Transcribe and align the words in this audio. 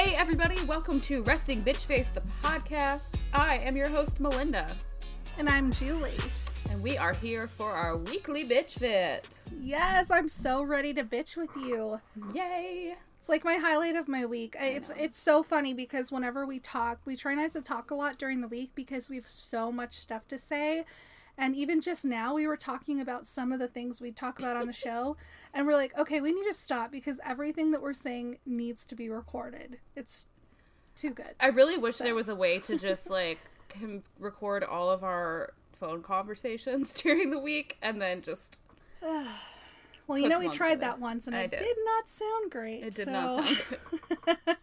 Hey, 0.00 0.14
everybody, 0.16 0.56
welcome 0.64 0.98
to 1.02 1.22
Resting 1.24 1.62
Bitch 1.62 1.84
Face, 1.84 2.08
the 2.08 2.22
podcast. 2.42 3.18
I 3.34 3.56
am 3.58 3.76
your 3.76 3.88
host, 3.88 4.18
Melinda, 4.18 4.74
And 5.38 5.46
I'm 5.46 5.70
Julie. 5.72 6.16
and 6.70 6.82
we 6.82 6.96
are 6.96 7.12
here 7.12 7.46
for 7.48 7.70
our 7.70 7.98
weekly 7.98 8.48
Bitch 8.48 8.78
Fit. 8.78 9.38
Yes, 9.60 10.10
I'm 10.10 10.30
so 10.30 10.62
ready 10.62 10.94
to 10.94 11.04
bitch 11.04 11.36
with 11.36 11.54
you. 11.54 12.00
Yay! 12.32 12.96
It's 13.18 13.28
like 13.28 13.44
my 13.44 13.56
highlight 13.56 13.94
of 13.96 14.08
my 14.08 14.24
week. 14.24 14.56
I- 14.58 14.68
It's 14.68 14.90
it's 14.96 15.18
so 15.18 15.42
funny 15.42 15.74
because 15.74 16.10
whenever 16.10 16.46
we 16.46 16.58
talk, 16.60 17.00
we 17.04 17.14
try 17.14 17.34
not 17.34 17.50
to 17.52 17.60
talk 17.60 17.90
a 17.90 17.94
lot 17.94 18.16
during 18.16 18.40
the 18.40 18.48
week 18.48 18.70
because 18.74 19.10
we 19.10 19.16
have 19.16 19.28
so 19.28 19.70
much 19.70 19.94
stuff 19.98 20.26
to 20.28 20.38
say. 20.38 20.86
And 21.40 21.56
even 21.56 21.80
just 21.80 22.04
now, 22.04 22.34
we 22.34 22.46
were 22.46 22.58
talking 22.58 23.00
about 23.00 23.26
some 23.26 23.50
of 23.50 23.58
the 23.58 23.66
things 23.66 23.98
we 23.98 24.12
talk 24.12 24.38
about 24.38 24.58
on 24.58 24.66
the 24.66 24.74
show, 24.74 25.16
and 25.54 25.66
we're 25.66 25.72
like, 25.72 25.96
okay, 25.96 26.20
we 26.20 26.32
need 26.34 26.44
to 26.46 26.52
stop 26.52 26.92
because 26.92 27.18
everything 27.24 27.70
that 27.70 27.80
we're 27.80 27.94
saying 27.94 28.36
needs 28.44 28.84
to 28.84 28.94
be 28.94 29.08
recorded. 29.08 29.78
It's 29.96 30.26
too 30.94 31.10
good. 31.12 31.34
I 31.40 31.46
really 31.48 31.78
wish 31.78 31.96
there 31.96 32.14
was 32.14 32.28
a 32.28 32.34
way 32.34 32.58
to 32.58 32.76
just 32.76 33.08
like 33.10 33.38
record 34.18 34.62
all 34.64 34.90
of 34.90 35.02
our 35.02 35.54
phone 35.72 36.02
conversations 36.02 36.92
during 37.02 37.30
the 37.30 37.38
week 37.38 37.78
and 37.80 38.02
then 38.02 38.20
just 38.20 38.60
Well, 40.06 40.18
you 40.18 40.28
know, 40.28 40.40
we 40.40 40.50
tried 40.50 40.80
that 40.80 41.00
once, 41.00 41.26
and 41.26 41.34
I 41.34 41.42
it 41.44 41.52
did. 41.52 41.60
did. 41.60 41.76
not 41.86 42.06
sound 42.06 42.50
great. 42.50 42.82
it 42.82 42.94
did 42.96 43.06
so- 43.06 43.12
not 43.12 43.44
sound 43.44 43.58
good. 44.26 44.56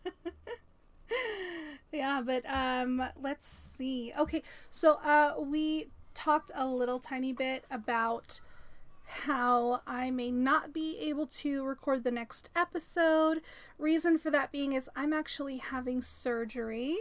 yeah 1.91 2.21
but 2.23 2.43
um 2.47 3.01
let's 3.19 3.47
see 3.47 4.13
okay 4.19 4.43
so 4.69 4.95
uh 5.05 5.35
we 5.39 5.87
talked 6.17 6.51
a 6.55 6.65
little 6.65 6.99
tiny 6.99 7.31
bit 7.31 7.63
about 7.69 8.41
how 9.05 9.81
I 9.85 10.09
may 10.09 10.31
not 10.31 10.73
be 10.73 10.97
able 10.97 11.27
to 11.27 11.63
record 11.63 12.03
the 12.03 12.11
next 12.11 12.49
episode. 12.55 13.41
Reason 13.77 14.17
for 14.17 14.31
that 14.31 14.51
being 14.51 14.73
is 14.73 14.89
I'm 14.95 15.13
actually 15.13 15.57
having 15.57 16.01
surgery 16.01 16.97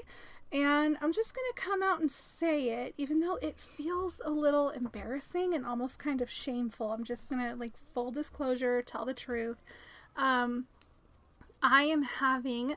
and 0.53 0.98
I'm 1.00 1.12
just 1.14 1.34
going 1.34 1.47
to 1.55 1.61
come 1.61 1.83
out 1.83 1.98
and 1.98 2.11
say 2.12 2.69
it 2.69 2.95
even 2.98 3.20
though 3.20 3.36
it 3.36 3.58
feels 3.58 4.20
a 4.25 4.31
little 4.31 4.69
embarrassing 4.69 5.55
and 5.55 5.64
almost 5.64 5.98
kind 5.98 6.20
of 6.20 6.30
shameful. 6.30 6.92
I'm 6.92 7.03
just 7.03 7.28
going 7.30 7.42
to 7.42 7.56
like 7.56 7.77
full 7.77 8.11
disclosure, 8.11 8.83
tell 8.83 9.06
the 9.06 9.14
truth. 9.14 9.64
Um 10.14 10.67
I 11.62 11.84
am 11.84 12.03
having 12.03 12.77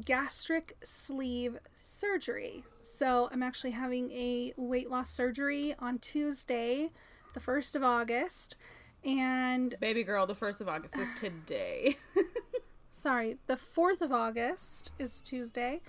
gastric 0.00 0.76
sleeve 0.84 1.58
surgery. 1.80 2.64
So 2.80 3.28
I'm 3.32 3.42
actually 3.42 3.72
having 3.72 4.10
a 4.12 4.52
weight 4.56 4.90
loss 4.90 5.10
surgery 5.10 5.74
on 5.78 5.98
Tuesday, 5.98 6.90
the 7.34 7.40
1st 7.40 7.76
of 7.76 7.82
August. 7.82 8.56
And 9.04 9.74
Baby 9.80 10.04
girl, 10.04 10.26
the 10.26 10.34
1st 10.34 10.60
of 10.60 10.68
August 10.68 10.96
is 10.96 11.08
today. 11.18 11.96
sorry, 12.90 13.38
the 13.48 13.56
4th 13.56 14.00
of 14.00 14.12
August 14.12 14.92
is 14.98 15.20
Tuesday. 15.20 15.80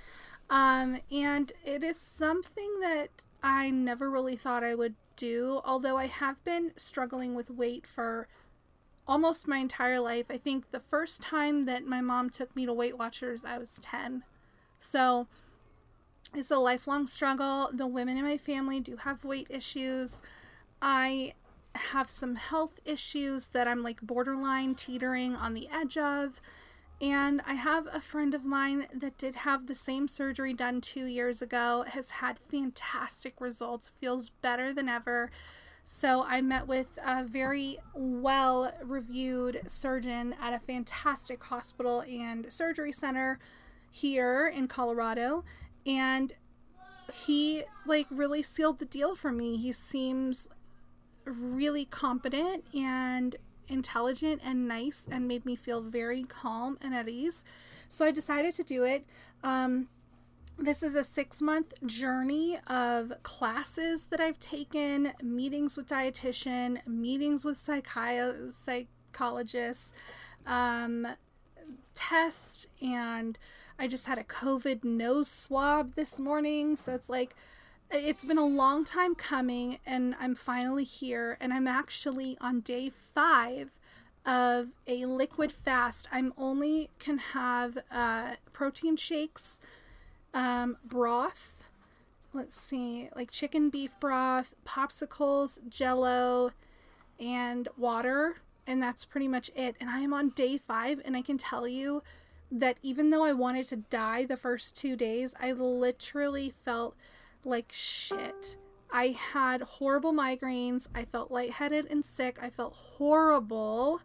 Um, 0.49 0.99
and 1.11 1.51
it 1.63 1.83
is 1.83 1.97
something 1.99 2.79
that 2.81 3.09
I 3.41 3.69
never 3.69 4.09
really 4.09 4.35
thought 4.35 4.63
I 4.63 4.75
would 4.75 4.95
do, 5.15 5.61
although 5.63 5.97
I 5.97 6.07
have 6.07 6.43
been 6.43 6.71
struggling 6.75 7.35
with 7.35 7.49
weight 7.49 7.85
for 7.85 8.27
almost 9.07 9.47
my 9.47 9.57
entire 9.57 9.99
life. 9.99 10.25
I 10.29 10.37
think 10.37 10.71
the 10.71 10.79
first 10.79 11.21
time 11.21 11.65
that 11.65 11.85
my 11.85 12.01
mom 12.01 12.29
took 12.29 12.55
me 12.55 12.65
to 12.65 12.73
Weight 12.73 12.97
Watchers, 12.97 13.43
I 13.43 13.57
was 13.57 13.79
10. 13.81 14.23
So 14.79 15.27
it's 16.35 16.51
a 16.51 16.57
lifelong 16.57 17.07
struggle. 17.07 17.69
The 17.73 17.87
women 17.87 18.17
in 18.17 18.23
my 18.23 18.37
family 18.37 18.79
do 18.79 18.97
have 18.97 19.23
weight 19.23 19.47
issues. 19.49 20.21
I 20.81 21.33
have 21.75 22.09
some 22.09 22.35
health 22.35 22.79
issues 22.85 23.47
that 23.47 23.67
I'm 23.67 23.83
like 23.83 24.01
borderline 24.01 24.75
teetering 24.75 25.35
on 25.35 25.53
the 25.53 25.67
edge 25.69 25.97
of. 25.97 26.41
And 27.01 27.41
I 27.45 27.55
have 27.55 27.87
a 27.91 27.99
friend 27.99 28.33
of 28.33 28.45
mine 28.45 28.87
that 28.93 29.17
did 29.17 29.35
have 29.35 29.67
the 29.67 29.75
same 29.75 30.07
surgery 30.07 30.53
done 30.53 30.79
two 30.79 31.05
years 31.05 31.41
ago, 31.41 31.83
has 31.87 32.11
had 32.11 32.39
fantastic 32.49 33.41
results, 33.41 33.91
feels 33.99 34.29
better 34.29 34.73
than 34.73 34.87
ever. 34.87 35.29
So 35.85 36.23
I 36.23 36.41
met 36.41 36.67
with 36.67 36.97
a 37.05 37.23
very 37.23 37.77
well 37.93 38.73
reviewed 38.83 39.61
surgeon 39.67 40.35
at 40.41 40.53
a 40.53 40.59
fantastic 40.59 41.43
hospital 41.43 42.01
and 42.01 42.51
surgery 42.51 42.91
center 42.91 43.39
here 43.91 44.47
in 44.47 44.67
Colorado. 44.67 45.43
And 45.85 46.33
he 47.25 47.63
like 47.85 48.07
really 48.09 48.41
sealed 48.41 48.79
the 48.79 48.85
deal 48.85 49.15
for 49.15 49.31
me. 49.31 49.57
He 49.57 49.71
seems 49.71 50.47
really 51.25 51.85
competent 51.85 52.65
and 52.73 53.35
intelligent 53.67 54.41
and 54.43 54.67
nice 54.67 55.07
and 55.09 55.27
made 55.27 55.45
me 55.45 55.55
feel 55.55 55.81
very 55.81 56.23
calm 56.23 56.77
and 56.81 56.93
at 56.93 57.07
ease. 57.07 57.45
So 57.89 58.05
I 58.05 58.11
decided 58.11 58.53
to 58.55 58.63
do 58.63 58.83
it. 58.83 59.05
Um, 59.43 59.87
this 60.57 60.83
is 60.83 60.95
a 60.95 61.03
six 61.03 61.41
month 61.41 61.73
journey 61.85 62.59
of 62.67 63.13
classes 63.23 64.05
that 64.07 64.19
I've 64.19 64.39
taken, 64.39 65.13
meetings 65.21 65.75
with 65.75 65.87
dietitian, 65.87 66.85
meetings 66.87 67.43
with 67.43 67.57
psychi- 67.57 68.53
psychologists, 68.53 69.93
um, 70.45 71.07
test, 71.95 72.67
and 72.81 73.37
I 73.79 73.87
just 73.87 74.05
had 74.05 74.17
a 74.17 74.23
COVID 74.23 74.83
nose 74.83 75.29
swab 75.29 75.95
this 75.95 76.19
morning. 76.19 76.75
So 76.75 76.93
it's 76.93 77.09
like, 77.09 77.35
it's 77.91 78.25
been 78.25 78.37
a 78.37 78.45
long 78.45 78.85
time 78.85 79.15
coming, 79.15 79.79
and 79.85 80.15
I'm 80.19 80.35
finally 80.35 80.83
here, 80.83 81.37
and 81.39 81.53
I'm 81.53 81.67
actually 81.67 82.37
on 82.39 82.61
day 82.61 82.91
five 83.13 83.79
of 84.25 84.69
a 84.87 85.05
liquid 85.05 85.51
fast. 85.51 86.07
I'm 86.11 86.33
only 86.37 86.89
can 86.99 87.17
have 87.17 87.79
uh, 87.91 88.35
protein 88.53 88.95
shakes, 88.95 89.59
um, 90.33 90.77
broth. 90.83 91.69
Let's 92.33 92.59
see, 92.59 93.09
like 93.15 93.29
chicken 93.29 93.69
beef 93.69 93.91
broth, 93.99 94.55
popsicles, 94.65 95.59
jello, 95.69 96.51
and 97.19 97.67
water, 97.77 98.37
and 98.65 98.81
that's 98.81 99.05
pretty 99.05 99.27
much 99.27 99.51
it. 99.55 99.75
And 99.79 99.89
I 99.89 99.99
am 99.99 100.13
on 100.13 100.29
day 100.29 100.57
five, 100.57 100.99
and 101.05 101.15
I 101.15 101.21
can 101.21 101.37
tell 101.37 101.67
you 101.67 102.01
that 102.51 102.77
even 102.81 103.09
though 103.09 103.23
I 103.23 103.33
wanted 103.33 103.67
to 103.67 103.77
die 103.77 104.25
the 104.25 104.37
first 104.37 104.75
two 104.75 104.95
days, 104.95 105.35
I 105.39 105.51
literally 105.51 106.53
felt 106.63 106.95
like 107.43 107.71
shit. 107.71 108.57
I 108.91 109.07
had 109.07 109.61
horrible 109.61 110.13
migraines. 110.13 110.87
I 110.93 111.05
felt 111.05 111.31
lightheaded 111.31 111.87
and 111.89 112.05
sick. 112.05 112.37
I 112.41 112.51
felt 112.51 112.73
horrible. 112.73 114.01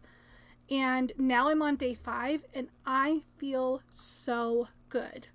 And 0.69 1.11
now 1.17 1.49
I'm 1.49 1.61
on 1.61 1.75
day 1.75 1.93
five 1.93 2.43
and 2.53 2.69
I 2.85 3.21
feel 3.37 3.81
so 3.95 4.67
good. 4.89 5.27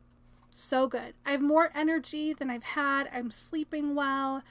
So 0.57 0.87
good. 0.87 1.15
I 1.27 1.33
have 1.33 1.43
more 1.43 1.73
energy 1.75 2.33
than 2.33 2.49
I've 2.49 2.63
had. 2.63 3.09
I'm 3.13 3.33
sleeping 3.33 3.97
well. 3.97 4.43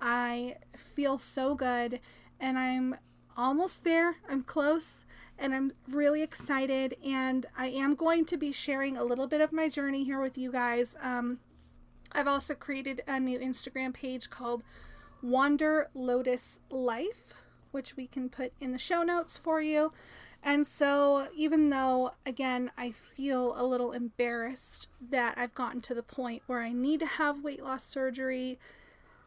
I 0.00 0.56
feel 0.74 1.18
so 1.18 1.54
good. 1.54 2.00
And 2.40 2.58
I'm 2.58 2.96
almost 3.36 3.84
there. 3.84 4.16
I'm 4.28 4.42
close. 4.42 5.04
And 5.38 5.54
I'm 5.54 5.72
really 5.86 6.22
excited. 6.22 6.96
And 7.04 7.44
I 7.58 7.68
am 7.68 7.94
going 7.94 8.24
to 8.26 8.38
be 8.38 8.52
sharing 8.52 8.96
a 8.96 9.04
little 9.04 9.26
bit 9.26 9.42
of 9.42 9.52
my 9.52 9.68
journey 9.68 10.02
here 10.02 10.20
with 10.20 10.38
you 10.38 10.50
guys. 10.50 10.96
Um, 11.02 11.40
I've 12.12 12.26
also 12.26 12.54
created 12.54 13.02
a 13.06 13.20
new 13.20 13.38
Instagram 13.38 13.92
page 13.92 14.30
called 14.30 14.64
Wander 15.22 15.90
Lotus 15.92 16.58
Life, 16.70 17.34
which 17.70 17.98
we 17.98 18.06
can 18.06 18.30
put 18.30 18.54
in 18.60 18.72
the 18.72 18.78
show 18.78 19.02
notes 19.02 19.36
for 19.36 19.60
you. 19.60 19.92
And 20.42 20.66
so, 20.66 21.28
even 21.36 21.68
though, 21.68 22.12
again, 22.24 22.70
I 22.76 22.92
feel 22.92 23.54
a 23.56 23.64
little 23.64 23.92
embarrassed 23.92 24.88
that 25.10 25.36
I've 25.36 25.54
gotten 25.54 25.82
to 25.82 25.94
the 25.94 26.02
point 26.02 26.42
where 26.46 26.60
I 26.60 26.72
need 26.72 27.00
to 27.00 27.06
have 27.06 27.44
weight 27.44 27.62
loss 27.62 27.84
surgery, 27.84 28.58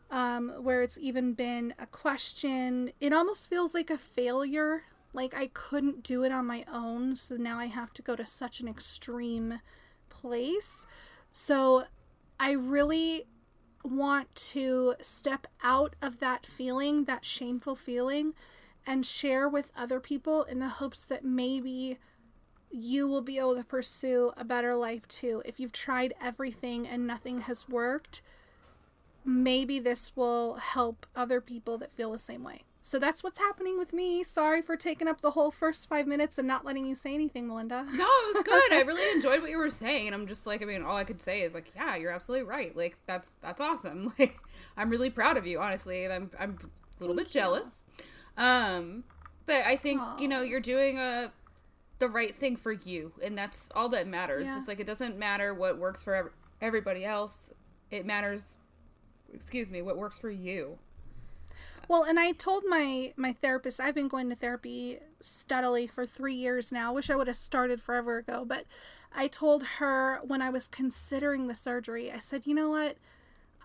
um, 0.10 0.50
where 0.62 0.82
it's 0.82 0.98
even 0.98 1.34
been 1.34 1.76
a 1.78 1.86
question, 1.86 2.92
it 3.00 3.14
almost 3.14 3.50
feels 3.50 3.74
like 3.76 3.92
a 3.92 3.98
failure. 3.98 4.84
Like 5.14 5.36
I 5.36 5.48
couldn't 5.54 6.02
do 6.02 6.24
it 6.24 6.32
on 6.32 6.48
my 6.48 6.66
own, 6.72 7.16
so 7.16 7.36
now 7.36 7.60
I 7.60 7.68
have 7.68 7.94
to 7.94 8.02
go 8.02 8.16
to 8.16 8.26
such 8.26 8.60
an 8.60 8.68
extreme 8.68 9.60
place. 10.10 10.88
So, 11.32 11.84
I 12.40 12.52
really 12.52 13.28
want 13.84 14.34
to 14.36 14.96
step 15.02 15.46
out 15.62 15.96
of 16.02 16.20
that 16.20 16.46
feeling, 16.46 17.06
that 17.06 17.24
shameful 17.26 17.76
feeling, 17.76 18.34
and 18.86 19.06
share 19.06 19.48
with 19.48 19.72
other 19.78 20.00
people 20.00 20.44
in 20.44 20.60
the 20.60 20.68
hopes 20.68 21.06
that 21.06 21.24
maybe 21.24 21.98
you 22.72 23.08
will 23.08 23.22
be 23.22 23.38
able 23.38 23.56
to 23.56 23.64
pursue 23.64 24.32
a 24.36 24.44
better 24.44 24.76
life 24.76 25.08
too. 25.08 25.42
If 25.46 25.60
you've 25.60 25.72
tried 25.72 26.14
everything 26.22 26.88
and 26.88 27.06
nothing 27.06 27.42
has 27.42 27.70
worked, 27.70 28.22
maybe 29.24 29.80
this 29.80 30.12
will 30.16 30.56
help 30.56 31.06
other 31.16 31.40
people 31.40 31.78
that 31.78 31.92
feel 31.92 32.12
the 32.12 32.20
same 32.20 32.44
way. 32.44 32.64
So 32.86 33.00
that's 33.00 33.24
what's 33.24 33.38
happening 33.38 33.78
with 33.78 33.94
me. 33.94 34.26
Sorry 34.26 34.62
for 34.62 34.76
taking 34.76 35.08
up 35.08 35.22
the 35.22 35.32
whole 35.32 35.52
first 35.52 35.88
five 35.88 36.06
minutes 36.06 36.38
and 36.38 36.46
not 36.46 36.66
letting 36.66 36.86
you 36.86 36.96
say 36.96 37.14
anything, 37.14 37.48
Melinda. 37.48 37.86
No, 37.94 38.04
it 38.04 38.36
was 38.36 38.44
good. 38.44 38.74
I 38.74 38.82
really 38.86 39.10
enjoyed 39.16 39.42
what 39.42 39.50
you 39.50 39.58
were 39.58 39.70
saying, 39.70 40.08
and 40.08 40.14
I'm 40.14 40.28
just 40.28 40.46
like, 40.46 40.62
I 40.62 40.66
mean, 40.66 40.84
all 40.84 40.98
I 40.98 41.06
could 41.06 41.22
say 41.22 41.44
is 41.44 41.54
like, 41.54 41.72
yeah, 41.76 41.96
you're 41.96 42.12
absolutely 42.12 42.46
right. 42.46 42.76
Like 42.76 42.98
that's 43.06 43.34
that's 43.42 43.62
awesome. 43.62 44.14
Like 44.20 44.38
I'm 44.76 44.90
really 44.90 45.10
proud 45.10 45.38
of 45.38 45.48
you, 45.48 45.62
honestly, 45.62 46.04
and 46.04 46.14
I'm 46.14 46.32
I'm 46.38 46.58
a 46.60 47.00
little 47.00 47.16
Thank 47.16 47.28
bit 47.30 47.36
you. 47.36 47.42
jealous. 47.42 47.70
Um, 48.38 49.04
but 49.46 49.62
I 49.66 49.76
think 49.76 50.02
you 50.20 50.28
know 50.28 50.42
you're 50.42 50.60
doing 50.60 50.98
a 50.98 51.32
the 52.00 52.10
right 52.10 52.36
thing 52.36 52.56
for 52.56 52.72
you, 52.72 53.14
and 53.24 53.38
that's 53.38 53.70
all 53.76 53.90
that 53.90 54.08
matters. 54.08 54.48
Yeah. 54.48 54.58
It's 54.58 54.68
like 54.68 54.80
it 54.80 54.88
doesn't 54.88 55.18
matter 55.18 55.54
what 55.54 55.78
works 55.78 56.04
for 56.04 56.16
ev- 56.16 56.34
everybody 56.62 57.06
else. 57.06 57.54
It 57.92 58.06
matters. 58.06 58.58
Excuse 59.34 59.70
me, 59.70 59.82
what 59.82 59.98
works 59.98 60.20
for 60.20 60.30
you. 60.30 60.78
Well, 61.88 62.04
and 62.04 62.20
I 62.20 62.32
told 62.32 62.64
my 62.68 63.14
my 63.16 63.34
therapist 63.34 63.80
I've 63.80 63.96
been 63.96 64.08
going 64.08 64.30
to 64.30 64.36
therapy 64.36 65.00
steadily 65.22 65.88
for 65.88 66.06
3 66.06 66.34
years 66.34 66.72
now. 66.72 66.94
Wish 66.94 67.10
I 67.10 67.16
would 67.16 67.28
have 67.28 67.36
started 67.36 67.82
forever 67.82 68.18
ago, 68.18 68.46
but 68.46 68.66
I 69.16 69.28
told 69.28 69.64
her 69.78 70.20
when 70.26 70.42
I 70.42 70.50
was 70.50 70.68
considering 70.68 71.48
the 71.48 71.56
surgery, 71.56 72.12
I 72.12 72.20
said, 72.20 72.48
"You 72.48 72.56
know 72.56 72.70
what? 72.70 72.98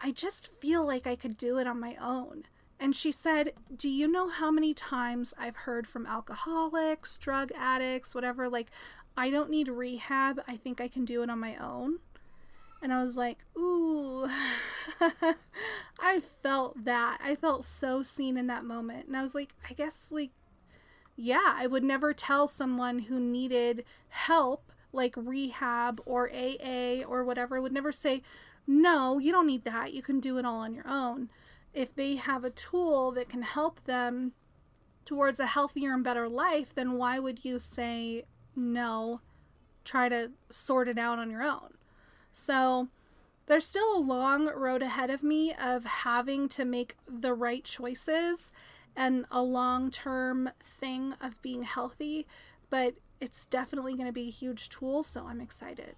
I 0.02 0.12
just 0.12 0.48
feel 0.60 0.84
like 0.86 1.06
I 1.06 1.16
could 1.16 1.36
do 1.36 1.58
it 1.58 1.66
on 1.66 1.80
my 1.80 1.96
own." 1.96 2.44
And 2.80 2.94
she 2.94 3.10
said, 3.10 3.52
"Do 3.74 3.88
you 3.88 4.06
know 4.08 4.28
how 4.28 4.50
many 4.50 4.72
times 4.74 5.34
I've 5.38 5.56
heard 5.56 5.86
from 5.86 6.06
alcoholics, 6.06 7.18
drug 7.18 7.50
addicts, 7.56 8.14
whatever 8.14 8.48
like 8.48 8.70
I 9.16 9.30
don't 9.30 9.50
need 9.50 9.68
rehab. 9.68 10.40
I 10.46 10.56
think 10.56 10.80
I 10.80 10.88
can 10.88 11.04
do 11.04 11.22
it 11.22 11.30
on 11.30 11.40
my 11.40 11.56
own." 11.56 11.98
And 12.80 12.92
I 12.92 13.02
was 13.02 13.16
like, 13.16 13.44
ooh, 13.58 14.28
I 15.98 16.20
felt 16.42 16.84
that. 16.84 17.18
I 17.22 17.34
felt 17.34 17.64
so 17.64 18.02
seen 18.02 18.36
in 18.36 18.46
that 18.46 18.64
moment. 18.64 19.08
And 19.08 19.16
I 19.16 19.22
was 19.22 19.34
like, 19.34 19.54
I 19.68 19.72
guess, 19.72 20.08
like, 20.10 20.30
yeah, 21.16 21.54
I 21.56 21.66
would 21.66 21.82
never 21.82 22.14
tell 22.14 22.46
someone 22.46 23.00
who 23.00 23.18
needed 23.18 23.84
help, 24.10 24.70
like 24.92 25.14
rehab 25.16 26.00
or 26.06 26.30
AA 26.30 27.02
or 27.06 27.24
whatever, 27.24 27.56
I 27.56 27.60
would 27.60 27.72
never 27.72 27.90
say, 27.90 28.22
no, 28.66 29.18
you 29.18 29.32
don't 29.32 29.46
need 29.46 29.64
that. 29.64 29.92
You 29.92 30.02
can 30.02 30.20
do 30.20 30.38
it 30.38 30.44
all 30.44 30.58
on 30.60 30.74
your 30.74 30.86
own. 30.86 31.30
If 31.78 31.94
they 31.94 32.16
have 32.16 32.42
a 32.42 32.50
tool 32.50 33.12
that 33.12 33.28
can 33.28 33.42
help 33.42 33.84
them 33.84 34.32
towards 35.04 35.38
a 35.38 35.46
healthier 35.46 35.94
and 35.94 36.02
better 36.02 36.28
life, 36.28 36.74
then 36.74 36.94
why 36.94 37.20
would 37.20 37.44
you 37.44 37.60
say, 37.60 38.24
no, 38.56 39.20
try 39.84 40.08
to 40.08 40.32
sort 40.50 40.88
it 40.88 40.98
out 40.98 41.20
on 41.20 41.30
your 41.30 41.44
own? 41.44 41.74
So 42.32 42.88
there's 43.46 43.64
still 43.64 43.96
a 43.96 44.00
long 44.00 44.48
road 44.48 44.82
ahead 44.82 45.08
of 45.08 45.22
me 45.22 45.54
of 45.54 45.84
having 45.84 46.48
to 46.48 46.64
make 46.64 46.96
the 47.06 47.32
right 47.32 47.62
choices 47.62 48.50
and 48.96 49.24
a 49.30 49.40
long 49.40 49.92
term 49.92 50.50
thing 50.80 51.14
of 51.20 51.40
being 51.42 51.62
healthy, 51.62 52.26
but 52.70 52.94
it's 53.20 53.46
definitely 53.46 53.94
going 53.94 54.06
to 54.06 54.12
be 54.12 54.26
a 54.26 54.32
huge 54.32 54.68
tool. 54.68 55.04
So 55.04 55.28
I'm 55.28 55.40
excited 55.40 55.94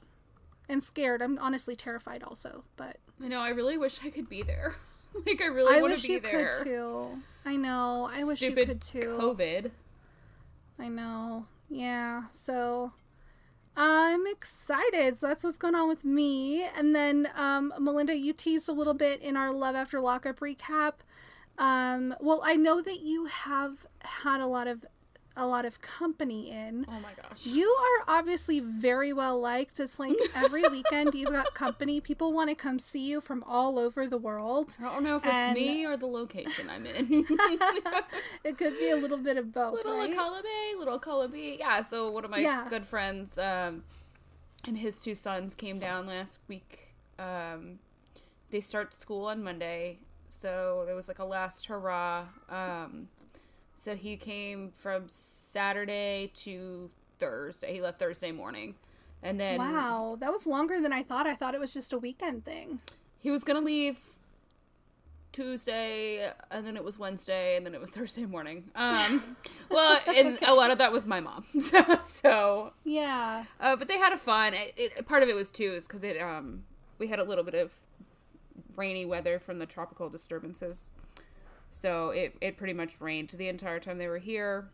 and 0.68 0.82
scared. 0.82 1.22
I'm 1.22 1.38
honestly 1.38 1.74
terrified 1.74 2.22
also, 2.22 2.64
but 2.76 2.98
I 3.18 3.28
know. 3.28 3.40
I 3.40 3.48
really 3.48 3.78
wish 3.78 4.00
I 4.04 4.10
could 4.10 4.28
be 4.28 4.42
there. 4.42 4.76
like 5.26 5.40
I 5.40 5.46
really 5.46 5.76
I 5.76 5.80
want 5.80 5.92
wish 5.92 6.02
to 6.02 6.08
be 6.08 6.18
there. 6.18 6.30
I 6.30 6.36
wish 6.36 6.42
you 6.44 6.52
there. 6.52 6.52
could 6.52 6.64
too. 6.64 7.22
I 7.44 7.56
know. 7.56 8.08
I 8.10 8.24
wish 8.24 8.38
Stupid 8.38 8.58
you 8.58 8.66
could 8.66 8.82
too. 8.82 9.18
COVID. 9.20 9.70
I 10.78 10.88
know. 10.88 11.46
Yeah. 11.68 12.24
So 12.32 12.92
I'm 13.76 14.26
excited. 14.26 15.16
So 15.16 15.28
that's 15.28 15.44
what's 15.44 15.58
going 15.58 15.74
on 15.74 15.88
with 15.88 16.04
me. 16.04 16.62
And 16.76 16.94
then 16.94 17.28
um, 17.34 17.72
Melinda, 17.78 18.16
you 18.16 18.32
teased 18.32 18.68
a 18.68 18.72
little 18.72 18.94
bit 18.94 19.20
in 19.22 19.36
our 19.36 19.50
Love 19.52 19.74
After 19.74 20.00
Lockup 20.00 20.40
recap. 20.40 20.94
Um, 21.58 22.14
well, 22.20 22.40
I 22.44 22.56
know 22.56 22.80
that 22.82 23.00
you 23.00 23.26
have 23.26 23.86
had 24.00 24.40
a 24.40 24.46
lot 24.46 24.66
of 24.66 24.84
a 25.40 25.46
lot 25.46 25.64
of 25.64 25.80
company 25.80 26.50
in. 26.50 26.84
Oh 26.88 27.00
my 27.00 27.12
gosh. 27.20 27.46
You 27.46 27.68
are 27.68 28.14
obviously 28.18 28.60
very 28.60 29.12
well 29.12 29.40
liked. 29.40 29.80
It's 29.80 29.98
like 29.98 30.14
every 30.34 30.68
weekend 30.68 31.14
you've 31.14 31.30
got 31.30 31.54
company. 31.54 32.00
People 32.00 32.32
want 32.32 32.50
to 32.50 32.54
come 32.54 32.78
see 32.78 33.00
you 33.08 33.20
from 33.20 33.42
all 33.46 33.78
over 33.78 34.06
the 34.06 34.18
world. 34.18 34.76
I 34.78 34.84
don't 34.84 35.02
know 35.02 35.16
if 35.16 35.22
it's 35.24 35.54
me 35.54 35.86
or 35.86 35.96
the 35.96 36.06
location 36.06 36.68
I'm 36.68 36.84
in. 36.86 37.26
It 38.44 38.56
could 38.58 38.78
be 38.78 38.90
a 38.90 38.96
little 38.96 39.18
bit 39.18 39.36
of 39.36 39.52
both. 39.52 39.74
little 39.74 39.96
right? 39.98 40.14
column 40.14 40.44
A, 40.44 40.78
little 40.78 40.98
column 40.98 41.30
B. 41.32 41.56
Yeah, 41.58 41.82
so 41.82 42.10
one 42.10 42.24
of 42.24 42.30
my 42.30 42.38
Yeah. 42.38 42.66
good 42.68 42.86
friends 42.86 43.36
um, 43.38 43.84
and 44.66 44.78
his 44.78 45.00
two 45.00 45.14
sons 45.14 45.54
came 45.54 45.78
down 45.78 46.06
last 46.06 46.38
week. 46.48 46.94
Um, 47.18 47.78
they 48.50 48.60
start 48.60 48.92
school 48.94 49.26
on 49.26 49.42
Monday, 49.42 50.00
so 50.28 50.82
there 50.86 50.94
was 50.94 51.06
like 51.08 51.18
a 51.18 51.24
last 51.24 51.66
hurrah. 51.66 52.26
Um, 52.48 53.08
so 53.80 53.94
he 53.96 54.18
came 54.18 54.72
from 54.76 55.04
Saturday 55.08 56.30
to 56.34 56.90
Thursday. 57.18 57.72
He 57.72 57.80
left 57.80 57.98
Thursday 57.98 58.30
morning. 58.30 58.74
And 59.22 59.40
then 59.40 59.58
Wow, 59.58 60.18
that 60.20 60.30
was 60.30 60.46
longer 60.46 60.80
than 60.82 60.92
I 60.92 61.02
thought. 61.02 61.26
I 61.26 61.34
thought 61.34 61.54
it 61.54 61.60
was 61.60 61.72
just 61.72 61.94
a 61.94 61.98
weekend 61.98 62.44
thing. 62.44 62.80
he 63.18 63.30
was 63.30 63.42
gonna 63.42 63.60
leave 63.60 63.96
Tuesday, 65.32 66.30
and 66.50 66.66
then 66.66 66.76
it 66.76 66.82
was 66.84 66.98
Wednesday, 66.98 67.56
and 67.56 67.64
then 67.64 67.74
it 67.74 67.80
was 67.80 67.90
Thursday 67.96 68.26
morning. 68.26 68.68
Um, 68.74 69.36
well, 69.70 69.98
and 70.16 70.38
a 70.42 70.54
lot 70.54 70.70
of 70.70 70.78
that 70.78 70.92
was 70.92 71.06
my 71.06 71.20
mom. 71.20 71.44
So, 71.60 71.98
so 72.04 72.72
Yeah. 72.84 73.44
uh, 73.60 73.76
but 73.76 73.88
they 73.88 73.96
had 73.98 74.12
a 74.12 74.16
fun. 74.18 74.54
It, 74.54 74.72
it, 74.76 75.06
part 75.06 75.22
of 75.22 75.28
it 75.28 75.34
was 75.34 75.50
too 75.50 75.72
is 75.72 75.86
because 75.86 76.04
it 76.04 76.20
um 76.20 76.64
we 76.98 77.06
had 77.06 77.18
a 77.18 77.24
little 77.24 77.44
bit 77.44 77.54
of 77.54 77.72
rainy 78.76 79.04
weather 79.06 79.38
from 79.38 79.58
the 79.58 79.66
tropical 79.66 80.08
disturbances, 80.08 80.90
so 81.70 82.10
it 82.10 82.36
it 82.40 82.56
pretty 82.56 82.72
much 82.74 83.00
rained 83.00 83.30
the 83.30 83.48
entire 83.48 83.80
time 83.80 83.98
they 83.98 84.08
were 84.08 84.18
here. 84.18 84.68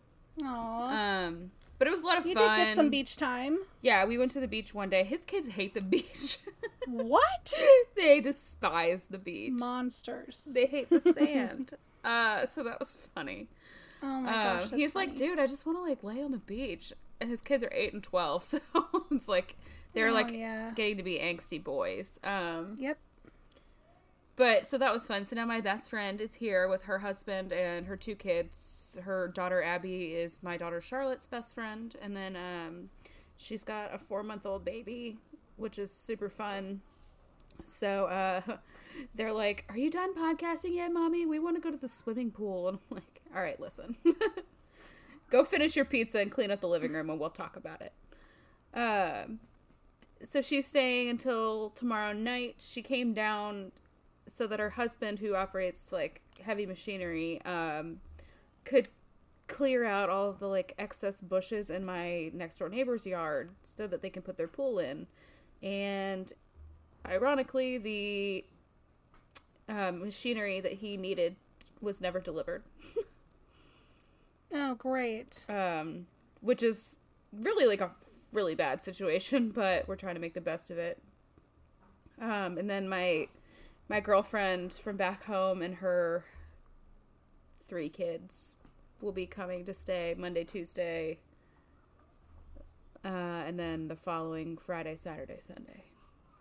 Aw. 0.45 1.25
Um, 1.27 1.51
but 1.79 1.89
it 1.89 1.91
was 1.91 2.01
a 2.03 2.07
lot 2.07 2.19
of 2.19 2.27
you 2.27 2.35
fun. 2.35 2.59
did 2.59 2.65
get 2.67 2.75
some 2.75 2.91
beach 2.91 3.17
time. 3.17 3.59
Yeah, 3.83 4.05
we 4.07 4.17
went 4.19 4.31
to 4.33 4.41
the 4.41 4.49
beach 4.49 4.73
one 4.75 4.89
day. 4.91 5.05
His 5.05 5.25
kids 5.25 5.49
hate 5.49 5.75
the 5.75 5.81
beach. 5.83 6.39
What? 6.89 7.53
they 7.97 8.21
despise 8.21 9.09
the 9.09 9.19
beach. 9.19 9.55
Monsters. 9.55 10.45
They 10.55 10.67
hate 10.67 10.89
the 10.89 11.01
sand. 11.01 11.73
uh, 12.05 12.47
so 12.47 12.63
that 12.63 12.79
was 12.79 12.97
funny. 13.13 13.49
Oh 14.05 14.21
my 14.21 14.31
Uh, 14.33 14.61
gosh. 14.61 14.71
he's 14.71 14.95
like, 14.95 15.17
dude, 15.17 15.41
I 15.41 15.49
just 15.49 15.67
want 15.67 15.79
to 15.79 15.83
like 15.83 16.05
lay 16.05 16.23
on 16.23 16.31
the 16.31 16.39
beach. 16.39 16.93
And 17.21 17.29
his 17.29 17.43
kids 17.43 17.65
are 17.65 17.71
eight 17.73 17.93
and 17.93 18.05
twelve, 18.05 18.45
so 18.45 18.61
it's 19.11 19.27
like 19.27 19.57
they're 19.95 20.11
Oh, 20.11 20.13
like 20.13 20.31
yeah. 20.31 20.71
getting 20.77 20.97
to 20.99 21.03
be 21.03 21.19
angsty 21.19 21.63
boys. 21.63 22.21
Um, 22.23 22.75
Yep. 22.79 22.99
But 24.37 24.67
so 24.67 24.77
that 24.79 24.93
was 24.93 25.07
fun. 25.07 25.25
So 25.25 25.35
now 25.37 25.47
my 25.47 25.61
best 25.63 25.89
friend 25.89 26.21
is 26.21 26.35
here 26.35 26.69
with 26.69 26.85
her 26.85 26.99
husband 26.99 27.53
and 27.53 27.87
her 27.87 27.97
two 27.97 28.15
kids. 28.15 28.99
Her 29.03 29.29
daughter 29.29 29.63
Abby 29.63 30.13
is 30.13 30.39
my 30.43 30.59
daughter 30.59 30.81
Charlotte's 30.81 31.27
best 31.27 31.55
friend, 31.55 31.97
and 32.03 32.15
then 32.15 32.37
um, 32.37 32.91
she's 33.37 33.65
got 33.65 33.95
a 33.95 33.99
four 33.99 34.23
month 34.23 34.45
old 34.45 34.65
baby, 34.65 35.17
which 35.57 35.79
is 35.79 35.91
super 35.91 36.29
fun. 36.29 36.83
So 37.65 38.07
uh, 38.07 38.57
they're 39.15 39.33
like, 39.33 39.65
"Are 39.71 39.79
you 39.79 39.91
done 39.91 40.15
podcasting 40.15 40.75
yet, 40.75 40.93
mommy? 40.93 41.25
We 41.25 41.39
want 41.39 41.57
to 41.57 41.63
go 41.63 41.71
to 41.71 41.79
the 41.79 41.89
swimming 41.89 42.31
pool." 42.31 42.69
And 42.69 42.79
I'm 42.91 42.97
like, 42.97 43.23
"All 43.35 43.43
right, 43.43 43.59
listen, 43.59 43.97
go 45.31 45.45
finish 45.45 45.77
your 45.77 45.87
pizza 45.87 46.19
and 46.19 46.31
clean 46.31 46.51
up 46.51 46.61
the 46.61 46.69
living 46.69 46.93
room, 46.93 47.09
and 47.09 47.19
we'll 47.19 47.31
talk 47.31 47.57
about 47.57 47.81
it." 47.81 47.93
Um, 48.79 49.41
so 50.23 50.43
she's 50.43 50.67
staying 50.67 51.09
until 51.09 51.71
tomorrow 51.71 52.13
night. 52.13 52.57
She 52.59 52.83
came 52.83 53.15
down 53.15 53.73
so 54.27 54.47
that 54.47 54.59
her 54.59 54.71
husband, 54.71 55.19
who 55.19 55.35
operates 55.35 55.93
like 55.93 56.21
heavy 56.43 56.67
machinery, 56.67 57.41
um, 57.45 58.01
could 58.65 58.89
clear 59.47 59.85
out 59.85 60.11
all 60.11 60.29
of 60.29 60.41
the 60.41 60.49
like 60.49 60.75
excess 60.79 61.21
bushes 61.21 61.71
in 61.71 61.85
my 61.85 62.31
next 62.35 62.59
door 62.59 62.69
neighbor's 62.69 63.07
yard 63.07 63.51
so 63.63 63.87
that 63.87 64.03
they 64.03 64.11
can 64.11 64.23
put 64.23 64.37
their 64.37 64.49
pool 64.49 64.79
in. 64.79 65.07
And 65.63 66.33
ironically, 67.07 67.79
the 67.79 68.45
um, 69.69 70.01
machinery 70.01 70.61
that 70.61 70.73
he 70.75 70.97
needed 70.97 71.37
was 71.81 72.01
never 72.01 72.21
delivered, 72.21 72.63
Oh, 74.53 74.75
great. 74.75 75.45
um, 75.49 76.07
which 76.41 76.63
is 76.63 76.99
really 77.33 77.67
like 77.67 77.81
a 77.81 77.91
really 78.33 78.55
bad 78.55 78.83
situation, 78.83 79.51
but 79.55 79.87
we're 79.89 79.97
trying 79.97 80.15
to 80.15 80.21
make 80.21 80.35
the 80.35 80.41
best 80.41 80.71
of 80.71 80.79
it. 80.79 81.01
Um, 82.21 82.57
and 82.59 82.69
then 82.71 82.89
my 82.89 83.27
my 83.89 84.01
girlfriend 84.01 84.73
from 84.73 84.97
back 84.97 85.25
home 85.25 85.63
and 85.63 85.77
her 85.77 86.25
three 87.65 87.89
kids 87.89 88.57
will 89.01 89.13
be 89.13 89.27
coming 89.27 89.65
to 89.65 89.75
stay 89.75 90.15
Monday, 90.17 90.45
Tuesday, 90.45 91.19
uh, 93.05 93.09
and 93.47 93.59
then 93.59 93.89
the 93.89 93.97
following 93.97 94.57
Friday, 94.57 94.97
Saturday, 94.97 95.39
Sunday. 95.41 95.85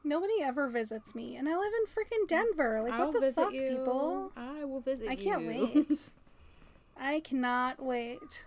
Nobody 0.04 0.42
ever 0.42 0.70
visits 0.70 1.16
me, 1.16 1.36
and 1.36 1.50
I 1.50 1.58
live 1.58 1.74
in 1.82 1.86
freaking 1.88 2.28
Denver. 2.28 2.82
Like, 2.84 2.94
I'll 2.94 3.12
what 3.12 3.22
the 3.22 3.32
fuck, 3.32 3.52
you. 3.52 3.70
people? 3.70 4.32
I 4.38 4.64
will 4.64 4.80
visit 4.80 5.10
I 5.10 5.16
can't 5.16 5.48
wait. 5.48 6.10
I 6.98 7.20
cannot 7.20 7.84
wait. 7.84 8.46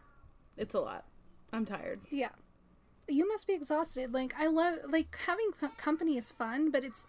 It's 0.57 0.75
a 0.75 0.81
lot. 0.81 1.05
I'm 1.53 1.65
tired. 1.65 2.01
Yeah. 2.11 2.31
You 3.09 3.27
must 3.27 3.47
be 3.47 3.55
exhausted. 3.55 4.13
Like 4.13 4.35
I 4.39 4.47
love 4.47 4.79
like 4.89 5.17
having 5.27 5.51
co- 5.59 5.71
company 5.79 6.19
is 6.19 6.31
fun, 6.31 6.71
but 6.71 6.85
it's 6.85 7.07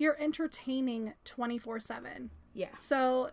you're 0.00 0.16
entertaining 0.20 1.12
24/7. 1.24 2.30
Yeah. 2.54 2.68
So 2.78 3.30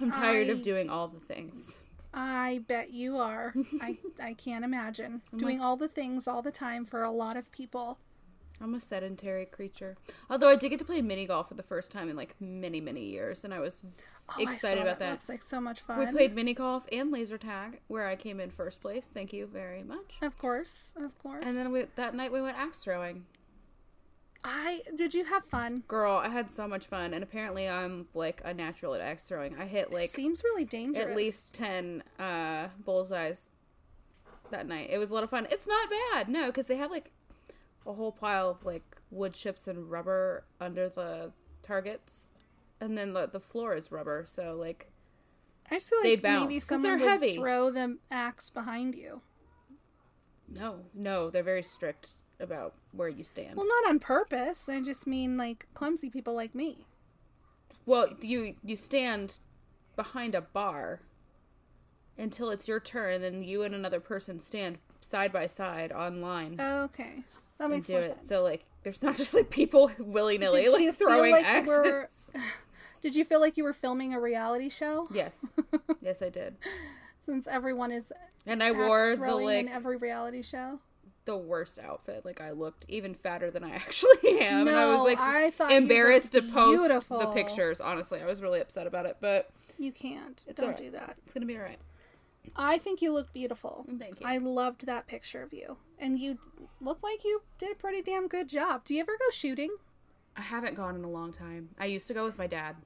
I'm 0.00 0.10
tired 0.10 0.48
I- 0.48 0.52
of 0.52 0.62
doing 0.62 0.90
all 0.90 1.08
the 1.08 1.20
things. 1.20 1.78
I 2.12 2.62
bet 2.66 2.92
you 2.92 3.18
are. 3.18 3.54
I 3.80 3.98
I 4.22 4.34
can't 4.34 4.64
imagine 4.64 5.22
doing 5.36 5.60
all 5.60 5.76
the 5.76 5.88
things 5.88 6.26
all 6.26 6.42
the 6.42 6.50
time 6.52 6.84
for 6.84 7.02
a 7.02 7.10
lot 7.10 7.36
of 7.36 7.50
people. 7.52 7.98
I'm 8.60 8.74
a 8.74 8.80
sedentary 8.80 9.46
creature. 9.46 9.96
Although 10.28 10.48
I 10.48 10.56
did 10.56 10.70
get 10.70 10.80
to 10.80 10.84
play 10.84 11.00
mini 11.00 11.26
golf 11.26 11.48
for 11.48 11.54
the 11.54 11.62
first 11.62 11.92
time 11.92 12.08
in 12.08 12.16
like 12.16 12.34
many, 12.40 12.80
many 12.80 13.02
years, 13.04 13.44
and 13.44 13.54
I 13.54 13.60
was 13.60 13.84
Oh, 14.30 14.42
excited 14.42 14.78
saw 14.78 14.82
about 14.82 14.98
that. 14.98 15.10
Looks 15.12 15.28
like 15.28 15.42
so 15.44 15.60
much 15.60 15.80
fun. 15.80 15.98
We 16.00 16.06
played 16.06 16.34
mini 16.34 16.54
golf 16.54 16.86
and 16.90 17.10
laser 17.12 17.38
tag, 17.38 17.80
where 17.86 18.08
I 18.08 18.16
came 18.16 18.40
in 18.40 18.50
first 18.50 18.80
place. 18.80 19.08
Thank 19.14 19.32
you 19.32 19.46
very 19.46 19.84
much. 19.84 20.18
Of 20.22 20.36
course, 20.38 20.92
of 21.00 21.16
course. 21.18 21.44
And 21.46 21.56
then 21.56 21.70
we, 21.72 21.84
that 21.94 22.14
night 22.14 22.32
we 22.32 22.42
went 22.42 22.58
axe 22.58 22.78
throwing. 22.82 23.24
I 24.44 24.82
did 24.94 25.14
you 25.14 25.24
have 25.24 25.44
fun? 25.44 25.82
Girl, 25.88 26.16
I 26.16 26.28
had 26.28 26.50
so 26.50 26.68
much 26.68 26.86
fun, 26.86 27.12
and 27.12 27.22
apparently 27.22 27.68
I'm 27.68 28.06
like 28.14 28.40
a 28.44 28.54
natural 28.54 28.94
at 28.94 29.00
axe 29.00 29.24
throwing. 29.24 29.56
I 29.58 29.66
hit 29.66 29.92
like 29.92 30.10
Seems 30.10 30.42
really 30.44 30.64
dangerous. 30.64 31.06
at 31.06 31.16
least 31.16 31.54
10 31.54 32.02
uh, 32.18 32.68
bullseyes 32.84 33.50
that 34.50 34.66
night. 34.68 34.90
It 34.90 34.98
was 34.98 35.10
a 35.10 35.14
lot 35.14 35.24
of 35.24 35.30
fun. 35.30 35.46
It's 35.50 35.66
not 35.66 35.90
bad, 35.90 36.28
no, 36.28 36.46
because 36.46 36.68
they 36.68 36.76
have 36.76 36.90
like 36.90 37.10
a 37.86 37.92
whole 37.92 38.12
pile 38.12 38.50
of 38.50 38.64
like 38.64 38.96
wood 39.10 39.34
chips 39.34 39.66
and 39.66 39.90
rubber 39.90 40.44
under 40.60 40.88
the 40.88 41.32
targets, 41.62 42.28
and 42.80 42.96
then 42.96 43.12
the, 43.14 43.26
the 43.26 43.40
floor 43.40 43.74
is 43.74 43.90
rubber, 43.90 44.24
so 44.26 44.54
like 44.54 44.90
I 45.70 45.74
just 45.76 45.90
feel 45.90 46.02
they 46.02 46.12
like 46.12 46.22
bounce, 46.22 46.42
maybe 46.48 46.60
someone 46.60 46.82
they're 46.82 46.98
would 46.98 47.08
heavy. 47.08 47.36
throw 47.36 47.70
the 47.70 47.98
axe 48.10 48.50
behind 48.50 48.94
you. 48.94 49.20
no, 50.48 50.84
no, 50.94 51.28
they're 51.28 51.42
very 51.42 51.62
strict 51.64 52.14
about 52.40 52.74
where 52.92 53.08
you 53.08 53.24
stand. 53.24 53.56
Well, 53.56 53.66
not 53.66 53.90
on 53.90 53.98
purpose. 53.98 54.68
I 54.68 54.80
just 54.80 55.06
mean 55.06 55.36
like 55.36 55.66
clumsy 55.74 56.10
people 56.10 56.34
like 56.34 56.54
me. 56.54 56.86
Well, 57.86 58.08
you 58.20 58.54
you 58.64 58.76
stand 58.76 59.40
behind 59.96 60.34
a 60.34 60.40
bar 60.40 61.00
until 62.16 62.50
it's 62.50 62.68
your 62.68 62.80
turn, 62.80 63.14
and 63.14 63.24
then 63.24 63.42
you 63.42 63.62
and 63.62 63.74
another 63.74 64.00
person 64.00 64.38
stand 64.38 64.78
side 65.00 65.32
by 65.32 65.46
side 65.46 65.92
on 65.92 66.20
lines. 66.20 66.60
Okay, 66.60 67.22
that 67.58 67.70
makes 67.70 67.88
more 67.88 68.00
it. 68.00 68.06
sense. 68.06 68.28
So 68.28 68.42
like, 68.42 68.64
there's 68.82 69.02
not 69.02 69.16
just 69.16 69.34
like 69.34 69.50
people 69.50 69.90
willy 69.98 70.38
nilly 70.38 70.68
like 70.68 70.94
throwing 70.94 71.32
like 71.32 71.42
you 71.42 71.48
axes. 71.48 72.28
were- 72.34 72.40
Did 73.02 73.14
you 73.14 73.24
feel 73.24 73.38
like 73.40 73.56
you 73.56 73.62
were 73.62 73.72
filming 73.72 74.12
a 74.12 74.20
reality 74.20 74.68
show? 74.68 75.06
Yes, 75.12 75.52
yes, 76.00 76.20
I 76.20 76.30
did. 76.30 76.56
Since 77.24 77.46
everyone 77.46 77.92
is 77.92 78.12
And 78.44 78.62
I 78.62 78.72
wore 78.72 79.14
the 79.14 79.34
like 79.34 79.60
in 79.60 79.68
every 79.68 79.96
reality 79.96 80.42
show. 80.42 80.80
The 81.28 81.36
worst 81.36 81.78
outfit. 81.78 82.24
Like 82.24 82.40
I 82.40 82.52
looked 82.52 82.86
even 82.88 83.14
fatter 83.14 83.50
than 83.50 83.62
I 83.62 83.70
actually 83.74 84.40
am, 84.40 84.66
and 84.66 84.76
I 84.76 84.86
was 84.86 85.02
like 85.02 85.20
I 85.20 85.74
embarrassed 85.74 86.32
to 86.32 86.42
post 86.42 87.08
the 87.10 87.26
pictures. 87.34 87.80
Honestly, 87.80 88.20
I 88.20 88.26
was 88.26 88.40
really 88.42 88.60
upset 88.60 88.86
about 88.86 89.04
it, 89.06 89.18
but 89.20 89.50
You 89.78 89.92
can't. 89.92 90.42
Don't 90.56 90.66
alright. 90.70 90.78
do 90.82 90.90
that. 90.92 91.16
it's 91.24 91.34
gonna 91.34 91.46
be 91.46 91.56
alright. 91.56 91.78
I 92.56 92.78
think 92.78 93.02
you 93.02 93.12
look 93.12 93.32
beautiful. 93.34 93.84
Thank 93.98 94.20
you. 94.20 94.26
I 94.26 94.38
loved 94.38 94.86
that 94.86 95.06
picture 95.06 95.42
of 95.42 95.52
you. 95.52 95.76
And 95.98 96.18
you 96.18 96.38
look 96.80 97.02
like 97.02 97.22
you 97.22 97.42
did 97.58 97.72
a 97.72 97.74
pretty 97.74 98.00
damn 98.00 98.26
good 98.26 98.48
job. 98.48 98.84
Do 98.84 98.94
you 98.94 99.00
ever 99.00 99.12
go 99.18 99.30
shooting? 99.30 99.76
I 100.34 100.40
haven't 100.40 100.74
gone 100.74 100.94
in 100.96 101.04
a 101.04 101.10
long 101.10 101.30
time. 101.30 101.68
I 101.78 101.84
used 101.84 102.06
to 102.06 102.14
go 102.14 102.24
with 102.24 102.38
my 102.38 102.46
dad. 102.46 102.76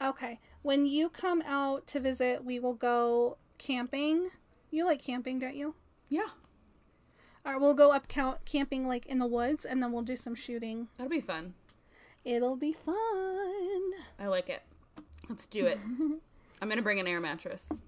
Okay. 0.00 0.40
When 0.62 0.86
you 0.86 1.10
come 1.10 1.42
out 1.42 1.86
to 1.88 2.00
visit, 2.00 2.42
we 2.42 2.58
will 2.58 2.72
go 2.74 3.36
camping. 3.58 4.30
You 4.70 4.86
like 4.86 5.02
camping, 5.02 5.38
don't 5.38 5.56
you? 5.56 5.74
Yeah, 6.08 6.30
Or 7.44 7.58
we'll 7.58 7.74
go 7.74 7.90
up 7.92 8.06
count 8.08 8.44
camping 8.44 8.86
like 8.86 9.06
in 9.06 9.18
the 9.18 9.26
woods 9.26 9.64
and 9.64 9.82
then 9.82 9.92
we'll 9.92 10.02
do 10.02 10.16
some 10.16 10.34
shooting. 10.34 10.88
that'll 10.98 11.10
be 11.10 11.20
fun. 11.20 11.54
It'll 12.24 12.56
be 12.56 12.72
fun. 12.72 13.92
I 14.18 14.26
like 14.26 14.50
it. 14.50 14.62
Let's 15.28 15.46
do 15.46 15.64
it. 15.66 15.78
I'm 16.62 16.68
gonna 16.68 16.82
bring 16.82 17.00
an 17.00 17.06
air 17.06 17.20
mattress. 17.20 17.82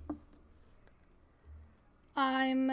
I'm 2.16 2.70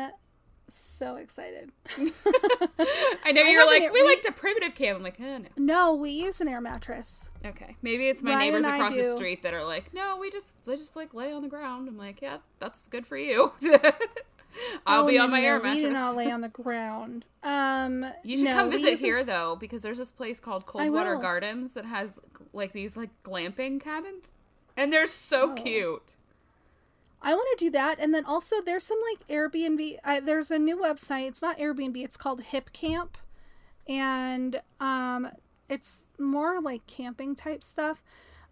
so 0.70 1.16
excited. 1.16 1.72
I 1.98 3.32
know 3.32 3.42
I 3.46 3.50
you're 3.50 3.66
like 3.66 3.92
we 3.92 4.02
we- 4.02 4.08
liked 4.08 4.26
a 4.26 4.32
primitive 4.32 4.76
camp. 4.76 4.98
I'm 4.98 5.04
like, 5.04 5.20
eh, 5.20 5.40
no. 5.40 5.48
No, 5.58 5.96
we 5.96 6.12
use 6.12 6.40
an 6.42 6.48
air 6.48 6.62
mattress. 6.62 7.28
Okay, 7.46 7.76
maybe 7.82 8.08
it's 8.08 8.22
my 8.22 8.32
Ryan 8.32 8.40
neighbors 8.40 8.66
and 8.66 8.74
I 8.74 8.78
across 8.78 8.96
the 8.96 9.02
do. 9.02 9.16
street 9.18 9.42
that 9.44 9.54
are 9.54 9.64
like, 9.64 9.94
no, 9.94 10.18
we 10.20 10.30
just 10.30 10.64
they 10.64 10.76
just 10.76 10.96
like 10.96 11.14
lay 11.14 11.32
on 11.34 11.42
the 11.42 11.48
ground. 11.50 11.88
I'm 11.88 11.98
like, 11.98 12.22
yeah, 12.22 12.38
that's 12.60 12.88
good 12.88 13.06
for 13.06 13.18
you. 13.18 13.52
I'll 14.86 15.04
Oh, 15.04 15.08
be 15.08 15.18
no, 15.18 15.24
on 15.26 15.32
my 15.32 15.40
no, 15.42 15.46
air 15.48 15.62
mattress. 15.62 15.82
do 15.84 15.90
not 15.92 16.16
lay 16.16 16.32
on 16.32 16.42
the 16.42 16.50
ground. 16.50 17.26
Um, 17.44 18.06
you 18.24 18.38
should 18.38 18.46
no, 18.48 18.54
come 18.54 18.72
visit 18.72 19.00
here 19.00 19.24
though, 19.24 19.56
because 19.60 19.82
there's 19.82 19.98
this 19.98 20.12
place 20.12 20.40
called 20.40 20.66
Coldwater. 20.66 21.16
Gardens 21.16 21.74
that 21.76 21.86
has 21.86 22.20
like 22.54 22.74
these 22.74 22.98
like 22.98 23.10
glamping 23.24 23.80
cabins, 23.82 24.34
and 24.76 24.92
they're 24.92 25.08
so 25.08 25.52
Oh. 25.52 25.54
cute. 25.56 26.16
I 27.22 27.34
want 27.34 27.48
to 27.58 27.66
do 27.66 27.70
that, 27.72 28.00
and 28.00 28.14
then 28.14 28.24
also 28.26 28.62
there's 28.62 28.84
some 28.84 28.98
like 29.12 29.28
Airbnb. 29.28 29.98
Uh, 30.04 30.20
there's 30.22 30.52
a 30.52 30.58
new 30.60 30.78
website. 30.78 31.28
It's 31.28 31.42
not 31.42 31.58
Airbnb. 31.58 32.02
It's 32.04 32.16
called 32.18 32.42
Hipcamp, 32.44 33.10
and 33.88 34.62
um, 34.80 35.30
it's 35.70 36.08
more 36.18 36.62
like 36.62 36.86
camping 36.88 37.36
type 37.36 37.64
stuff. 37.64 38.04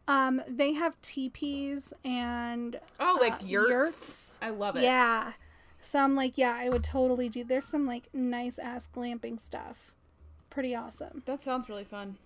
Um, 0.07 0.41
they 0.47 0.73
have 0.73 1.01
teepees 1.01 1.93
and 2.05 2.79
Oh, 2.99 3.17
like 3.19 3.33
uh, 3.33 3.45
yurts. 3.45 3.69
yurts. 3.69 4.39
I 4.41 4.49
love 4.51 4.75
it. 4.77 4.83
yeah. 4.83 5.33
So 5.87 5.99
I'm 5.99 6.15
like, 6.15 6.37
yeah, 6.37 6.53
I 6.59 6.69
would 6.69 6.83
totally 6.83 7.29
do. 7.29 7.43
There's 7.43 7.65
some 7.65 7.85
like 7.87 8.09
nice 8.13 8.59
ass 8.59 8.89
glamping 8.93 9.39
stuff. 9.39 9.93
Pretty 10.49 10.75
awesome. 10.75 11.23
that 11.25 11.41
sounds 11.41 11.69
really 11.69 11.83
fun. 11.85 12.17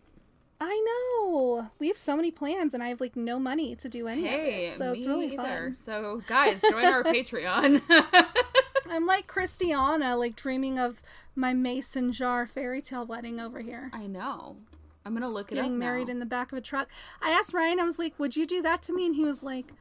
I 0.59 0.79
know. 0.85 1.69
We 1.79 1.87
have 1.87 1.97
so 1.97 2.15
many 2.15 2.29
plans, 2.31 2.73
and 2.73 2.83
I 2.83 2.89
have 2.89 3.01
like 3.01 3.15
no 3.15 3.39
money 3.39 3.75
to 3.75 3.89
do 3.89 4.07
any 4.07 4.23
Hey, 4.23 4.67
of 4.67 4.73
it. 4.73 4.77
So 4.77 4.91
it's 4.93 5.05
really 5.07 5.33
either. 5.33 5.37
fun. 5.37 5.75
So 5.75 6.21
guys, 6.27 6.61
join 6.61 6.85
our 6.85 7.03
Patreon. 7.15 7.81
I'm 8.89 9.05
like 9.05 9.27
Christiana, 9.27 10.17
like 10.17 10.35
dreaming 10.35 10.77
of 10.79 11.01
my 11.35 11.53
mason 11.53 12.11
jar 12.11 12.45
fairy 12.45 12.81
tale 12.81 13.05
wedding 13.05 13.39
over 13.39 13.59
here. 13.61 13.89
I 13.93 14.07
know. 14.07 14.57
I'm 15.05 15.13
gonna 15.13 15.29
look 15.29 15.51
it 15.51 15.55
Getting 15.55 15.73
up 15.73 15.77
married 15.79 16.07
now. 16.07 16.11
in 16.13 16.19
the 16.19 16.25
back 16.25 16.51
of 16.51 16.57
a 16.57 16.61
truck. 16.61 16.87
I 17.21 17.31
asked 17.31 17.53
Ryan, 17.53 17.79
I 17.79 17.83
was 17.83 17.97
like, 17.99 18.19
would 18.19 18.35
you 18.35 18.45
do 18.45 18.61
that 18.61 18.81
to 18.83 18.93
me? 18.93 19.05
And 19.07 19.15
he 19.15 19.23
was 19.25 19.41
like, 19.43 19.71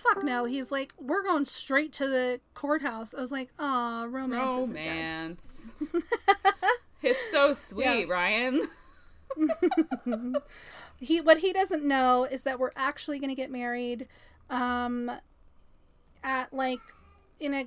fuck 0.00 0.24
no. 0.24 0.44
He's 0.44 0.70
like, 0.72 0.94
we're 0.98 1.22
going 1.22 1.44
straight 1.44 1.92
to 1.94 2.08
the 2.08 2.40
courthouse. 2.54 3.14
I 3.14 3.20
was 3.20 3.32
like, 3.32 3.50
aw, 3.58 4.06
romance 4.08 4.68
romance. 4.68 5.72
it's 7.02 7.30
so 7.30 7.52
sweet, 7.52 8.08
Ryan. 8.08 8.66
He, 11.00 11.20
what 11.20 11.38
he 11.38 11.52
doesn't 11.52 11.82
know 11.82 12.24
is 12.24 12.42
that 12.42 12.60
we're 12.60 12.72
actually 12.76 13.18
going 13.18 13.30
to 13.30 13.34
get 13.34 13.50
married 13.50 14.06
um, 14.50 15.10
at 16.22 16.52
like 16.52 16.80
in 17.40 17.54
a 17.54 17.66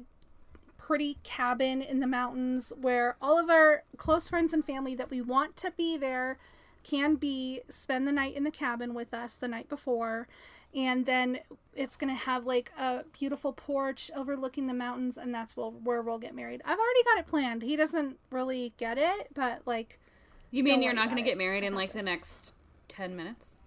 pretty 0.77 1.17
cabin 1.23 1.81
in 1.81 1.99
the 1.99 2.07
mountains 2.07 2.71
where 2.79 3.17
all 3.21 3.39
of 3.39 3.49
our 3.49 3.83
close 3.97 4.29
friends 4.29 4.53
and 4.53 4.63
family 4.63 4.93
that 4.93 5.09
we 5.09 5.21
want 5.21 5.57
to 5.57 5.71
be 5.71 5.97
there 5.97 6.37
can 6.83 7.15
be 7.15 7.61
spend 7.69 8.07
the 8.07 8.11
night 8.11 8.35
in 8.35 8.43
the 8.43 8.51
cabin 8.51 8.93
with 8.93 9.13
us 9.13 9.33
the 9.33 9.47
night 9.47 9.67
before 9.67 10.27
and 10.75 11.05
then 11.05 11.39
it's 11.75 11.95
going 11.95 12.09
to 12.13 12.19
have 12.19 12.45
like 12.45 12.71
a 12.77 13.03
beautiful 13.17 13.53
porch 13.53 14.09
overlooking 14.15 14.67
the 14.67 14.73
mountains 14.73 15.17
and 15.17 15.33
that's 15.33 15.55
where, 15.57 15.67
where 15.67 16.01
we'll 16.01 16.17
get 16.19 16.35
married 16.35 16.61
i've 16.65 16.77
already 16.79 17.03
got 17.03 17.17
it 17.19 17.27
planned 17.27 17.61
he 17.63 17.75
doesn't 17.75 18.17
really 18.29 18.73
get 18.77 18.97
it 18.97 19.27
but 19.33 19.61
like 19.65 19.99
You 20.51 20.63
mean 20.63 20.83
you're 20.83 20.93
not 20.93 21.09
gonna 21.09 21.21
get 21.21 21.37
married 21.37 21.63
in 21.63 21.73
like 21.75 21.93
the 21.93 22.01
next 22.11 22.53
ten 22.87 23.15
minutes? 23.15 23.59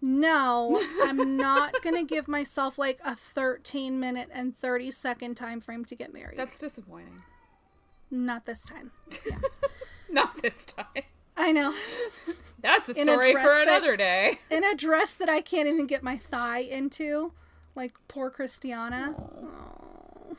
No, 0.00 0.80
I'm 1.02 1.36
not 1.36 1.74
gonna 1.82 2.04
give 2.04 2.28
myself 2.28 2.78
like 2.78 3.00
a 3.04 3.16
13 3.16 3.98
minute 3.98 4.28
and 4.32 4.56
30 4.60 4.92
second 4.92 5.34
time 5.36 5.60
frame 5.60 5.84
to 5.86 5.96
get 5.96 6.12
married. 6.12 6.38
That's 6.38 6.56
disappointing. 6.58 7.22
not 8.10 8.46
this 8.46 8.64
time. 8.64 8.92
Not 10.10 10.40
this 10.40 10.64
time. 10.64 11.02
I 11.38 11.52
know. 11.52 11.72
That's 12.60 12.88
a 12.88 12.92
a 12.92 12.94
story 12.94 13.32
dress 13.32 13.44
for 13.46 13.52
that- 13.54 13.68
another 13.68 13.96
day. 13.96 14.38
In 14.50 14.64
a 14.64 14.74
dress 14.74 15.12
that 15.12 15.28
I 15.28 15.40
can't 15.40 15.68
even 15.68 15.86
get 15.86 16.02
my 16.02 16.18
thigh 16.18 16.58
into, 16.60 17.32
like 17.76 17.94
poor 18.08 18.30
Christiana. 18.30 19.14
Aw. 19.16 20.34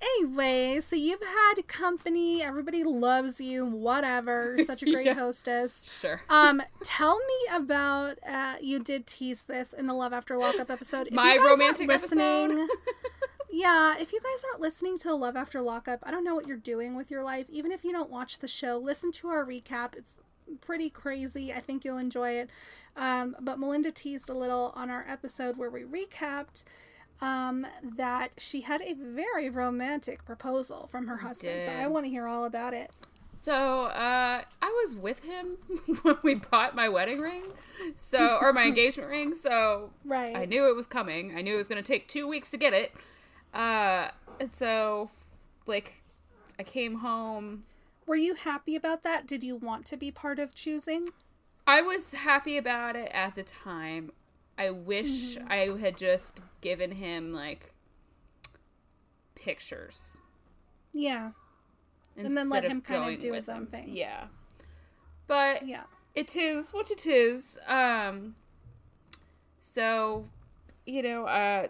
Anyway, 0.00 0.78
so 0.80 0.94
you've 0.94 1.22
had 1.22 1.66
company. 1.66 2.40
Everybody 2.40 2.84
loves 2.84 3.40
you. 3.40 3.66
Whatever. 3.66 4.56
Such 4.64 4.82
a 4.84 4.86
great 4.92 5.06
Yeah. 5.06 5.14
hostess. 5.14 5.84
Sure. 6.00 6.20
Um, 6.28 6.62
tell 6.84 7.18
me 7.18 7.56
about. 7.56 8.18
Uh, 8.28 8.54
you 8.60 8.78
did 8.78 9.06
tease 9.08 9.42
this 9.42 9.72
in 9.72 9.86
the 9.88 9.94
Love 9.94 10.12
After 10.12 10.36
Lockup 10.36 10.70
episode. 10.70 11.08
If 11.08 11.14
My 11.14 11.32
you 11.34 11.38
guys 11.40 11.48
aren't 11.48 11.60
romantic 11.60 11.90
episode? 11.90 12.68
Yeah, 13.58 13.96
if 13.98 14.12
you 14.12 14.20
guys 14.20 14.44
aren't 14.44 14.60
listening 14.60 14.98
to 14.98 15.12
Love 15.14 15.34
After 15.34 15.60
Lockup, 15.60 15.98
I 16.04 16.12
don't 16.12 16.22
know 16.22 16.36
what 16.36 16.46
you're 16.46 16.56
doing 16.56 16.94
with 16.94 17.10
your 17.10 17.24
life. 17.24 17.46
Even 17.50 17.72
if 17.72 17.84
you 17.84 17.90
don't 17.90 18.08
watch 18.08 18.38
the 18.38 18.46
show, 18.46 18.78
listen 18.78 19.10
to 19.12 19.26
our 19.28 19.44
recap. 19.44 19.96
It's 19.96 20.22
pretty 20.60 20.88
crazy. 20.88 21.52
I 21.52 21.58
think 21.58 21.84
you'll 21.84 21.98
enjoy 21.98 22.30
it. 22.30 22.50
Um, 22.96 23.34
but 23.40 23.58
Melinda 23.58 23.90
teased 23.90 24.28
a 24.28 24.34
little 24.34 24.72
on 24.76 24.90
our 24.90 25.04
episode 25.08 25.56
where 25.56 25.70
we 25.70 25.82
recapped 25.82 26.62
um, 27.20 27.66
that 27.82 28.30
she 28.38 28.60
had 28.60 28.80
a 28.80 28.94
very 28.94 29.50
romantic 29.50 30.24
proposal 30.24 30.86
from 30.86 31.08
her 31.08 31.16
husband. 31.16 31.64
So. 31.64 31.72
I 31.72 31.88
want 31.88 32.04
to 32.06 32.10
hear 32.10 32.28
all 32.28 32.44
about 32.44 32.74
it. 32.74 32.92
So, 33.32 33.86
uh, 33.86 34.42
I 34.62 34.82
was 34.84 34.94
with 34.94 35.24
him 35.24 35.56
when 36.02 36.16
we 36.22 36.36
bought 36.36 36.76
my 36.76 36.88
wedding 36.88 37.18
ring. 37.18 37.42
So, 37.96 38.38
or 38.40 38.52
my 38.52 38.62
engagement 38.68 39.10
ring. 39.10 39.34
So, 39.34 39.90
Right. 40.04 40.36
I 40.36 40.44
knew 40.44 40.68
it 40.68 40.76
was 40.76 40.86
coming. 40.86 41.36
I 41.36 41.42
knew 41.42 41.54
it 41.54 41.58
was 41.58 41.66
going 41.66 41.82
to 41.82 41.86
take 41.86 42.06
two 42.06 42.28
weeks 42.28 42.52
to 42.52 42.56
get 42.56 42.72
it. 42.72 42.92
Uh, 43.54 44.08
and 44.40 44.54
so, 44.54 45.10
like, 45.66 46.02
I 46.58 46.62
came 46.62 46.96
home. 46.96 47.62
Were 48.06 48.16
you 48.16 48.34
happy 48.34 48.74
about 48.76 49.02
that? 49.02 49.26
Did 49.26 49.42
you 49.42 49.56
want 49.56 49.84
to 49.86 49.96
be 49.96 50.10
part 50.10 50.38
of 50.38 50.54
choosing? 50.54 51.08
I 51.66 51.82
was 51.82 52.12
happy 52.14 52.56
about 52.56 52.96
it 52.96 53.10
at 53.12 53.34
the 53.34 53.42
time. 53.42 54.10
I 54.56 54.70
wish 54.70 55.36
Mm-hmm. 55.36 55.52
I 55.52 55.78
had 55.78 55.96
just 55.96 56.40
given 56.60 56.92
him, 56.92 57.32
like, 57.32 57.72
pictures. 59.34 60.18
Yeah. 60.92 61.30
And 62.16 62.36
then 62.36 62.48
let 62.48 62.64
him 62.64 62.80
kind 62.80 63.14
of 63.14 63.20
do 63.20 63.32
his 63.32 63.48
own 63.48 63.58
him. 63.58 63.66
thing. 63.66 63.88
Yeah. 63.88 64.24
But 65.26 65.66
Yeah. 65.66 65.84
it 66.14 66.34
is 66.34 66.72
what 66.72 66.90
it 66.90 67.06
is. 67.06 67.58
Um 67.68 68.34
so 69.60 70.28
you 70.86 71.02
know, 71.02 71.26
uh 71.26 71.68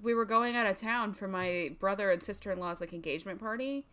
we 0.00 0.14
were 0.14 0.24
going 0.24 0.56
out 0.56 0.66
of 0.66 0.78
town 0.78 1.12
for 1.12 1.28
my 1.28 1.70
brother 1.78 2.10
and 2.10 2.22
sister-in-law's 2.22 2.80
like 2.80 2.92
engagement 2.92 3.40
party. 3.40 3.86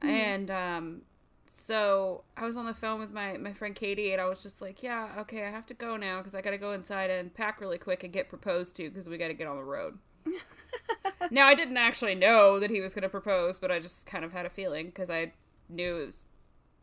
And 0.00 0.50
um 0.50 1.02
so 1.46 2.24
I 2.36 2.44
was 2.44 2.56
on 2.56 2.66
the 2.66 2.74
phone 2.74 3.00
with 3.00 3.10
my 3.10 3.36
my 3.36 3.52
friend 3.52 3.74
Katie 3.74 4.12
and 4.12 4.20
I 4.20 4.26
was 4.26 4.42
just 4.42 4.60
like, 4.60 4.82
"Yeah, 4.82 5.14
okay, 5.18 5.46
I 5.46 5.50
have 5.50 5.66
to 5.66 5.74
go 5.74 5.96
now 5.96 6.22
cuz 6.22 6.34
I 6.34 6.42
got 6.42 6.50
to 6.50 6.58
go 6.58 6.72
inside 6.72 7.10
and 7.10 7.32
pack 7.32 7.60
really 7.60 7.78
quick 7.78 8.04
and 8.04 8.12
get 8.12 8.28
proposed 8.28 8.76
to 8.76 8.90
cuz 8.90 9.08
we 9.08 9.18
got 9.18 9.28
to 9.28 9.34
get 9.34 9.46
on 9.46 9.56
the 9.56 9.64
road." 9.64 9.98
now 11.30 11.46
I 11.46 11.54
didn't 11.54 11.76
actually 11.76 12.14
know 12.14 12.60
that 12.60 12.70
he 12.70 12.80
was 12.80 12.94
going 12.94 13.02
to 13.02 13.08
propose, 13.08 13.58
but 13.58 13.70
I 13.70 13.78
just 13.78 14.06
kind 14.06 14.24
of 14.24 14.32
had 14.32 14.46
a 14.46 14.50
feeling 14.50 14.86
because 14.86 15.10
I 15.10 15.32
knew 15.68 15.96
it 15.98 16.06
was 16.06 16.26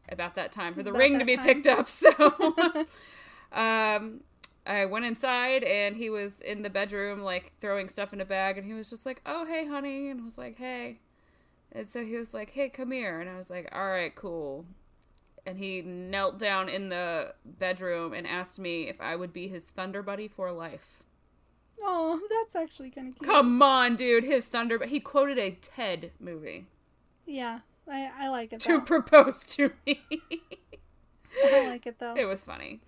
about 0.10 0.36
that 0.36 0.52
time 0.52 0.74
for 0.74 0.84
the 0.84 0.94
ring 0.94 1.20
to 1.20 1.26
be 1.26 1.36
time. 1.36 1.46
picked 1.46 1.68
up. 1.68 1.88
So 1.88 2.12
um, 3.52 4.22
I 4.66 4.86
went 4.86 5.06
inside 5.06 5.64
and 5.64 5.96
he 5.96 6.10
was 6.10 6.42
in 6.42 6.62
the 6.64 6.70
bedroom, 6.70 7.22
like 7.22 7.54
throwing 7.60 7.90
stuff 7.90 8.14
in 8.14 8.22
a 8.22 8.26
bag, 8.26 8.58
and 8.58 8.66
he 8.66 8.74
was 8.74 8.90
just 8.90 9.06
like, 9.06 9.22
"Oh, 9.26 9.46
hey, 9.46 9.68
honey," 9.68 10.10
and 10.10 10.22
I 10.22 10.26
was 10.26 10.38
like, 10.38 10.58
"Hey," 10.58 11.00
and 11.72 11.88
so 11.88 12.04
he 12.04 12.16
was 12.18 12.34
like, 12.34 12.52
"Hey, 12.52 12.70
come 12.70 12.92
here," 12.92 13.20
and 13.20 13.30
I 13.30 13.36
was 13.38 13.50
like, 13.50 13.70
"All 13.72 13.88
right, 13.88 14.14
cool." 14.16 14.66
And 15.46 15.60
he 15.60 15.82
knelt 15.84 16.40
down 16.40 16.70
in 16.70 16.90
the 16.90 17.36
bedroom 17.46 18.14
and 18.14 18.26
asked 18.26 18.58
me 18.58 18.88
if 18.90 19.00
I 19.00 19.16
would 19.16 19.32
be 19.32 19.48
his 19.48 19.70
thunder 19.70 20.02
buddy 20.02 20.28
for 20.28 20.52
life. 20.52 21.04
Oh, 21.84 22.20
that's 22.30 22.56
actually 22.56 22.90
kind 22.90 23.10
of 23.10 23.16
cute. 23.16 23.30
Come 23.30 23.62
on, 23.62 23.96
dude. 23.96 24.24
His 24.24 24.48
thunder. 24.48 24.80
But 24.80 24.88
He 24.88 25.00
quoted 25.00 25.38
a 25.38 25.52
Ted 25.52 26.12
movie 26.20 26.66
Yeah. 27.28 27.60
I, 27.88 28.10
I 28.22 28.30
like 28.30 28.54
it 28.54 28.62
to 28.62 28.70
though. 28.70 28.82
propose 28.82 29.44
to 29.58 29.72
me. 29.86 30.02
I 31.46 31.68
like 31.68 31.86
it 31.86 32.00
though. 32.00 32.16
it 32.16 32.26
was 32.26 32.42
funny. 32.44 32.80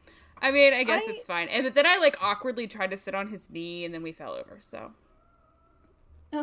I 0.41 0.51
mean, 0.51 0.74
I 0.74 0.84
guess 0.84 1.03
I- 1.08 1.12
it's 1.12 1.25
fine. 1.25 1.48
And 1.50 1.63
but 1.63 1.74
then 1.74 1.86
I 1.86 1.98
like 1.98 2.17
awkwardly 2.22 2.67
tried 2.67 2.91
to 2.91 2.98
sit 2.98 3.15
on 3.15 3.27
his 3.29 3.50
knee, 3.50 3.86
and 3.86 3.94
then 3.94 4.03
we 4.03 4.12
fell 4.12 4.34
over. 4.34 4.60
So 4.62 4.91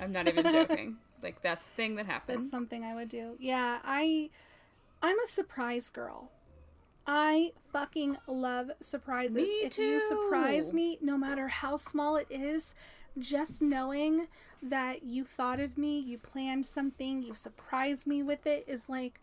I'm 0.00 0.12
not 0.12 0.28
even 0.28 0.44
joking. 0.44 0.96
Like 1.22 1.40
that's 1.42 1.66
the 1.66 1.72
thing 1.72 1.96
that 1.96 2.06
happened. 2.06 2.40
That's 2.42 2.50
something 2.50 2.84
I 2.84 2.94
would 2.94 3.08
do. 3.08 3.36
Yeah, 3.38 3.78
I 3.84 4.30
I'm 5.02 5.18
a 5.20 5.26
surprise 5.26 5.88
girl. 5.90 6.30
I 7.06 7.52
fucking 7.72 8.18
love 8.28 8.70
surprises. 8.80 9.34
Me 9.34 9.42
if 9.42 9.76
you 9.76 10.00
surprise 10.00 10.72
me, 10.72 10.98
no 11.00 11.16
matter 11.18 11.48
how 11.48 11.76
small 11.76 12.14
it 12.16 12.28
is, 12.30 12.74
just 13.18 13.60
knowing 13.60 14.28
that 14.62 15.02
you 15.02 15.24
thought 15.24 15.58
of 15.58 15.76
me, 15.76 15.98
you 15.98 16.16
planned 16.16 16.64
something, 16.64 17.20
you 17.22 17.34
surprised 17.34 18.06
me 18.06 18.22
with 18.22 18.46
it 18.46 18.64
is 18.68 18.88
like 18.88 19.18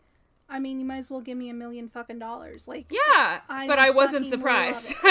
I 0.50 0.58
mean, 0.58 0.80
you 0.80 0.86
might 0.86 0.98
as 0.98 1.10
well 1.10 1.20
give 1.20 1.38
me 1.38 1.48
a 1.48 1.54
million 1.54 1.88
fucking 1.88 2.18
dollars. 2.18 2.66
Like 2.66 2.90
yeah, 2.90 3.40
I 3.48 3.66
but 3.66 3.78
I 3.78 3.90
wasn't 3.90 4.26
surprised. 4.26 4.94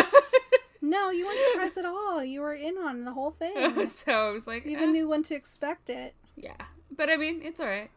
No, 0.82 1.10
you 1.10 1.26
weren't 1.26 1.40
surprised 1.52 1.78
at 1.78 1.86
all. 1.86 2.24
You 2.24 2.42
were 2.42 2.54
in 2.54 2.78
on 2.78 3.04
the 3.04 3.12
whole 3.12 3.32
thing. 3.32 3.88
so 3.88 4.12
I 4.12 4.32
was 4.32 4.48
like, 4.48 4.66
You 4.66 4.72
eh, 4.72 4.78
even 4.78 4.92
knew 4.94 5.10
when 5.10 5.24
to 5.24 5.36
expect 5.36 5.90
it. 5.90 6.16
yeah. 6.38 6.56
But 6.90 7.10
I 7.10 7.18
mean, 7.18 7.42
it's 7.44 7.60
all 7.60 7.68
right. 7.68 7.92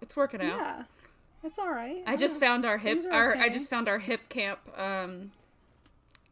It's 0.00 0.14
working 0.14 0.40
out. 0.42 0.58
Yeah. 0.58 0.82
It's 1.42 1.58
all 1.58 1.70
right. 1.70 2.02
I 2.06 2.16
just 2.16 2.38
found 2.38 2.64
our 2.64 2.78
hip. 2.78 3.04
Are 3.10 3.34
Our 3.34 3.36
I 3.36 3.48
just 3.48 3.70
found 3.70 3.88
our 3.88 4.00
Hipcamp 4.00 4.58
um, 4.76 5.32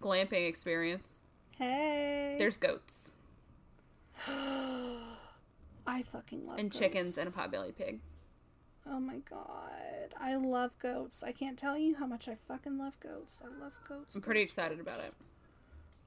glamping 0.03 0.47
experience. 0.47 1.21
Hey. 1.53 2.37
There's 2.39 2.59
goats 2.59 3.13
I 4.29 6.03
fucking 6.13 6.47
love 6.47 6.59
and 6.59 6.71
goats. 6.71 6.79
chickens 6.79 7.19
and 7.19 7.29
a 7.29 7.33
potbelly 7.33 7.75
pig. 7.75 8.01
Oh 8.89 9.01
my 9.01 9.19
god. 9.19 9.47
I 10.21 10.37
love 10.37 10.79
goats. 10.79 11.23
I 11.23 11.33
can't 11.33 11.59
tell 11.59 11.77
you 11.77 11.97
how 11.97 12.07
much 12.07 12.29
I 12.29 12.35
fucking 12.35 12.79
love 12.79 12.99
goats. 13.01 13.41
I 13.45 13.49
love 13.63 13.73
goats. 13.89 14.15
I'm 14.17 14.23
pretty 14.23 14.43
goats, 14.43 14.53
excited 14.53 14.79
goats. 14.79 14.89
about 14.89 15.05
it. 15.07 15.15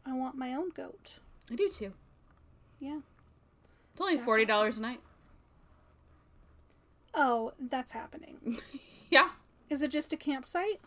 I 0.06 0.14
want 0.14 0.36
my 0.36 0.54
own 0.54 0.70
goat. 0.70 1.20
I 1.52 1.56
do 1.56 1.70
too. 1.70 1.94
Yeah. 2.80 3.00
It's 3.92 4.02
only 4.02 4.16
That's 4.16 4.26
forty 4.26 4.46
dollars 4.46 4.78
a 4.78 4.82
night. 4.82 5.02
Oh, 7.14 7.54
that's 7.60 7.92
happening. 7.92 8.60
Yeah. 9.12 9.30
Is 9.72 9.82
it 9.82 9.90
just 9.90 10.14
a 10.14 10.18
campsite? 10.18 10.82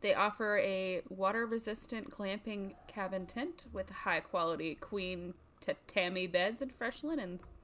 They 0.00 0.14
offer 0.14 0.58
a 0.58 1.02
water 1.08 1.46
resistant 1.46 2.10
glamping 2.10 2.74
cabin 2.88 3.24
tent 3.24 3.66
with 3.72 3.88
high 3.88 4.18
quality 4.18 4.74
queen 4.74 5.34
tatami 5.60 6.26
beds 6.26 6.60
and 6.60 6.74
fresh 6.74 7.04
linens. 7.04 7.54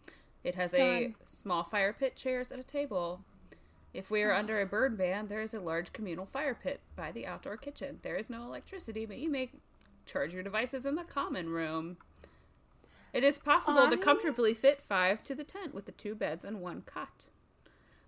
It 0.45 0.55
has 0.55 0.73
a 0.73 1.15
small 1.27 1.65
fire 1.65 1.93
pit, 1.93 2.15
chairs, 2.15 2.53
and 2.53 2.61
a 2.61 2.65
table. 2.65 3.23
If 3.95 4.11
we 4.11 4.23
are 4.23 4.33
under 4.33 4.61
a 4.61 4.67
burn 4.67 4.97
ban, 4.97 5.29
there 5.29 5.41
is 5.41 5.55
a 5.55 5.61
large 5.61 5.93
communal 5.93 6.27
fire 6.27 6.55
pit 6.55 6.81
by 6.95 7.11
the 7.11 7.27
outdoor 7.27 7.57
kitchen. 7.57 7.99
There 8.03 8.17
is 8.17 8.29
no 8.31 8.43
electricity, 8.45 9.07
but 9.07 9.19
you 9.19 9.31
may 9.31 9.51
charge 10.07 10.35
your 10.35 10.43
devices 10.43 10.85
in 10.87 10.95
the 10.95 11.05
common 11.05 11.49
room. 11.51 11.97
It 13.13 13.25
is 13.25 13.39
possible 13.39 13.89
to 13.89 13.97
comfortably 13.97 14.53
fit 14.53 14.83
five 14.87 15.23
to 15.25 15.35
the 15.35 15.45
tent 15.45 15.75
with 15.75 15.87
the 15.87 15.93
two 15.93 16.15
beds 16.15 16.45
and 16.45 16.61
one 16.61 16.83
cot. 16.83 17.27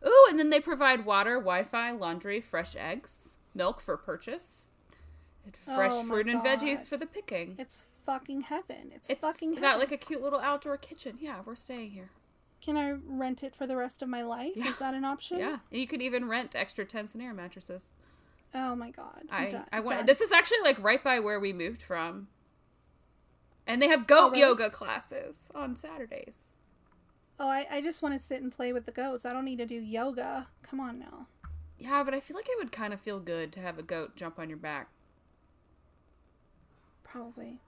Ooh, 0.07 0.27
and 0.29 0.39
then 0.39 0.51
they 0.51 0.61
provide 0.61 1.05
water, 1.07 1.37
Wi 1.37 1.65
Fi, 1.65 1.91
laundry, 1.93 2.41
fresh 2.41 2.77
eggs, 2.77 3.37
milk 3.55 3.81
for 3.81 3.97
purchase, 3.97 4.69
and 5.45 5.57
oh 5.67 5.75
fresh 5.75 5.91
Oh 5.93 6.05
fruit 6.05 6.27
and 6.29 6.43
veggies 6.43 6.87
for 6.89 6.97
the 6.99 7.07
picking. 7.07 7.55
It's 7.59 7.85
fucking 8.05 8.43
heaven. 8.43 8.93
It's, 8.95 9.09
It's 9.11 9.21
fucking 9.21 9.55
heaven. 9.55 9.63
got 9.63 9.79
like 9.79 9.93
a 9.93 9.97
cute 9.97 10.23
little 10.23 10.41
outdoor 10.41 10.77
kitchen. 10.77 11.17
Yeah, 11.21 11.37
we're 11.45 11.55
staying 11.55 11.93
here. 11.93 12.11
Can 12.61 12.77
I 12.77 12.93
rent 13.07 13.43
it 13.43 13.55
for 13.57 13.67
the 13.67 13.77
rest 13.77 14.03
of 14.03 14.09
my 14.09 14.23
life? 14.23 14.53
Yeah. 14.55 14.69
Is 14.69 14.79
that 14.79 14.95
an 14.95 15.05
option? 15.05 15.39
Yeah, 15.39 15.59
and 15.71 15.81
you 15.81 15.87
could 15.87 16.03
even 16.03 16.29
rent 16.29 16.55
extra 16.55 16.85
tents 16.85 17.15
and 17.15 17.23
air 17.23 17.33
mattresses. 17.33 17.91
Oh 18.55 18.75
my 18.75 18.91
god. 18.91 19.23
I'm 19.31 19.47
I 19.47 19.51
done. 19.51 19.65
I 19.73 19.81
went. 19.81 20.07
This 20.07 20.21
is 20.21 20.33
actually 20.33 20.61
like 20.63 20.83
right 20.83 21.03
by 21.03 21.21
where 21.21 21.41
we 21.41 21.53
moved 21.53 21.81
from, 21.81 22.29
and 23.67 23.81
they 23.81 23.89
have 23.89 24.07
goat 24.07 24.19
Oh, 24.19 24.31
really? 24.31 24.41
yoga 24.41 24.71
classes 24.71 25.51
on 25.55 25.75
Saturdays. 25.77 26.49
Oh, 27.39 27.49
I, 27.49 27.67
I 27.71 27.81
just 27.81 28.03
want 28.03 28.13
to 28.13 28.19
sit 28.25 28.43
and 28.43 28.53
play 28.53 28.73
with 28.75 28.85
the 28.85 28.93
goats. 28.93 29.25
I 29.25 29.33
don't 29.33 29.47
need 29.47 29.57
to 29.59 29.67
do 29.67 29.77
yoga. 29.77 30.49
Come 30.63 30.81
on 30.81 30.99
now. 30.99 31.27
Yeah, 31.79 32.03
but 32.03 32.13
I 32.13 32.21
feel 32.21 32.37
like 32.37 32.49
it 32.51 32.59
would 32.59 32.73
kind 32.73 32.93
of 32.93 33.01
feel 33.01 33.19
good 33.19 33.53
to 33.53 33.61
have 33.61 33.79
a 33.79 33.83
goat 33.83 34.15
jump 34.15 34.39
on 34.39 34.51
your 34.51 34.59
back. 34.59 34.89
Probably. 37.03 37.61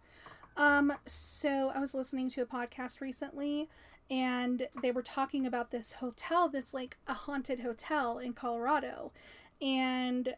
Um, 0.56 0.92
so 1.06 1.72
I 1.74 1.78
was 1.78 1.94
listening 1.94 2.28
to 2.30 2.42
a 2.42 2.46
podcast 2.46 3.00
recently 3.00 3.68
and 4.10 4.68
they 4.82 4.92
were 4.92 5.02
talking 5.02 5.46
about 5.46 5.70
this 5.70 5.94
hotel 5.94 6.48
that's 6.48 6.74
like 6.74 6.98
a 7.06 7.14
haunted 7.14 7.60
hotel 7.60 8.18
in 8.18 8.34
Colorado. 8.34 9.12
And 9.60 10.34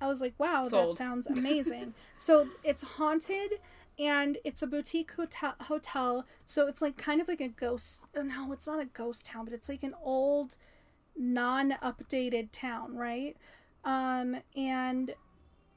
I 0.00 0.06
was 0.06 0.20
like, 0.20 0.34
wow, 0.38 0.68
Sold. 0.68 0.92
that 0.92 0.98
sounds 0.98 1.26
amazing. 1.26 1.94
so 2.16 2.48
it's 2.64 2.82
haunted 2.82 3.60
and 3.98 4.38
it's 4.44 4.62
a 4.62 4.66
boutique 4.66 5.12
hotel 5.12 5.54
hotel. 5.60 6.24
So 6.46 6.66
it's 6.68 6.80
like 6.80 6.96
kind 6.96 7.20
of 7.20 7.28
like 7.28 7.40
a 7.40 7.48
ghost 7.48 8.04
uh, 8.16 8.22
no, 8.22 8.52
it's 8.52 8.66
not 8.66 8.80
a 8.80 8.86
ghost 8.86 9.26
town, 9.26 9.44
but 9.44 9.52
it's 9.52 9.68
like 9.68 9.82
an 9.82 9.94
old 10.02 10.56
non-updated 11.16 12.48
town, 12.52 12.96
right? 12.96 13.36
Um 13.84 14.36
and 14.56 15.14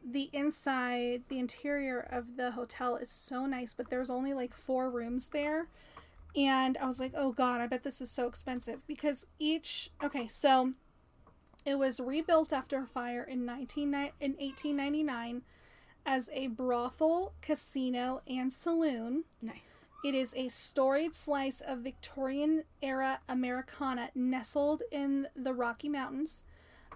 the 0.04 0.30
inside, 0.34 1.24
the 1.30 1.40
interior 1.40 2.00
of 2.00 2.36
the 2.38 2.52
hotel 2.52 2.96
is 2.96 3.10
so 3.10 3.46
nice, 3.46 3.74
but 3.74 3.90
there's 3.90 4.10
only 4.10 4.34
like 4.34 4.56
four 4.56 4.90
rooms 4.90 5.28
there. 5.28 5.68
And 6.36 6.78
I 6.78 6.86
was 6.86 7.00
like, 7.00 7.14
oh 7.16 7.32
god, 7.32 7.62
I 7.62 7.68
bet 7.68 7.84
this 7.84 8.02
is 8.02 8.10
so 8.10 8.28
expensive 8.28 8.86
because 8.88 9.26
each 9.38 9.92
okay, 10.04 10.28
so 10.28 10.74
it 11.66 11.76
was 11.76 12.00
rebuilt 12.00 12.54
after 12.54 12.80
a 12.80 12.88
fire 12.88 13.24
in 13.24 13.46
19 13.46 13.94
in 13.94 13.94
1899 13.94 15.44
as 16.06 16.30
a 16.34 16.48
brothel, 16.48 17.34
casino, 17.42 18.22
and 18.28 18.52
saloon. 18.52 19.24
Nice. 19.42 19.92
It 20.04 20.16
is 20.16 20.34
a 20.36 20.48
storied 20.48 21.14
slice 21.14 21.62
of 21.62 21.80
Victorian 21.80 22.64
era 22.82 23.20
Americana 23.30 24.10
nestled 24.16 24.82
in 24.92 25.28
the 25.36 25.54
Rocky 25.54 25.90
Mountains. 25.90 26.44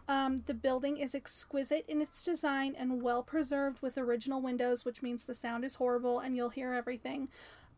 Um, 0.07 0.37
the 0.45 0.53
building 0.53 0.97
is 0.97 1.15
exquisite 1.15 1.85
in 1.87 2.01
its 2.01 2.21
design 2.21 2.75
and 2.77 3.01
well 3.01 3.23
preserved 3.23 3.81
with 3.81 3.97
original 3.97 4.41
windows, 4.41 4.85
which 4.85 5.01
means 5.01 5.23
the 5.23 5.33
sound 5.33 5.65
is 5.65 5.75
horrible 5.75 6.19
and 6.19 6.35
you'll 6.35 6.49
hear 6.49 6.73
everything. 6.73 7.29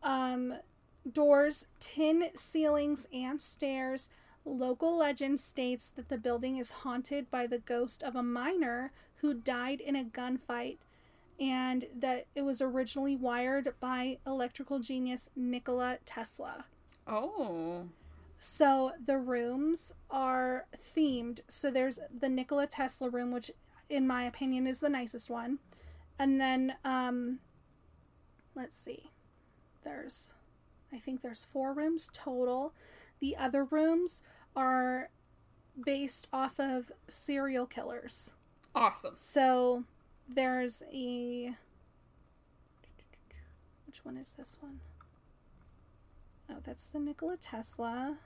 Um, 0.02 0.54
doors, 1.10 1.64
tin 1.80 2.28
ceilings, 2.34 3.06
and 3.12 3.40
stairs. 3.40 4.08
Local 4.44 4.96
legend 4.96 5.40
states 5.40 5.90
that 5.96 6.08
the 6.08 6.18
building 6.18 6.56
is 6.56 6.70
haunted 6.70 7.30
by 7.30 7.46
the 7.46 7.58
ghost 7.58 8.02
of 8.02 8.14
a 8.14 8.22
miner 8.22 8.92
who 9.16 9.34
died 9.34 9.80
in 9.80 9.96
a 9.96 10.04
gunfight 10.04 10.78
and 11.40 11.86
that 11.96 12.26
it 12.34 12.42
was 12.42 12.60
originally 12.60 13.16
wired 13.16 13.74
by 13.80 14.18
electrical 14.26 14.80
genius 14.80 15.30
Nikola 15.36 15.98
Tesla. 16.04 16.64
Oh. 17.06 17.86
So 18.40 18.92
the 19.04 19.18
rooms 19.18 19.92
are 20.10 20.66
themed. 20.96 21.40
So 21.48 21.70
there's 21.70 21.98
the 22.16 22.28
Nikola 22.28 22.66
Tesla 22.66 23.10
room, 23.10 23.32
which 23.32 23.50
in 23.88 24.06
my 24.06 24.24
opinion 24.24 24.66
is 24.66 24.80
the 24.80 24.88
nicest 24.88 25.28
one. 25.30 25.58
And 26.18 26.40
then 26.40 26.74
um 26.84 27.40
let's 28.54 28.76
see. 28.76 29.10
There's 29.84 30.32
I 30.92 30.98
think 30.98 31.20
there's 31.20 31.44
four 31.44 31.72
rooms 31.72 32.10
total. 32.12 32.74
The 33.20 33.36
other 33.36 33.64
rooms 33.64 34.22
are 34.54 35.10
based 35.84 36.28
off 36.32 36.58
of 36.58 36.92
serial 37.08 37.66
killers. 37.66 38.32
Awesome. 38.74 39.14
So 39.16 39.84
there's 40.28 40.82
a 40.92 41.54
which 43.86 44.04
one 44.04 44.16
is 44.16 44.32
this 44.32 44.58
one? 44.60 44.80
Oh, 46.50 46.56
that's 46.64 46.86
the 46.86 46.98
Nikola 46.98 47.36
Tesla. 47.36 48.18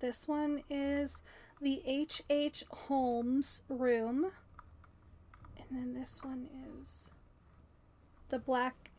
This 0.00 0.26
one 0.26 0.62
is 0.70 1.18
the 1.60 1.82
H. 1.84 2.22
H. 2.30 2.64
Holmes 2.70 3.62
room. 3.68 4.30
And 5.58 5.66
then 5.78 5.94
this 5.94 6.20
one 6.22 6.48
is 6.80 7.10
the 8.30 8.38
Black 8.38 8.90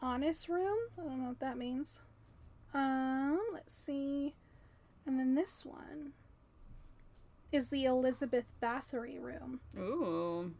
Honest 0.00 0.48
room. 0.48 0.76
I 0.98 1.02
don't 1.02 1.22
know 1.22 1.28
what 1.28 1.40
that 1.40 1.58
means. 1.58 2.00
Um, 2.72 3.40
let's 3.52 3.74
see. 3.76 4.34
And 5.06 5.18
then 5.18 5.34
this 5.34 5.64
one 5.64 6.12
is 7.52 7.68
the 7.68 7.84
Elizabeth 7.84 8.52
Bathory 8.62 9.20
room. 9.20 9.60
Ooh. 9.78 10.52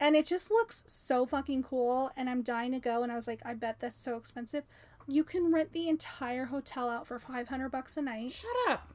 And 0.00 0.16
it 0.16 0.26
just 0.26 0.50
looks 0.50 0.84
so 0.86 1.26
fucking 1.26 1.64
cool. 1.64 2.10
And 2.16 2.30
I'm 2.30 2.42
dying 2.42 2.72
to 2.72 2.78
go. 2.78 3.02
And 3.02 3.10
I 3.12 3.16
was 3.16 3.26
like, 3.26 3.40
I 3.44 3.54
bet 3.54 3.80
that's 3.80 4.00
so 4.00 4.16
expensive. 4.16 4.64
You 5.08 5.24
can 5.24 5.52
rent 5.52 5.72
the 5.72 5.88
entire 5.88 6.46
hotel 6.46 6.88
out 6.88 7.06
for 7.08 7.18
500 7.18 7.68
bucks 7.68 7.96
a 7.96 8.02
night, 8.02 8.32
Shut 8.32 8.50
up. 8.68 8.88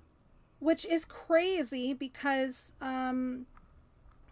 Which 0.59 0.85
is 0.85 1.05
crazy 1.05 1.93
because 1.93 2.71
um, 2.81 3.45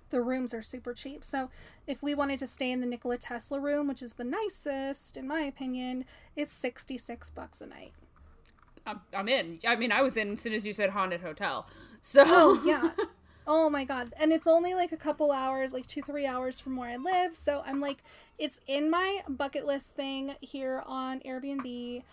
the 0.10 0.22
rooms 0.22 0.54
are 0.54 0.62
super 0.62 0.94
cheap. 0.94 1.24
So 1.24 1.50
if 1.88 2.02
we 2.02 2.16
wanted 2.16 2.40
to 2.40 2.48
stay 2.48 2.72
in 2.72 2.82
the 2.82 2.88
Nikola 2.88 3.18
Tesla 3.18 3.60
room, 3.60 3.88
which 3.88 4.02
is 4.02 4.14
the 4.14 4.24
nicest, 4.24 5.18
in 5.18 5.28
my 5.28 5.42
opinion, 5.42 6.06
it's 6.36 6.54
66 6.54 7.30
bucks 7.32 7.62
a 7.62 7.68
night. 7.68 7.94
I'm, 8.88 9.02
I'm 9.14 9.28
in. 9.28 9.60
I 9.68 9.76
mean, 9.76 9.92
I 9.92 10.02
was 10.02 10.16
in 10.16 10.34
as 10.34 10.42
soon 10.42 10.54
as 10.54 10.66
you 10.66 10.74
said 10.74 10.92
haunted 10.92 11.22
hotel. 11.22 11.68
So 12.08 12.24
Oh, 12.28 12.62
yeah. 12.64 12.92
Oh 13.48 13.68
my 13.70 13.84
god. 13.84 14.14
And 14.20 14.32
it's 14.32 14.48
only 14.48 14.74
like 14.74 14.92
a 14.92 14.98
couple 14.98 15.32
hours, 15.32 15.74
like 15.74 15.86
two, 15.88 16.02
three 16.02 16.26
hours 16.26 16.60
from 16.60 16.76
where 16.76 16.90
I 16.90 16.96
live. 16.98 17.36
So 17.36 17.64
I'm 17.66 17.80
like, 17.80 18.04
it's 18.40 18.60
in 18.68 18.90
my 18.90 19.22
bucket 19.28 19.66
list 19.66 19.96
thing 19.96 20.36
here 20.40 20.84
on 20.86 21.20
Airbnb. 21.22 22.04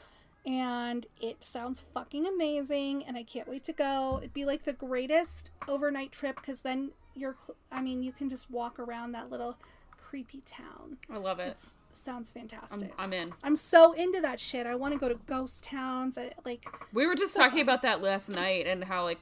And 0.44 1.06
it 1.20 1.44
sounds 1.44 1.82
fucking 1.94 2.26
amazing. 2.26 3.04
And 3.04 3.16
I 3.16 3.22
can't 3.22 3.48
wait 3.48 3.64
to 3.64 3.72
go. 3.72 4.18
It'd 4.18 4.34
be 4.34 4.44
like 4.44 4.64
the 4.64 4.72
greatest 4.72 5.50
overnight 5.68 6.12
trip 6.12 6.36
because 6.36 6.60
then 6.60 6.90
you're, 7.14 7.36
I 7.70 7.80
mean, 7.80 8.02
you 8.02 8.12
can 8.12 8.28
just 8.28 8.50
walk 8.50 8.78
around 8.78 9.12
that 9.12 9.30
little 9.30 9.56
creepy 9.96 10.42
town. 10.44 10.98
I 11.10 11.18
love 11.18 11.38
it. 11.38 11.48
It 11.48 11.58
sounds 11.92 12.32
I'm, 12.34 12.42
fantastic. 12.42 12.92
I'm 12.98 13.12
in. 13.12 13.32
I'm 13.42 13.56
so 13.56 13.92
into 13.92 14.20
that 14.20 14.40
shit. 14.40 14.66
I 14.66 14.74
want 14.74 14.92
to 14.94 14.98
go 14.98 15.08
to 15.08 15.14
ghost 15.26 15.64
towns. 15.64 16.18
I, 16.18 16.32
like, 16.44 16.66
We 16.92 17.06
were 17.06 17.14
just 17.14 17.36
talking 17.36 17.60
about 17.60 17.82
that 17.82 18.02
last 18.02 18.28
night 18.28 18.66
and 18.66 18.84
how 18.84 19.04
like 19.04 19.20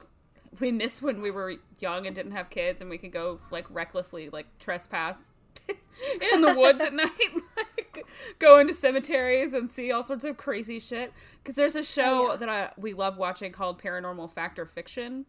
we 0.59 0.71
miss 0.71 1.01
when 1.01 1.21
we 1.21 1.31
were 1.31 1.55
young 1.79 2.07
and 2.07 2.15
didn't 2.15 2.33
have 2.33 2.49
kids 2.49 2.81
and 2.81 2.89
we 2.89 2.97
could 2.97 3.11
go 3.11 3.39
like 3.51 3.65
recklessly 3.69 4.29
like 4.29 4.47
trespass 4.59 5.31
in 6.33 6.41
the 6.41 6.53
woods 6.53 6.81
at 6.81 6.93
night, 6.93 7.09
like 7.57 8.05
go 8.39 8.59
into 8.59 8.73
cemeteries 8.73 9.53
and 9.53 9.69
see 9.69 9.91
all 9.91 10.03
sorts 10.03 10.23
of 10.23 10.37
crazy 10.37 10.79
shit. 10.79 11.13
Because 11.41 11.55
there's 11.55 11.75
a 11.75 11.83
show 11.83 12.27
Oh, 12.27 12.31
yeah. 12.31 12.35
that 12.37 12.49
I 12.49 12.71
we 12.77 12.93
love 12.93 13.17
watching 13.17 13.51
called 13.51 13.81
Paranormal 13.81 14.31
Fact 14.31 14.59
or 14.59 14.65
Fiction. 14.65 15.25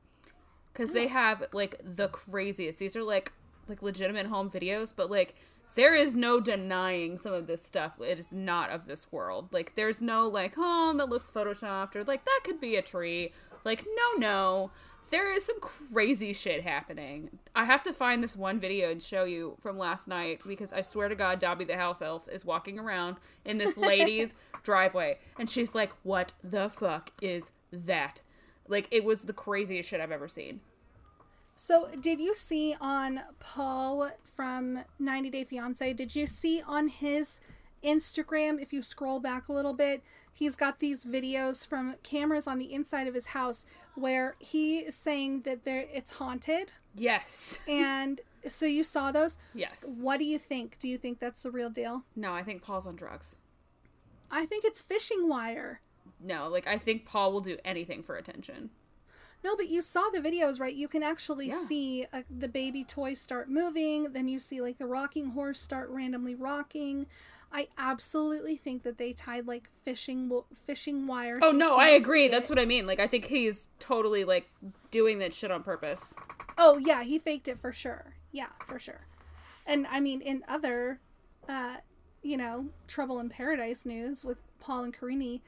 Because 0.73 0.93
they 0.93 1.07
oh. 1.07 1.11
have 1.11 1.45
like 1.53 1.81
the 1.83 2.09
craziest. 2.09 2.79
These 2.79 2.97
are 2.97 3.03
like 3.03 3.33
like 3.69 3.83
legitimate 3.83 4.27
home 4.27 4.51
videos, 4.51 4.93
but 4.95 5.11
like 5.11 5.35
there 5.75 5.95
is 5.95 6.17
no 6.17 6.41
denying 6.41 7.19
some 7.19 7.33
of 7.33 7.47
this 7.47 7.63
stuff. 7.65 8.01
It 8.01 8.19
is 8.19 8.33
not 8.33 8.71
of 8.71 8.87
this 8.87 9.11
world. 9.11 9.53
Like 9.53 9.75
there's 9.75 10.03
no 10.03 10.29
like, 10.29 10.55
oh, 10.57 10.95
that 10.97 11.09
looks 11.09 11.31
photoshopped 11.31 11.97
or 11.97 12.05
like 12.05 12.25
that 12.25 12.41
could 12.45 12.61
be 12.61 12.77
a 12.77 12.83
tree. 12.83 13.33
Like 13.65 13.85
no, 13.97 14.19
no. 14.19 14.71
There 15.12 15.31
is 15.31 15.44
some 15.44 15.61
crazy 15.61 16.33
shit 16.33 16.62
happening. 16.62 17.38
I 17.55 17.66
have 17.66 17.83
to 17.83 17.92
find 17.92 18.25
this 18.25 18.35
one 18.35 18.59
video 18.59 18.90
and 18.90 19.03
show 19.03 19.25
you 19.25 19.59
from 19.61 19.77
last 19.77 20.09
night 20.09 20.40
because 20.46 20.72
I 20.72 20.81
swear 20.81 21.11
to 21.11 21.14
God, 21.14 21.38
Dobby 21.38 21.66
the 21.66 21.77
house 21.77 22.01
elf 22.01 22.27
is 22.29 22.46
walking 22.46 22.79
around 22.79 23.16
in 23.44 23.59
this 23.59 23.77
lady's 23.77 24.33
driveway 24.62 25.18
and 25.38 25.51
she's 25.51 25.75
like, 25.75 25.92
"What 26.03 26.33
the 26.42 26.70
fuck 26.70 27.12
is 27.20 27.51
that?" 27.70 28.22
Like 28.66 28.88
it 28.90 29.05
was 29.05 29.25
the 29.25 29.35
craziest 29.35 29.90
shit 29.90 30.01
I've 30.01 30.11
ever 30.11 30.29
seen. 30.29 30.61
So, 31.57 31.90
did 32.01 32.18
you 32.18 32.35
see 32.35 32.75
on 32.81 33.20
Paul 33.38 34.12
from 34.35 34.83
90 34.98 35.29
Day 35.29 35.44
Fiance? 35.44 35.92
Did 35.92 36.16
you 36.16 36.27
see 36.27 36.62
on 36.66 36.88
his 36.88 37.38
Instagram, 37.85 38.62
if 38.62 38.72
you 38.72 38.83
scroll 38.83 39.20
back 39.20 39.48
a 39.48 39.53
little 39.53 39.75
bit, 39.75 40.03
he's 40.33 40.57
got 40.57 40.81
these 40.81 41.05
videos 41.05 41.66
from 41.66 41.95
cameras 42.03 42.47
on 42.47 42.59
the 42.59 42.73
inside 42.73 43.07
of 43.07 43.14
his 43.14 43.29
house 43.29 43.64
where 43.95 44.37
he 44.38 44.79
is 44.79 44.95
saying 44.95 45.42
that 45.42 45.64
there 45.64 45.87
it's 45.92 46.12
haunted. 46.12 46.71
Yes. 46.95 47.61
And 47.68 48.21
so 48.49 48.66
you 48.66 48.83
saw 48.85 49.12
those. 49.12 49.38
Yes. 49.55 49.85
What 50.01 50.18
do 50.18 50.25
you 50.25 50.38
think? 50.38 50.79
Do 50.81 50.88
you 50.88 50.99
think 50.99 51.21
that's 51.21 51.42
the 51.45 51.51
real 51.51 51.71
deal? 51.71 52.05
No, 52.16 52.33
I 52.33 52.42
think 52.42 52.62
Paul's 52.62 52.87
on 52.87 52.97
drugs. 52.97 53.37
I 54.31 54.47
think 54.47 54.64
it's 54.64 54.81
fishing 54.81 55.29
wire. 55.29 55.81
No, 56.21 56.49
like 56.49 56.66
I 56.66 56.79
think 56.79 57.05
Paul 57.05 57.33
will 57.33 57.40
do 57.40 57.59
anything 57.64 58.03
for 58.03 58.16
attention. 58.16 58.71
No, 59.45 59.57
but 59.57 59.68
you 59.68 59.83
saw 59.83 60.09
the 60.12 60.21
videos, 60.21 60.61
right? 60.61 60.75
You 60.75 60.87
can 60.88 61.03
actually 61.03 61.49
Yeah. 61.49 61.64
see 61.66 62.07
uh, 62.12 62.23
the 62.31 62.49
baby 62.49 62.85
toys 62.85 63.21
start 63.21 63.49
moving. 63.51 64.12
Then 64.12 64.29
you 64.29 64.38
see 64.38 64.61
like 64.61 64.79
the 64.79 64.87
rocking 64.87 65.31
horse 65.31 65.61
start 65.61 65.90
randomly 65.90 66.35
rocking. 66.35 67.07
I 67.53 67.69
absolutely 67.77 68.57
think 68.57 68.83
that 68.83 68.97
they 68.99 69.12
tied 69.12 69.47
like 69.47 69.69
fishing 69.85 70.29
wo- 70.29 70.47
fishing 70.55 71.07
wire. 71.07 71.38
Oh 71.43 71.53
so 71.53 71.57
no, 71.57 71.77
I 71.77 71.88
agree. 71.88 72.29
That's 72.29 72.49
it. 72.49 72.53
what 72.53 72.59
I 72.59 72.65
mean. 72.65 72.87
Like 72.87 73.01
I 73.01 73.07
think 73.07 73.27
he's 73.27 73.69
totally 73.79 74.25
like 74.25 74.49
doing 74.91 75.19
that 75.19 75.35
shit 75.35 75.51
on 75.51 75.62
purpose. 75.62 76.15
Oh 76.57 76.79
yeah, 76.79 77.03
he 77.03 77.19
faked 77.19 77.49
it 77.49 77.61
for 77.61 77.73
sure. 77.73 78.15
Yeah, 78.33 78.49
for 78.67 78.79
sure. 78.79 79.07
And 79.67 79.87
I 79.91 80.01
mean, 80.01 80.21
in 80.23 80.43
other, 80.49 81.01
uh, 81.49 81.77
you 82.23 82.37
know, 82.37 82.67
Trouble 82.88 83.21
in 83.21 83.29
Paradise 83.29 83.85
news 83.85 84.25
with 84.25 84.38
Paul 84.59 84.85
and 84.85 84.95
Karine, 84.95 85.41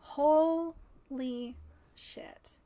holy 0.00 1.56
shit. 1.94 2.56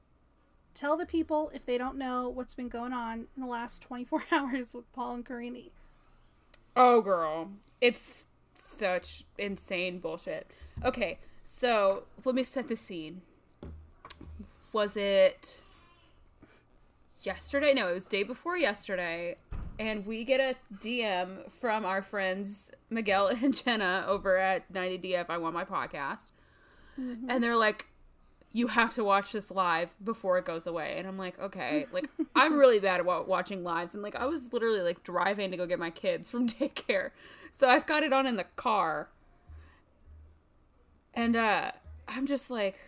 Tell 0.75 0.97
the 0.97 1.07
people 1.07 1.51
if 1.55 1.67
they 1.67 1.79
don't 1.79 1.97
know 1.97 2.29
what's 2.29 2.55
been 2.55 2.69
going 2.69 2.93
on 2.93 3.27
in 3.37 3.43
the 3.43 3.49
last 3.49 3.83
24 3.83 4.25
hours 4.33 4.75
with 4.75 4.91
Paul 4.93 5.15
and 5.15 5.25
Karine. 5.27 5.71
Oh 6.77 7.01
girl, 7.01 7.51
it's 7.81 8.27
such 8.55 9.25
insane 9.39 9.99
bullshit. 9.99 10.51
Okay, 10.85 11.19
so 11.45 12.05
let 12.25 12.35
me 12.35 12.43
set 12.43 12.69
the 12.69 12.77
scene. 12.77 13.23
Was 14.73 14.97
it 14.97 15.61
yesterday? 17.23 17.75
No, 17.75 17.89
it 17.89 17.95
was 17.95 18.07
day 18.07 18.23
before 18.23 18.57
yesterday. 18.57 19.37
And 19.79 20.07
we 20.07 20.25
get 20.25 20.41
a 20.41 20.55
DM 20.79 21.51
from 21.51 21.85
our 21.85 22.03
friends 22.03 22.71
Miguel 22.91 23.27
and 23.43 23.55
Jenna 23.55 24.05
over 24.07 24.37
at 24.37 24.73
90DF 24.73 25.27
I 25.29 25.39
Want 25.39 25.55
My 25.55 25.65
Podcast. 25.65 26.31
Mm-hmm. 26.99 27.29
And 27.29 27.43
they're 27.43 27.57
like, 27.57 27.87
you 28.55 28.69
have 28.69 28.95
to 28.95 29.03
watch 29.03 29.33
this 29.33 29.51
live 29.51 29.91
before 30.03 30.39
it 30.39 30.45
goes 30.45 30.65
away. 30.69 30.95
And 30.97 31.09
I'm 31.09 31.19
like, 31.19 31.37
okay. 31.41 31.87
Like, 31.91 32.09
I'm 32.37 32.57
really 32.57 32.79
bad 32.79 33.01
at 33.01 33.27
watching 33.27 33.65
lives. 33.65 33.95
And 33.95 34.03
like, 34.03 34.15
I 34.15 34.27
was 34.27 34.53
literally 34.53 34.81
like 34.81 35.03
driving 35.03 35.51
to 35.51 35.57
go 35.57 35.67
get 35.67 35.81
my 35.81 35.91
kids 35.91 36.31
from 36.31 36.47
daycare. 36.49 37.11
So 37.51 37.69
I've 37.69 37.85
got 37.85 38.05
it 38.05 38.13
on 38.13 38.27
in 38.27 38.37
the 38.37 38.47
car. 38.57 39.09
And 41.13 41.35
uh 41.35 41.73
I'm 42.07 42.27
just 42.27 42.49
like, 42.49 42.79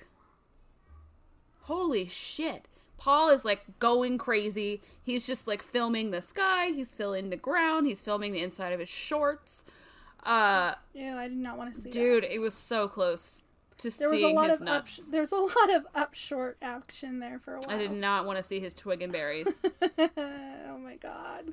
holy 1.63 2.07
shit. 2.07 2.69
Paul 2.97 3.31
is 3.31 3.45
like 3.45 3.65
going 3.81 4.19
crazy. 4.19 4.83
He's 5.03 5.27
just 5.27 5.49
like 5.49 5.63
filming 5.63 6.13
the 6.13 6.23
sky. 6.23 6.69
He's 6.69 6.95
filming 6.95 7.31
the 7.31 7.37
ground. 7.37 7.89
He's 7.89 8.03
filming 8.03 8.33
the 8.33 8.41
inside 8.41 8.73
of 8.73 8.79
his 8.79 8.89
shorts. 8.89 9.65
Uh, 10.23 10.75
Ew, 10.95 11.17
I 11.17 11.29
did 11.29 11.39
not 11.39 11.59
want 11.59 11.75
to 11.75 11.81
see 11.81 11.91
dude, 11.91 12.25
it 12.25 12.41
was 12.41 12.55
so 12.55 12.89
close 12.89 13.45
to. 13.79 13.91
There 13.91 14.11
was 14.11 14.23
a 14.23 14.29
lot 14.29 14.51
his 14.51 14.61
of 14.61 14.69
up, 14.69 14.89
there's 15.11 15.33
a 15.33 15.37
lot 15.37 15.75
of 15.75 15.87
up 15.95 16.15
short 16.15 16.57
action 16.63 17.19
there 17.19 17.39
for 17.39 17.55
a 17.55 17.61
while. 17.61 17.77
I 17.77 17.79
did 17.79 17.93
not 17.93 18.27
want 18.27 18.39
to 18.39 18.43
see 18.43 18.61
his 18.61 18.73
twig 18.73 19.03
and 19.03 19.13
berries. 19.13 19.65
oh 19.99 20.79
my 20.79 20.97
god. 20.97 21.53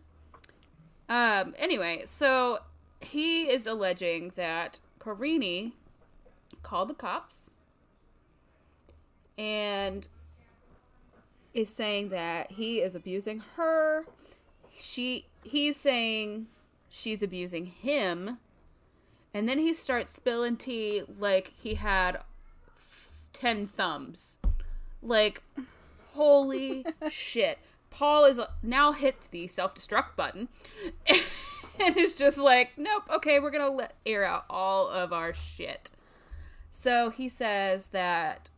um. 1.09 1.53
Anyway, 1.57 2.03
so 2.05 2.59
he 3.01 3.43
is 3.43 3.67
alleging 3.67 4.31
that 4.35 4.79
Karine 4.99 5.73
called 6.61 6.89
the 6.89 6.93
cops 6.93 7.51
and 9.37 10.07
is 11.53 11.69
saying 11.69 12.09
that 12.09 12.51
he 12.53 12.79
is 12.81 12.95
abusing 12.95 13.41
her. 13.55 14.05
She 14.75 15.27
he's 15.43 15.77
saying 15.77 16.47
she's 16.89 17.21
abusing 17.21 17.67
him. 17.67 18.39
And 19.33 19.49
then 19.49 19.59
he 19.59 19.73
starts 19.73 20.11
spilling 20.11 20.57
tea 20.57 21.03
like 21.19 21.53
he 21.55 21.75
had 21.75 22.19
10 23.33 23.67
thumbs. 23.67 24.37
Like 25.01 25.41
holy 26.13 26.85
shit. 27.09 27.59
Paul 27.89 28.25
is 28.25 28.39
now 28.61 28.91
hit 28.91 29.15
the 29.31 29.47
self-destruct 29.47 30.15
button. 30.15 30.49
and 31.79 31.97
is 31.97 32.15
just 32.15 32.37
like, 32.37 32.71
nope, 32.77 33.03
okay, 33.09 33.39
we're 33.39 33.51
gonna 33.51 33.69
let 33.69 33.95
air 34.05 34.23
out 34.23 34.45
all 34.49 34.87
of 34.87 35.11
our 35.11 35.33
shit. 35.33 35.91
So 36.71 37.09
he 37.09 37.29
says 37.29 37.87
that 37.87 38.49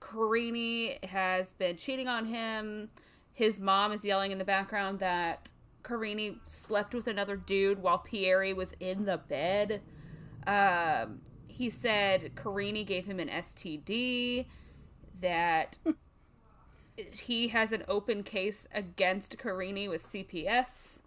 Karine 0.00 0.98
has 1.04 1.52
been 1.54 1.76
cheating 1.76 2.08
on 2.08 2.26
him. 2.26 2.90
His 3.32 3.58
mom 3.58 3.92
is 3.92 4.04
yelling 4.04 4.32
in 4.32 4.38
the 4.38 4.44
background 4.44 4.98
that 5.00 5.50
Karine 5.82 6.40
slept 6.46 6.94
with 6.94 7.06
another 7.06 7.36
dude 7.36 7.82
while 7.82 7.98
Pierre 7.98 8.54
was 8.54 8.74
in 8.80 9.04
the 9.04 9.18
bed. 9.18 9.82
Um, 10.46 11.20
he 11.48 11.70
said 11.70 12.34
Karine 12.34 12.84
gave 12.84 13.04
him 13.06 13.20
an 13.20 13.28
STD, 13.28 14.46
that 15.20 15.78
he 17.12 17.48
has 17.48 17.72
an 17.72 17.84
open 17.88 18.22
case 18.22 18.68
against 18.72 19.38
Karine 19.38 19.88
with 19.88 20.02
CPS 20.02 21.00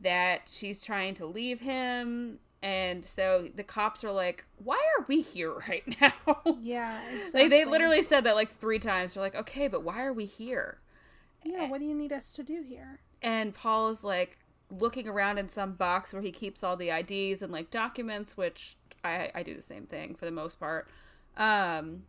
that 0.00 0.42
she's 0.46 0.80
trying 0.80 1.14
to 1.14 1.26
leave 1.26 1.60
him. 1.60 2.38
And 2.62 3.04
so 3.04 3.48
the 3.54 3.64
cops 3.64 4.02
are 4.04 4.10
like, 4.10 4.44
why 4.56 4.80
are 4.98 5.04
we 5.08 5.20
here 5.20 5.54
right 5.68 5.84
now? 6.00 6.56
Yeah, 6.60 7.00
exactly. 7.10 7.40
like, 7.42 7.50
they 7.50 7.64
literally 7.64 8.02
said 8.02 8.24
that 8.24 8.34
like 8.34 8.48
three 8.48 8.78
times. 8.78 9.14
They're 9.14 9.22
like, 9.22 9.34
okay, 9.36 9.68
but 9.68 9.82
why 9.82 10.04
are 10.04 10.12
we 10.12 10.24
here? 10.24 10.78
Yeah, 11.44 11.68
what 11.68 11.78
do 11.78 11.86
you 11.86 11.94
need 11.94 12.12
us 12.12 12.32
to 12.34 12.42
do 12.42 12.62
here? 12.62 13.00
And 13.22 13.54
Paul 13.54 13.90
is 13.90 14.04
like 14.04 14.38
looking 14.70 15.08
around 15.08 15.38
in 15.38 15.48
some 15.48 15.72
box 15.72 16.12
where 16.12 16.22
he 16.22 16.30
keeps 16.30 16.62
all 16.62 16.76
the 16.76 16.90
IDs 16.90 17.42
and 17.42 17.52
like 17.52 17.70
documents, 17.70 18.36
which 18.36 18.76
I, 19.04 19.30
I 19.34 19.42
do 19.42 19.54
the 19.54 19.62
same 19.62 19.86
thing 19.86 20.14
for 20.14 20.24
the 20.24 20.30
most 20.30 20.60
part. 20.60 20.88
Um, 21.36 22.04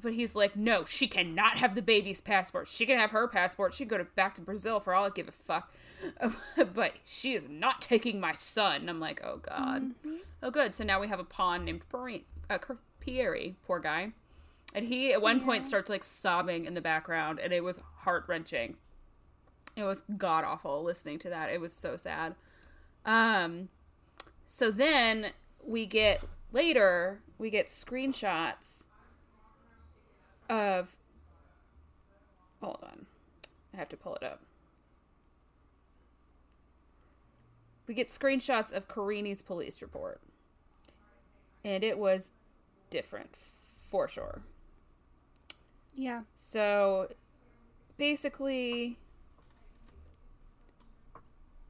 but 0.00 0.12
he's 0.12 0.34
like, 0.34 0.56
no, 0.56 0.84
she 0.84 1.06
cannot 1.06 1.56
have 1.58 1.74
the 1.74 1.82
baby's 1.82 2.20
passport. 2.20 2.68
She 2.68 2.86
can 2.86 2.98
have 2.98 3.10
her 3.10 3.28
passport. 3.28 3.74
She 3.74 3.84
can 3.84 3.88
go 3.88 3.98
to, 3.98 4.04
back 4.04 4.34
to 4.36 4.40
Brazil 4.40 4.80
for 4.80 4.94
all 4.94 5.06
I 5.06 5.10
give 5.10 5.28
a 5.28 5.32
fuck. 5.32 5.72
but 6.74 6.92
she 7.04 7.32
is 7.32 7.48
not 7.48 7.80
taking 7.80 8.20
my 8.20 8.34
son. 8.34 8.88
I'm 8.88 9.00
like, 9.00 9.20
oh 9.24 9.38
god. 9.38 9.82
Mm-hmm. 9.82 10.16
Oh 10.42 10.50
good. 10.50 10.74
So 10.74 10.84
now 10.84 11.00
we 11.00 11.08
have 11.08 11.18
a 11.18 11.24
pawn 11.24 11.64
named 11.64 11.82
Pierre, 11.90 12.20
uh, 12.48 12.58
Pierre, 13.00 13.36
poor 13.66 13.80
guy. 13.80 14.12
And 14.74 14.86
he 14.86 15.12
at 15.12 15.22
one 15.22 15.38
yeah. 15.38 15.44
point 15.44 15.64
starts 15.64 15.90
like 15.90 16.04
sobbing 16.04 16.66
in 16.66 16.74
the 16.74 16.80
background, 16.80 17.40
and 17.40 17.52
it 17.52 17.64
was 17.64 17.80
heart 18.00 18.24
wrenching. 18.28 18.76
It 19.78 19.84
was 19.84 20.02
god 20.16 20.44
awful 20.44 20.82
listening 20.82 21.18
to 21.20 21.30
that. 21.30 21.50
It 21.50 21.60
was 21.60 21.72
so 21.72 21.96
sad. 21.96 22.34
Um, 23.04 23.68
so 24.46 24.70
then 24.70 25.28
we 25.64 25.86
get 25.86 26.20
later 26.52 27.20
we 27.38 27.50
get 27.50 27.68
screenshots 27.68 28.88
of. 30.50 30.96
Hold 32.60 32.80
on, 32.82 33.06
I 33.72 33.76
have 33.76 33.88
to 33.90 33.96
pull 33.96 34.16
it 34.16 34.24
up. 34.24 34.42
we 37.88 37.94
get 37.94 38.10
screenshots 38.10 38.70
of 38.70 38.86
Karine's 38.86 39.42
police 39.42 39.82
report. 39.82 40.20
And 41.64 41.82
it 41.82 41.98
was 41.98 42.30
different, 42.90 43.34
for 43.90 44.06
sure. 44.06 44.42
Yeah. 45.94 46.22
So 46.36 47.10
basically. 47.96 48.98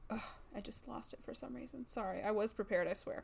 Oh, 0.09 0.31
I 0.55 0.61
just 0.61 0.87
lost 0.87 1.13
it 1.13 1.19
for 1.23 1.33
some 1.33 1.55
reason. 1.55 1.85
Sorry. 1.85 2.23
I 2.23 2.31
was 2.31 2.51
prepared, 2.51 2.87
I 2.87 2.93
swear. 2.93 3.23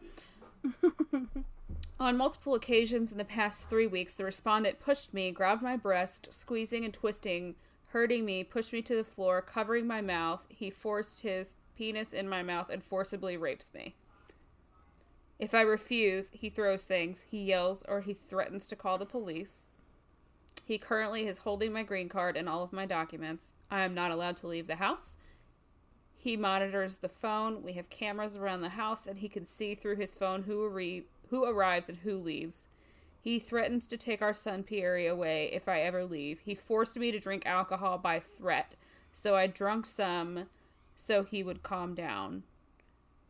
On 2.00 2.18
multiple 2.18 2.56
occasions 2.56 3.12
in 3.12 3.18
the 3.18 3.26
past 3.26 3.70
three 3.70 3.88
weeks, 3.88 4.16
the 4.16 4.26
respondent 4.26 4.80
pushed 4.80 5.14
me, 5.14 5.32
grabbed 5.32 5.62
my 5.62 5.78
breast, 5.78 6.28
squeezing 6.32 6.84
and 6.84 6.94
twisting, 6.94 7.56
hurting 7.88 8.26
me, 8.26 8.44
pushed 8.44 8.74
me 8.74 8.82
to 8.82 8.96
the 8.96 9.04
floor, 9.04 9.42
covering 9.42 9.88
my 9.88 10.02
mouth. 10.02 10.46
He 10.50 10.70
forced 10.70 11.22
his 11.22 11.56
penis 11.76 12.14
in 12.14 12.28
my 12.28 12.44
mouth 12.44 12.70
and 12.70 12.84
forcibly 12.84 13.38
rapes 13.38 13.74
me. 13.74 13.96
If 15.40 15.54
I 15.54 15.62
refuse, 15.62 16.30
he 16.34 16.50
throws 16.50 16.84
things, 16.84 17.26
he 17.30 17.44
yells, 17.44 17.84
or 17.88 18.02
he 18.02 18.14
threatens 18.14 18.68
to 18.68 18.76
call 18.76 18.98
the 18.98 19.06
police. 19.06 19.70
He 20.64 20.78
currently 20.78 21.28
is 21.28 21.40
holding 21.40 21.74
my 21.74 21.84
green 21.84 22.10
card 22.10 22.38
and 22.38 22.48
all 22.48 22.64
of 22.64 22.74
my 22.74 22.86
documents. 22.86 23.54
I 23.70 23.84
am 23.84 23.94
not 23.94 24.12
allowed 24.12 24.38
to 24.38 24.48
leave 24.48 24.68
the 24.68 24.78
house. 24.78 25.18
He 26.26 26.36
monitors 26.36 26.98
the 26.98 27.08
phone. 27.08 27.62
We 27.62 27.74
have 27.74 27.92
cameras 27.92 28.36
around 28.36 28.62
the 28.62 28.70
house, 28.70 29.06
and 29.06 29.20
he 29.20 29.30
can 29.30 29.46
see 29.46 29.76
through 29.76 29.98
his 29.98 30.16
phone 30.16 30.42
who, 30.42 30.68
arri- 30.68 31.04
who 31.30 31.44
arrives 31.44 31.88
and 31.88 32.00
who 32.00 32.18
leaves. 32.18 32.68
He 33.22 33.38
threatens 33.38 33.86
to 33.86 33.96
take 33.96 34.24
our 34.24 34.34
son 34.34 34.64
Pierre 34.64 35.08
away 35.08 35.52
if 35.54 35.70
I 35.70 35.82
ever 35.82 36.04
leave. 36.04 36.40
He 36.40 36.56
forced 36.56 36.98
me 36.98 37.12
to 37.12 37.20
drink 37.20 37.46
alcohol 37.46 38.00
by 38.00 38.20
threat, 38.20 38.74
so 39.14 39.36
I 39.36 39.46
drunk 39.46 39.86
some 39.86 40.48
so 40.96 41.22
he 41.22 41.44
would 41.44 41.62
calm 41.62 41.94
down. 41.94 42.42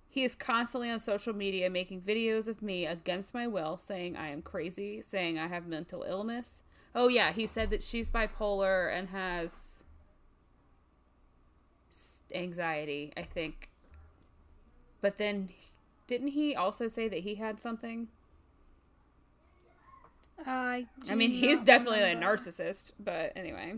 He 0.08 0.24
is 0.24 0.34
constantly 0.34 0.90
on 0.90 1.02
social 1.02 1.36
media 1.36 1.70
making 1.70 2.00
videos 2.00 2.48
of 2.48 2.62
me 2.62 2.86
against 2.86 3.34
my 3.34 3.46
will, 3.46 3.76
saying 3.76 4.16
I 4.16 4.30
am 4.30 4.42
crazy, 4.42 5.02
saying 5.02 5.38
I 5.38 5.48
have 5.48 5.68
mental 5.68 6.04
illness. 6.04 6.64
Oh, 6.96 7.10
yeah, 7.10 7.34
he 7.34 7.46
said 7.46 7.72
that 7.72 7.84
she's 7.84 8.10
bipolar 8.10 8.90
and 8.90 9.10
has 9.10 9.75
anxiety, 12.34 13.12
I 13.16 13.24
think. 13.24 13.70
But 15.02 15.18
then, 15.18 15.50
didn't 16.08 16.30
he 16.30 16.56
also 16.56 16.88
say 16.88 17.08
that 17.08 17.20
he 17.20 17.36
had 17.36 17.60
something? 17.60 18.08
I, 20.46 20.88
I 21.10 21.16
mean, 21.16 21.32
he's 21.32 21.62
definitely 21.62 22.00
remember. 22.00 22.28
a 22.28 22.38
narcissist, 22.38 22.94
but 23.00 23.32
anyway. 23.36 23.76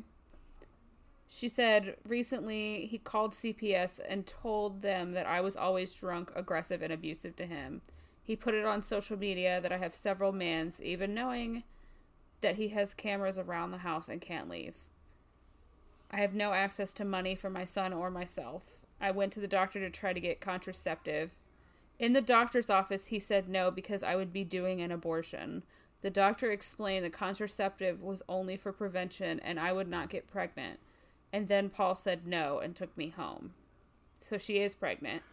She 1.30 1.50
said 1.50 1.98
recently 2.06 2.86
he 2.86 2.98
called 2.98 3.34
CPS 3.34 4.00
and 4.08 4.26
told 4.26 4.82
them 4.82 5.12
that 5.12 5.26
I 5.26 5.42
was 5.42 5.56
always 5.56 5.94
drunk, 5.94 6.32
aggressive, 6.36 6.82
and 6.82 6.92
abusive 6.92 7.36
to 7.36 7.46
him. 7.46 7.82
He 8.24 8.36
put 8.36 8.54
it 8.54 8.66
on 8.66 8.82
social 8.82 9.18
media 9.18 9.62
that 9.62 9.72
I 9.72 9.78
have 9.78 9.96
several 9.96 10.32
mans, 10.32 10.82
even 10.82 11.14
knowing 11.14 11.64
that 12.42 12.56
he 12.56 12.70
has 12.70 12.94
cameras 12.94 13.38
around 13.38 13.72
the 13.72 13.80
house 13.80 14.10
and 14.10 14.22
can't 14.22 14.50
leave. 14.50 14.76
I 16.12 16.22
have 16.22 16.34
no 16.34 16.54
access 16.54 16.94
to 16.94 17.06
money 17.06 17.36
for 17.36 17.50
my 17.50 17.66
son 17.66 17.94
or 17.94 18.10
myself. 18.10 18.64
I 19.00 19.12
went 19.12 19.34
to 19.34 19.40
the 19.40 19.48
doctor 19.48 19.80
to 19.80 19.90
try 19.90 20.14
to 20.14 20.20
get 20.20 20.42
contraceptive. 20.42 21.32
In 22.00 22.14
the 22.14 22.22
doctor's 22.22 22.70
office, 22.70 23.08
he 23.08 23.20
said 23.20 23.50
no 23.50 23.72
because 23.72 24.04
I 24.04 24.16
would 24.16 24.32
be 24.32 24.44
doing 24.44 24.82
an 24.82 24.92
abortion. 24.92 25.64
The 26.02 26.10
doctor 26.10 26.52
explained 26.52 27.04
the 27.04 27.10
contraceptive 27.10 28.02
was 28.02 28.22
only 28.30 28.56
for 28.56 28.72
prevention 28.72 29.40
and 29.40 29.60
I 29.60 29.74
would 29.74 29.90
not 29.90 30.10
get 30.10 30.28
pregnant. 30.28 30.80
And 31.34 31.48
then 31.48 31.70
Paul 31.70 31.96
said 31.96 32.26
no 32.26 32.60
and 32.60 32.76
took 32.76 32.96
me 32.98 33.10
home. 33.10 33.54
So 34.20 34.38
she 34.38 34.60
is 34.60 34.76
pregnant. 34.76 35.24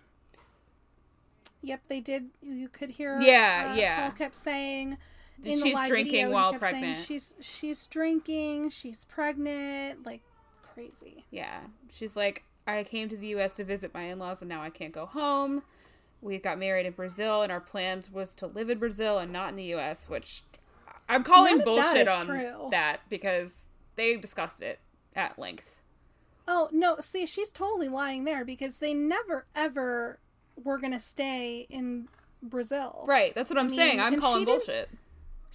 Yep, 1.62 1.82
they 1.88 2.00
did. 2.00 2.26
You 2.42 2.68
could 2.68 2.90
hear. 2.90 3.18
Yeah, 3.20 3.70
uh, 3.72 3.74
yeah. 3.74 4.00
Paul 4.00 4.16
kept 4.16 4.37
saying. 4.37 4.98
In 5.42 5.60
she's 5.60 5.88
drinking 5.88 6.12
video, 6.12 6.30
while 6.30 6.54
pregnant. 6.54 6.98
She's 6.98 7.34
she's 7.40 7.87
drinking. 7.87 8.70
She's 8.70 9.04
pregnant. 9.04 10.04
Like 10.04 10.22
crazy. 10.74 11.24
Yeah, 11.30 11.60
she's 11.90 12.16
like, 12.16 12.44
I 12.66 12.82
came 12.82 13.08
to 13.08 13.16
the 13.16 13.28
U.S. 13.28 13.54
to 13.56 13.64
visit 13.64 13.94
my 13.94 14.04
in-laws, 14.04 14.42
and 14.42 14.48
now 14.48 14.62
I 14.62 14.70
can't 14.70 14.92
go 14.92 15.06
home. 15.06 15.62
We 16.20 16.38
got 16.38 16.58
married 16.58 16.87
in 16.87 16.92
Brazil, 16.92 17.42
and 17.42 17.52
our 17.52 17.60
plans 17.60 18.10
was 18.10 18.34
to 18.37 18.46
live 18.46 18.70
in 18.70 18.78
Brazil 18.78 19.18
and 19.18 19.32
not 19.32 19.50
in 19.50 19.56
the 19.56 19.64
U.S. 19.64 20.08
Which 20.08 20.42
I'm 21.08 21.22
calling 21.22 21.60
bullshit 21.60 22.08
on 22.08 22.26
true. 22.26 22.68
that 22.70 23.00
because 23.08 23.68
they 23.96 24.16
discussed 24.16 24.62
it 24.62 24.80
at 25.14 25.38
length. 25.38 25.80
Oh, 26.46 26.68
no, 26.72 26.96
see, 27.00 27.26
she's 27.26 27.48
totally 27.50 27.88
lying 27.88 28.24
there 28.24 28.44
because 28.44 28.78
they 28.78 28.92
never 28.92 29.46
ever 29.54 30.18
were 30.62 30.78
going 30.78 30.92
to 30.92 31.00
stay 31.00 31.66
in 31.70 32.08
Brazil. 32.42 33.04
Right, 33.08 33.34
that's 33.34 33.50
what 33.50 33.58
I'm 33.58 33.68
mean, 33.68 33.76
saying. 33.76 34.00
I'm 34.00 34.20
calling 34.20 34.44
bullshit. 34.44 34.90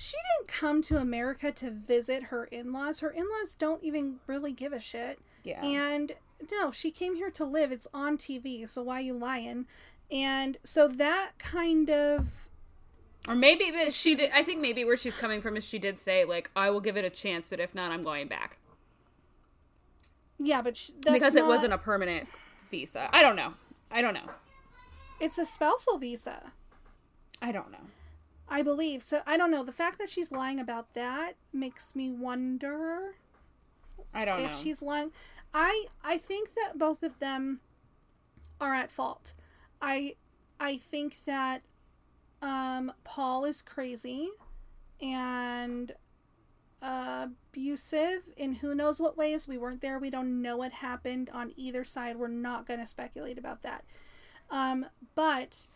She 0.02 0.16
didn't 0.16 0.48
come 0.48 0.82
to 0.84 0.98
America 0.98 1.52
to 1.52 1.70
visit 1.70 2.24
her 2.24 2.46
in 2.46 2.72
laws. 2.72 3.02
Her 3.02 3.10
in 3.10 3.26
laws 3.26 3.54
don't 3.54 3.84
even 3.84 4.22
really 4.28 4.54
give 4.54 4.72
a 4.72 4.80
shit. 4.80 5.20
Yeah. 5.44 5.62
And 5.62 6.14
no, 6.50 6.72
she 6.72 6.90
came 6.90 7.16
here 7.16 7.30
to 7.32 7.44
live. 7.44 7.74
It's 7.74 7.86
on 7.94 8.18
TV, 8.18 8.68
so 8.70 8.82
why 8.82 9.02
you 9.02 9.14
lying? 9.14 9.66
And 10.10 10.58
so 10.64 10.88
that 10.88 11.32
kind 11.38 11.90
of 11.90 12.30
or 13.28 13.36
maybe 13.36 13.72
but 13.72 13.92
she 13.92 14.16
did 14.16 14.32
I 14.34 14.42
think 14.42 14.62
maybe 14.62 14.86
where 14.86 14.96
she's 14.96 15.18
coming 15.18 15.42
from 15.42 15.58
is 15.58 15.66
she 15.66 15.80
did 15.80 15.98
say 15.98 16.24
like 16.24 16.50
I 16.56 16.70
will 16.70 16.80
give 16.80 16.96
it 16.96 17.04
a 17.04 17.10
chance, 17.10 17.50
but 17.50 17.60
if 17.60 17.76
not 17.76 17.92
I'm 17.92 18.02
going 18.02 18.30
back. 18.30 18.58
Yeah, 20.40 20.62
but 20.62 20.80
because 21.12 21.36
it 21.36 21.46
wasn't 21.46 21.74
a 21.74 21.78
permanent 21.78 22.30
visa. 22.72 23.10
I 23.12 23.22
don't 23.22 23.36
know. 23.36 23.56
I 23.92 24.02
don't 24.02 24.14
know. 24.14 24.30
It's 25.20 25.38
a 25.38 25.46
spousal 25.46 25.98
visa. 25.98 26.54
I 27.42 27.52
don't 27.52 27.70
know. 27.70 27.80
I 28.50 28.62
believe. 28.64 29.04
So 29.04 29.22
I 29.26 29.38
don't 29.38 29.52
know. 29.52 29.64
The 29.64 29.72
fact 29.72 30.00
that 30.00 30.10
she's 30.10 30.32
lying 30.32 30.60
about 30.60 30.94
that 30.96 31.36
makes 31.54 31.96
me 31.96 32.10
wonder 32.10 33.16
I 34.14 34.26
don't 34.26 34.40
know. 34.40 34.46
if 34.46 34.52
know. 34.52 34.58
she's 34.58 34.82
lying. 34.82 35.12
I 35.54 35.86
I 36.04 36.18
think 36.18 36.54
that 36.56 36.78
both 36.78 37.04
of 37.04 37.20
them 37.20 37.60
are 38.60 38.74
at 38.74 38.92
fault. 38.92 39.34
I 39.82 40.16
I 40.60 40.78
think 40.78 41.26
that 41.26 41.62
um 42.42 42.92
Paul 43.04 43.46
is 43.46 43.62
crazy 43.62 44.30
and 45.02 45.94
abusive 46.82 48.24
in 48.38 48.56
who 48.56 48.74
knows 48.74 49.00
what 49.02 49.18
ways. 49.18 49.48
We 49.48 49.58
weren't 49.58 49.82
there. 49.82 50.00
We 50.00 50.10
don't 50.10 50.42
know 50.42 50.58
what 50.58 50.72
happened 50.72 51.30
on 51.34 51.54
either 51.56 51.84
side. 51.84 52.18
We're 52.18 52.28
not 52.28 52.66
going 52.66 52.80
to 52.80 52.88
speculate 52.88 53.38
about 53.38 53.64
that. 53.64 53.84
Um, 54.50 54.86
but 55.16 55.68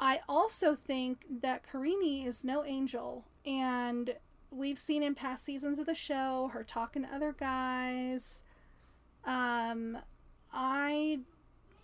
I 0.00 0.20
also 0.28 0.74
think 0.74 1.26
that 1.42 1.64
Karine 1.66 2.26
is 2.26 2.44
no 2.44 2.64
angel. 2.64 3.24
And 3.44 4.14
we've 4.50 4.78
seen 4.78 5.02
in 5.02 5.14
past 5.14 5.44
seasons 5.44 5.78
of 5.78 5.86
the 5.86 5.94
show 5.94 6.50
her 6.52 6.64
talking 6.64 7.02
to 7.02 7.14
other 7.14 7.32
guys. 7.32 8.44
Um, 9.24 9.98
I 10.52 11.20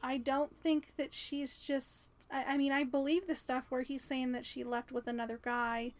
I 0.03 0.19
don't 0.19 0.55
think 0.63 0.97
that 0.97 1.13
she's 1.13 1.59
just. 1.59 2.11
I, 2.31 2.55
I 2.55 2.57
mean, 2.57 2.73
I 2.73 2.85
believe 2.85 3.27
the 3.27 3.37
stuff 3.37 3.67
where 3.71 3.83
he's 3.83 4.05
saying 4.05 4.33
that 4.33 4.47
she 4.47 4.65
left 4.65 4.93
with 4.93 5.07
another 5.07 5.41
guy 5.43 5.93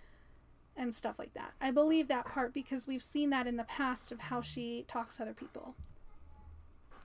and 0.77 0.95
stuff 0.95 1.19
like 1.19 1.35
that. 1.35 1.53
I 1.61 1.71
believe 1.71 2.09
that 2.09 2.27
part 2.27 2.53
because 2.53 2.87
we've 2.87 3.03
seen 3.03 3.31
that 3.31 3.47
in 3.47 3.57
the 3.57 3.65
past 3.65 4.13
of 4.13 4.21
how 4.21 4.41
she 4.43 4.85
talks 4.89 5.17
to 5.17 5.23
other 5.23 5.35
people. 5.35 5.75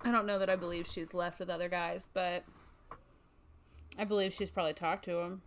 I 0.01 0.11
don't 0.11 0.25
know 0.25 0.39
that 0.39 0.49
I 0.49 0.55
believe 0.55 0.87
she's 0.87 1.13
left 1.13 1.39
with 1.39 1.49
other 1.49 1.69
guys, 1.69 2.09
but 2.13 2.43
I 3.99 4.05
believe 4.05 4.31
she's 4.33 4.49
probably 4.49 4.73
talked 4.73 5.03
to 5.05 5.19
him. 5.19 5.41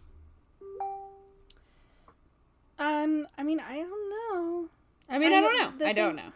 Um, 2.78 3.26
I 3.38 3.42
mean, 3.42 3.60
I 3.60 3.76
don't 3.76 4.10
know. 4.10 4.68
I 5.08 5.18
mean, 5.18 5.32
I 5.32 5.38
I, 5.38 5.40
don't 5.40 5.78
know. 5.78 5.86
I 5.86 5.92
don't 5.94 6.16
know. 6.16 6.32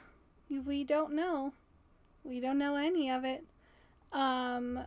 We 0.65 0.85
don't 0.85 1.13
know. 1.13 1.53
We 2.25 2.41
don't 2.41 2.59
know 2.59 2.77
any 2.77 3.11
of 3.11 3.25
it. 3.25 3.45
Um, 4.13 4.81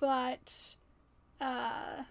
but, 0.00 0.74
uh, 1.40 2.02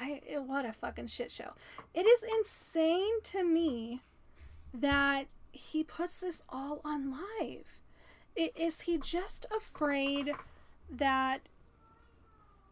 I 0.00 0.20
what 0.46 0.64
a 0.64 0.72
fucking 0.72 1.08
shit 1.08 1.30
show. 1.32 1.52
It 1.94 2.06
is 2.06 2.22
insane 2.38 3.22
to 3.24 3.42
me 3.42 4.02
that 4.72 5.24
he 5.50 5.82
puts 5.82 6.20
this 6.20 6.42
all 6.48 6.80
on 6.84 7.10
live. 7.10 7.80
I- 8.38 8.52
Is 8.54 8.82
he 8.82 8.98
just 8.98 9.46
afraid 9.54 10.32
that 10.88 11.40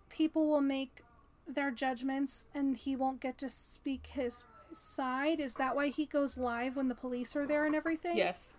people 0.08 0.48
will 0.48 0.60
make 0.60 1.02
their 1.46 1.70
judgments 1.70 2.46
and 2.54 2.76
he 2.76 2.94
won't 2.96 3.20
get 3.20 3.38
to 3.38 3.48
speak 3.48 4.06
his 4.06 4.44
side? 4.72 5.40
Is 5.40 5.54
that 5.54 5.74
why 5.74 5.88
he 5.88 6.06
goes 6.06 6.36
live 6.36 6.76
when 6.76 6.88
the 6.88 6.94
police 6.94 7.34
are 7.36 7.46
there 7.46 7.64
and 7.64 7.74
everything? 7.74 8.16
Yes. 8.16 8.58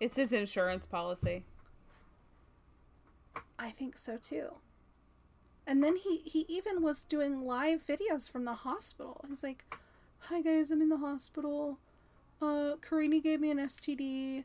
It's 0.00 0.16
his 0.16 0.32
insurance 0.32 0.86
policy. 0.86 1.44
I 3.58 3.70
think 3.70 3.98
so 3.98 4.16
too. 4.16 4.54
And 5.66 5.82
then 5.82 5.96
he 5.96 6.18
he 6.24 6.46
even 6.48 6.82
was 6.82 7.04
doing 7.04 7.42
live 7.42 7.84
videos 7.86 8.30
from 8.30 8.44
the 8.44 8.54
hospital. 8.54 9.22
He's 9.28 9.42
like, 9.42 9.64
"Hi 10.20 10.40
guys, 10.40 10.70
I'm 10.70 10.80
in 10.80 10.88
the 10.88 10.98
hospital. 10.98 11.78
Uh, 12.40 12.76
Karine 12.80 13.20
gave 13.20 13.40
me 13.40 13.50
an 13.50 13.58
STD, 13.58 14.44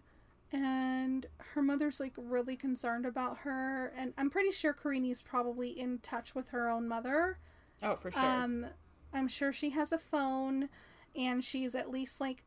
and 0.54 1.26
her 1.54 1.62
mother's 1.64 2.00
like 2.00 2.14
really 2.16 2.56
concerned 2.56 3.06
about 3.06 3.40
her. 3.40 3.92
And 3.98 4.14
I'm 4.18 4.30
pretty 4.30 4.52
sure 4.52 4.74
Karine's 4.74 5.22
probably 5.22 5.70
in 5.70 5.98
touch 6.00 6.36
with 6.36 6.50
her 6.50 6.70
own 6.70 6.88
mother. 6.88 7.40
Oh, 7.82 7.96
for 7.96 8.12
sure. 8.12 8.24
Um, 8.24 8.68
I'm 9.14 9.28
sure 9.28 9.52
she 9.52 9.72
has 9.72 9.92
a 9.92 9.98
phone, 9.98 10.70
and 11.16 11.44
she's 11.44 11.76
at 11.76 11.92
least 11.92 12.22
like 12.22 12.46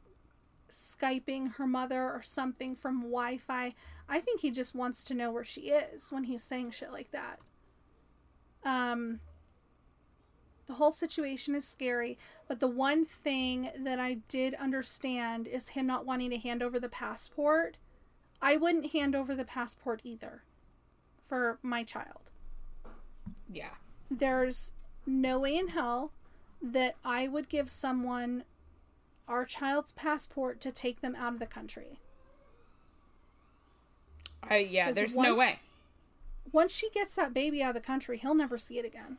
skyping 0.71 1.55
her 1.57 1.67
mother 1.67 2.03
or 2.03 2.23
something 2.23 2.77
from 2.77 3.03
Wi-Fi. 3.03 3.75
I 4.09 4.21
think 4.21 4.41
he 4.41 4.51
just 4.51 4.75
wants 4.75 5.03
to 5.05 5.15
know 5.15 5.31
where 5.31 5.45
she 5.45 5.63
is 5.63 6.11
when 6.11 6.25
he's 6.25 6.43
saying 6.43 6.71
shit 6.71 6.93
like 6.93 7.11
that. 7.11 7.41
Um, 8.65 9.21
the 10.67 10.75
whole 10.75 10.91
situation 10.91 11.55
is 11.55 11.67
scary, 11.67 12.19
but 12.49 12.61
the 12.61 12.69
one 12.69 13.05
thing 13.05 13.71
that 13.79 13.99
I 13.99 14.19
did 14.29 14.55
understand 14.55 15.47
is 15.47 15.71
him 15.71 15.87
not 15.87 16.07
wanting 16.07 16.31
to 16.31 16.39
hand 16.39 16.63
over 16.63 16.81
the 16.81 16.89
passport. 16.89 17.77
I 18.43 18.57
wouldn't 18.57 18.93
hand 18.93 19.15
over 19.15 19.35
the 19.35 19.45
passport 19.45 20.01
either 20.05 20.43
for 21.29 21.59
my 21.63 21.83
child 21.83 22.31
yeah. 23.53 23.71
there's 24.11 24.73
no 25.07 25.39
way 25.41 25.57
in 25.57 25.69
hell 25.69 26.13
that 26.63 26.97
I 27.05 27.29
would 27.29 27.49
give 27.49 27.71
someone 27.71 28.45
our 29.29 29.45
child's 29.45 29.93
passport 29.93 30.61
to 30.61 30.71
take 30.73 31.01
them 31.01 31.15
out 31.17 31.33
of 31.35 31.39
the 31.39 31.47
country. 31.47 31.99
I 34.43 34.59
yeah, 34.59 34.93
there's 34.93 35.17
no 35.17 35.35
way. 35.35 35.47
once- 35.49 35.67
Once 36.53 36.73
she 36.73 36.91
gets 36.91 37.15
that 37.17 37.35
baby 37.35 37.63
out 37.63 37.71
of 37.71 37.75
the 37.83 37.87
country, 37.87 38.19
he'll 38.19 38.35
never 38.35 38.57
see 38.59 38.79
it 38.79 38.85
again. 38.85 39.19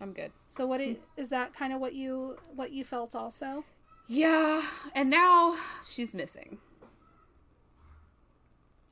I'm 0.00 0.12
good. 0.12 0.32
So 0.48 0.66
what 0.66 0.80
it, 0.80 1.00
is 1.16 1.30
that 1.30 1.54
kind 1.54 1.72
of 1.72 1.80
what 1.80 1.94
you 1.94 2.38
what 2.54 2.72
you 2.72 2.84
felt 2.84 3.14
also? 3.14 3.64
Yeah, 4.08 4.62
and 4.94 5.08
now 5.10 5.56
she's 5.86 6.14
missing. 6.14 6.58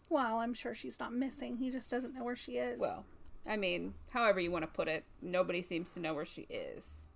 Well, 0.08 0.38
I'm 0.38 0.54
sure 0.54 0.74
she's 0.74 1.00
not 1.00 1.12
missing. 1.12 1.56
He 1.56 1.70
just 1.70 1.90
doesn't 1.90 2.14
know 2.14 2.24
where 2.24 2.36
she 2.36 2.52
is. 2.58 2.78
Well, 2.80 3.04
I 3.46 3.56
mean, 3.56 3.94
however 4.10 4.40
you 4.40 4.50
want 4.50 4.62
to 4.64 4.70
put 4.70 4.88
it, 4.88 5.04
nobody 5.22 5.62
seems 5.62 5.92
to 5.94 6.00
know 6.00 6.14
where 6.14 6.24
she 6.24 6.42
is. 6.50 7.10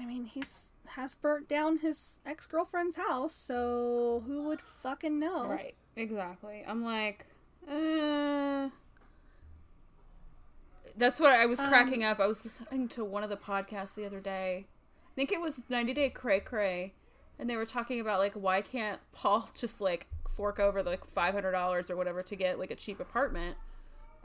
I 0.00 0.04
mean, 0.06 0.24
he's 0.26 0.72
has 0.90 1.14
burnt 1.14 1.48
down 1.48 1.78
his 1.78 2.20
ex-girlfriend's 2.24 2.96
house, 2.96 3.34
so 3.34 4.22
who 4.26 4.44
would 4.44 4.60
fucking 4.60 5.18
know? 5.18 5.46
Right. 5.46 5.74
Exactly. 5.96 6.64
I'm 6.66 6.84
like, 6.84 7.26
uh 7.68 8.68
That's 10.96 11.20
what 11.20 11.32
I 11.32 11.46
was 11.46 11.60
Um, 11.60 11.68
cracking 11.68 12.04
up. 12.04 12.20
I 12.20 12.26
was 12.26 12.44
listening 12.44 12.88
to 12.90 13.04
one 13.04 13.22
of 13.24 13.30
the 13.30 13.36
podcasts 13.36 13.94
the 13.94 14.06
other 14.06 14.20
day. 14.20 14.66
I 15.06 15.14
think 15.16 15.32
it 15.32 15.40
was 15.40 15.64
90 15.68 15.92
Day 15.94 16.10
Cray 16.10 16.40
Cray, 16.40 16.94
and 17.38 17.48
they 17.48 17.56
were 17.56 17.66
talking 17.66 18.00
about 18.00 18.18
like 18.18 18.34
why 18.34 18.60
can't 18.60 19.00
Paul 19.12 19.48
just 19.54 19.80
like 19.80 20.06
fork 20.30 20.60
over 20.60 20.82
like 20.82 21.02
$500 21.12 21.90
or 21.90 21.96
whatever 21.96 22.22
to 22.22 22.36
get 22.36 22.58
like 22.58 22.70
a 22.70 22.76
cheap 22.76 23.00
apartment 23.00 23.56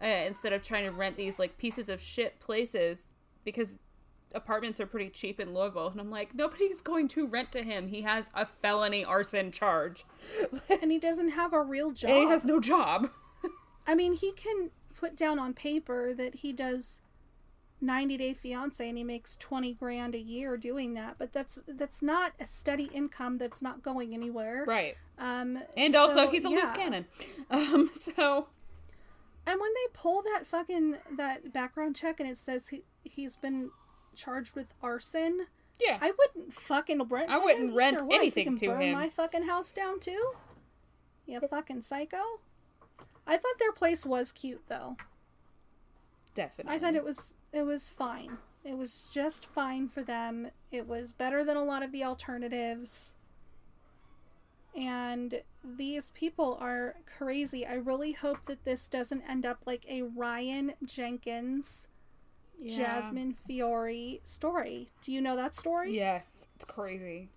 uh, 0.02 0.06
instead 0.06 0.54
of 0.54 0.62
trying 0.62 0.86
to 0.86 0.92
rent 0.92 1.18
these 1.18 1.40
like 1.40 1.58
pieces 1.58 1.90
of 1.90 2.00
shit 2.00 2.40
places 2.40 3.10
because 3.44 3.80
apartments 4.36 4.80
are 4.80 4.86
pretty 4.86 5.10
cheap 5.10 5.40
in 5.40 5.54
Louisville. 5.54 5.88
And 5.88 6.00
I'm 6.00 6.10
like, 6.10 6.36
nobody's 6.36 6.82
going 6.82 7.08
to 7.10 7.28
rent 7.28 7.52
to 7.54 7.64
him. 7.64 7.88
He 7.88 8.02
has 8.02 8.30
a 8.34 8.46
felony 8.46 9.04
arson 9.06 9.52
charge. 9.52 10.06
And 10.82 10.92
he 10.92 11.00
doesn't 11.00 11.30
have 11.30 11.54
a 11.54 11.62
real 11.62 11.92
job. 11.92 12.12
And 12.12 12.20
he 12.24 12.30
has 12.30 12.46
no 12.46 12.60
job. 12.60 13.10
I 13.88 13.96
mean, 13.96 14.14
he 14.14 14.32
can 14.32 14.72
put 14.98 15.16
down 15.16 15.40
on 15.40 15.54
paper 15.54 16.14
that 16.14 16.36
he 16.36 16.54
does 16.54 17.02
90 17.84 18.18
Day 18.18 18.34
Fiance 18.34 18.88
and 18.88 18.98
he 18.98 19.04
makes 19.04 19.36
20 19.36 19.74
grand 19.74 20.16
a 20.16 20.20
year 20.20 20.58
doing 20.58 20.94
that, 20.96 21.16
but 21.18 21.34
that's 21.34 21.60
that's 21.68 22.02
not 22.02 22.34
a 22.40 22.46
steady 22.46 22.90
income 22.94 23.38
that's 23.38 23.62
not 23.62 23.84
going 23.84 24.14
anywhere. 24.14 24.66
Right. 24.68 24.96
Um 25.20 25.60
And 25.78 25.96
also, 25.96 26.26
so, 26.26 26.32
he's 26.32 26.46
a 26.46 26.50
loose 26.50 26.72
cannon. 26.72 27.06
Um, 27.52 27.92
so 27.94 28.48
And 29.46 29.60
when 29.60 29.72
they 29.74 29.92
pull 29.94 30.24
that 30.24 30.48
fucking 30.48 30.98
that 31.18 31.54
background 31.54 31.96
check 31.96 32.20
and 32.20 32.30
it 32.30 32.38
says 32.38 32.70
he 32.70 32.84
he's 33.04 33.36
been 33.36 33.70
charged 34.16 34.56
with 34.56 34.74
arson, 34.82 35.48
yeah, 35.80 35.98
I 36.02 36.12
wouldn't 36.18 36.54
fucking 36.54 37.04
rent. 37.10 37.30
I 37.30 37.38
wouldn't 37.38 37.70
him 37.70 37.76
rent 37.76 37.96
either. 37.98 38.06
Why, 38.06 38.16
so 38.16 38.20
anything 38.22 38.46
can 38.46 38.56
to 38.58 38.68
burn 38.68 38.82
him. 38.82 38.94
My 38.94 39.10
fucking 39.10 39.44
house 39.44 39.74
down 39.74 40.00
too. 40.00 40.32
You 41.26 41.40
fucking 41.40 41.82
psycho. 41.82 42.22
I 43.26 43.38
thought 43.38 43.58
their 43.60 43.72
place 43.72 44.06
was 44.06 44.32
cute 44.32 44.64
though. 44.68 44.98
Definitely. 46.34 46.76
I 46.76 46.80
thought 46.80 46.96
it 46.96 47.04
was 47.04 47.34
it 47.52 47.64
was 47.64 47.90
fine. 47.90 48.38
It 48.64 48.78
was 48.78 49.10
just 49.12 49.46
fine 49.46 49.90
for 49.90 50.02
them. 50.04 50.50
It 50.72 50.88
was 50.88 51.12
better 51.12 51.44
than 51.44 51.58
a 51.58 51.64
lot 51.64 51.84
of 51.84 51.92
the 51.92 52.04
alternatives. 52.04 53.16
And 54.76 55.44
these 55.64 56.10
people 56.12 56.58
are 56.60 56.96
crazy. 57.06 57.66
I 57.66 57.76
really 57.76 58.14
hope 58.14 58.46
that 58.48 58.64
this 58.66 58.88
doesn't 58.88 59.22
end 59.30 59.46
up 59.46 59.60
like 59.66 59.86
a 59.88 60.02
Ryan 60.02 60.74
Jenkins, 60.84 61.88
Yeah. 62.60 62.78
Jasmine 62.78 63.36
Fiore 63.46 64.22
story. 64.24 64.92
Do 65.02 65.12
you 65.12 65.22
know 65.22 65.36
that 65.36 65.54
story? 65.54 65.96
Yes, 65.96 66.48
it's 66.56 66.66
crazy. 66.66 67.30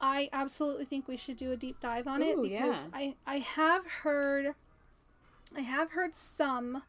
I 0.00 0.28
absolutely 0.32 0.84
think 0.84 1.08
we 1.08 1.16
should 1.16 1.36
do 1.36 1.50
a 1.50 1.56
deep 1.56 1.80
dive 1.80 2.06
on 2.06 2.22
it 2.22 2.40
because 2.40 2.88
yeah. 2.92 2.98
I 2.98 3.16
I 3.26 3.38
have 3.38 3.84
heard 4.02 4.54
I 5.56 5.60
have 5.62 5.92
heard 5.92 6.14
some 6.14 6.82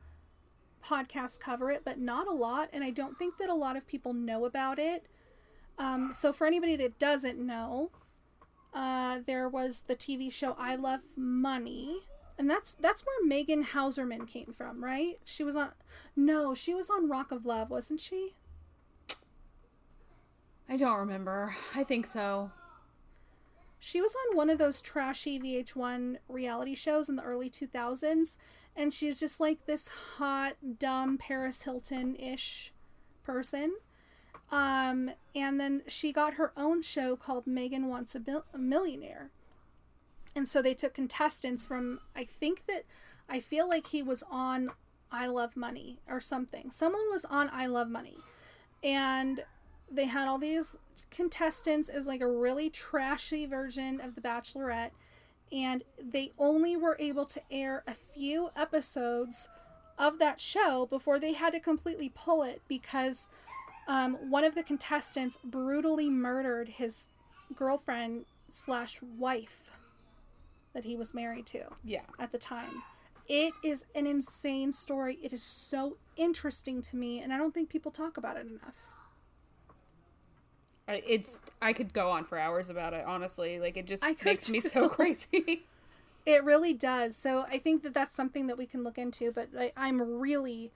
podcasts 0.84 1.40
cover 1.40 1.72
it, 1.72 1.82
but 1.84 2.00
not 2.00 2.28
a 2.28 2.32
lot, 2.32 2.70
and 2.74 2.84
I 2.84 2.90
don't 2.90 3.18
think 3.18 3.38
that 3.38 3.50
a 3.50 3.56
lot 3.56 3.76
of 3.76 3.88
people 3.88 4.14
know 4.14 4.46
about 4.46 4.80
it. 4.80 5.06
Um, 5.78 6.12
so 6.14 6.34
for 6.34 6.46
anybody 6.46 6.76
that 6.78 7.00
doesn't 7.00 7.40
know, 7.40 7.92
uh, 8.74 9.20
there 9.26 9.48
was 9.48 9.84
the 9.88 9.96
TV 9.96 10.32
show 10.32 10.56
I 10.60 10.76
Love 10.76 11.02
Money, 11.16 12.02
and 12.38 12.50
that's 12.50 12.74
that's 12.74 13.06
where 13.06 13.26
Megan 13.26 13.64
Hauserman 13.64 14.28
came 14.28 14.54
from, 14.54 14.84
right? 14.84 15.20
She 15.24 15.44
was 15.44 15.56
on 15.56 15.72
no, 16.16 16.54
she 16.54 16.74
was 16.74 16.90
on 16.90 17.10
Rock 17.10 17.32
of 17.32 17.46
Love, 17.46 17.70
wasn't 17.70 18.00
she? 18.00 18.36
I 20.68 20.78
don't 20.78 21.00
remember. 21.00 21.56
I 21.74 21.84
think 21.84 22.06
so. 22.06 22.52
She 23.80 24.02
was 24.02 24.14
on 24.14 24.36
one 24.36 24.50
of 24.50 24.58
those 24.58 24.82
trashy 24.82 25.40
VH1 25.40 26.18
reality 26.28 26.76
shows 26.76 27.10
in 27.10 27.16
the 27.16 27.24
early 27.24 27.50
2000s, 27.50 28.38
and 28.80 28.94
she's 28.94 29.20
just 29.20 29.42
like 29.42 29.66
this 29.66 29.90
hot, 30.18 30.54
dumb 30.80 31.18
Paris 31.18 31.64
Hilton 31.64 32.16
ish 32.16 32.72
person. 33.24 33.76
Um, 34.52 35.12
and 35.36 35.60
then 35.60 35.84
she 35.88 36.14
got 36.14 36.36
her 36.36 36.54
own 36.56 36.82
show 36.82 37.18
called 37.18 37.46
Megan 37.46 37.88
Wants 37.88 38.16
a, 38.16 38.22
Bil- 38.22 38.46
a 38.54 38.58
Millionaire. 38.58 39.32
And 40.34 40.48
so 40.48 40.62
they 40.62 40.74
took 40.74 40.94
contestants 40.94 41.66
from, 41.66 42.00
I 42.16 42.24
think 42.24 42.64
that, 42.68 42.86
I 43.28 43.42
feel 43.42 43.68
like 43.68 43.88
he 43.88 44.02
was 44.02 44.24
on 44.32 44.72
I 45.12 45.28
Love 45.28 45.58
Money 45.58 46.00
or 46.08 46.22
something. 46.22 46.72
Someone 46.72 47.12
was 47.12 47.26
on 47.26 47.50
I 47.52 47.66
Love 47.66 47.90
Money. 47.90 48.18
And 48.82 49.44
they 49.92 50.06
had 50.06 50.28
all 50.28 50.38
these 50.38 50.78
contestants 51.12 51.90
as 51.90 52.08
like 52.08 52.22
a 52.22 52.32
really 52.32 52.70
trashy 52.70 53.46
version 53.46 54.00
of 54.00 54.16
The 54.16 54.22
Bachelorette. 54.22 54.92
And 55.52 55.84
they 56.02 56.32
only 56.38 56.76
were 56.78 56.96
able 57.00 57.26
to 57.26 57.42
air 57.52 57.84
a 57.88 57.94
few 57.94 58.50
episodes 58.56 59.48
of 59.98 60.20
that 60.20 60.40
show 60.40 60.86
before 60.90 61.20
they 61.20 61.34
had 61.34 61.54
to 61.54 61.60
completely 61.60 62.12
pull 62.14 62.44
it 62.44 62.62
because 62.68 63.28
um, 63.88 64.14
one 64.30 64.44
of 64.44 64.54
the 64.56 64.64
contestants 64.64 65.38
brutally 65.44 66.10
murdered 66.10 66.70
his 66.70 67.10
girlfriend 67.56 68.26
slash 68.48 69.00
wife 69.18 69.72
that 70.74 70.86
he 70.86 70.96
was 70.96 71.14
married 71.14 71.48
to 71.48 71.64
Yeah. 71.84 72.04
at 72.20 72.32
the 72.32 72.38
time. 72.38 72.84
It 73.28 73.54
is 73.64 73.86
an 73.96 74.08
insane 74.08 74.72
story. 74.72 75.18
It 75.22 75.34
is 75.34 75.44
so 75.44 75.98
interesting 76.16 76.82
to 76.84 76.96
me, 76.96 77.20
and 77.20 77.34
I 77.34 77.38
don't 77.38 77.54
think 77.54 77.70
people 77.70 77.92
talk 77.92 78.18
about 78.18 78.38
it 78.38 78.46
enough. 78.48 78.76
It's 80.90 81.40
I 81.62 81.74
could 81.74 81.94
go 81.94 82.10
on 82.10 82.26
for 82.26 82.38
hours 82.38 82.70
about 82.70 82.94
it, 82.94 83.06
honestly. 83.06 83.60
Like 83.60 83.78
it 83.78 83.88
just 83.88 84.04
makes 84.26 84.50
me 84.50 84.60
so 84.60 84.90
crazy. 84.90 85.66
It 86.26 86.44
really 86.44 86.74
does. 86.74 87.16
So 87.16 87.46
I 87.50 87.60
think 87.60 87.84
that 87.84 87.94
that's 87.94 88.16
something 88.16 88.48
that 88.48 88.58
we 88.58 88.66
can 88.66 88.84
look 88.84 88.98
into. 88.98 89.32
But 89.32 89.50
I, 89.58 89.72
I'm 89.78 90.02
really 90.02 90.72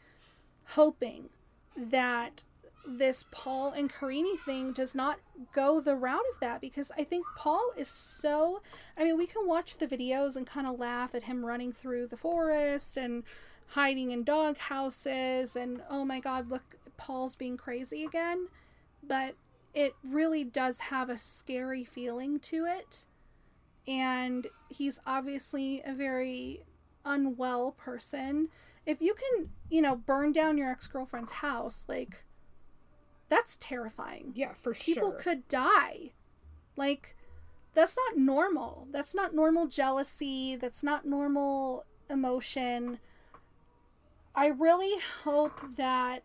hoping 0.66 1.30
that 1.76 2.44
this 2.86 3.26
Paul 3.32 3.72
and 3.72 3.92
Karine 3.92 4.38
thing 4.38 4.74
does 4.74 4.94
not 4.94 5.20
go 5.54 5.80
the 5.80 5.96
route 5.96 6.26
of 6.34 6.40
that 6.42 6.60
because 6.60 6.92
I 6.98 7.04
think 7.04 7.26
Paul 7.38 7.72
is 7.78 7.88
so. 7.88 8.62
I 8.98 9.04
mean, 9.04 9.18
we 9.18 9.26
can 9.26 9.48
watch 9.48 9.78
the 9.78 9.88
videos 9.88 10.36
and 10.36 10.46
kind 10.46 10.68
of 10.68 10.80
laugh 10.80 11.16
at 11.16 11.24
him 11.24 11.46
running 11.46 11.72
through 11.72 12.08
the 12.08 12.18
forest 12.18 12.98
and 12.98 13.24
hiding 13.68 14.12
in 14.12 14.24
dog 14.24 14.58
houses 14.58 15.56
and 15.56 15.82
oh 15.90 16.06
my 16.06 16.20
god, 16.20 16.50
look, 16.50 16.76
Paul's 16.98 17.36
being 17.36 17.58
crazy 17.58 18.04
again. 18.04 18.48
But 19.02 19.36
it 19.74 19.96
really 20.04 20.44
does 20.44 20.80
have 20.80 21.10
a 21.10 21.18
scary 21.18 21.84
feeling 21.84 22.40
to 22.40 22.66
it 22.66 23.06
and 23.88 24.48
he's 24.70 25.00
obviously 25.06 25.82
a 25.86 25.94
very 25.94 26.62
unwell 27.06 27.72
person. 27.72 28.50
If 28.86 29.02
you 29.02 29.14
can, 29.14 29.50
you 29.70 29.82
know, 29.82 29.96
burn 29.96 30.32
down 30.32 30.58
your 30.58 30.72
ex 30.72 30.88
girlfriend's 30.88 31.32
house, 31.34 31.86
like, 31.88 32.24
that's 33.30 33.58
terrifying. 33.60 34.32
yeah, 34.36 34.54
for 34.54 34.74
People 34.74 34.84
sure. 34.84 34.94
People 34.96 35.12
could 35.12 35.48
die. 35.48 36.12
Like, 36.78 37.16
that's 37.74 37.98
not 37.98 38.18
normal. 38.18 38.88
That's 38.92 39.16
not 39.16 39.34
normal 39.34 39.68
jealousy. 39.68 40.56
That's 40.56 40.84
not 40.84 41.06
normal 41.06 41.86
emotion. 42.10 43.00
I 44.36 44.48
really 44.48 45.00
hope 45.24 45.60
that. 45.78 46.24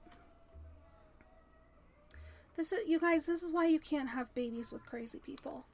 This 2.58 2.72
is, 2.72 2.88
you 2.88 2.98
guys, 2.98 3.26
this 3.26 3.44
is 3.44 3.52
why 3.52 3.66
you 3.66 3.78
can't 3.78 4.08
have 4.08 4.34
babies 4.34 4.72
with 4.72 4.84
crazy 4.84 5.20
people. 5.24 5.64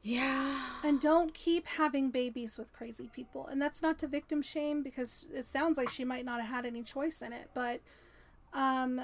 Yeah. 0.00 0.60
And 0.84 1.00
don't 1.00 1.34
keep 1.34 1.66
having 1.66 2.10
babies 2.10 2.56
with 2.56 2.72
crazy 2.72 3.10
people. 3.12 3.48
And 3.48 3.60
that's 3.60 3.82
not 3.82 3.98
to 3.98 4.06
victim 4.06 4.40
shame 4.40 4.84
because 4.84 5.26
it 5.34 5.44
sounds 5.44 5.76
like 5.76 5.88
she 5.88 6.04
might 6.04 6.24
not 6.24 6.40
have 6.40 6.48
had 6.48 6.66
any 6.66 6.84
choice 6.84 7.20
in 7.20 7.32
it, 7.32 7.50
but 7.52 7.80
um 8.52 9.02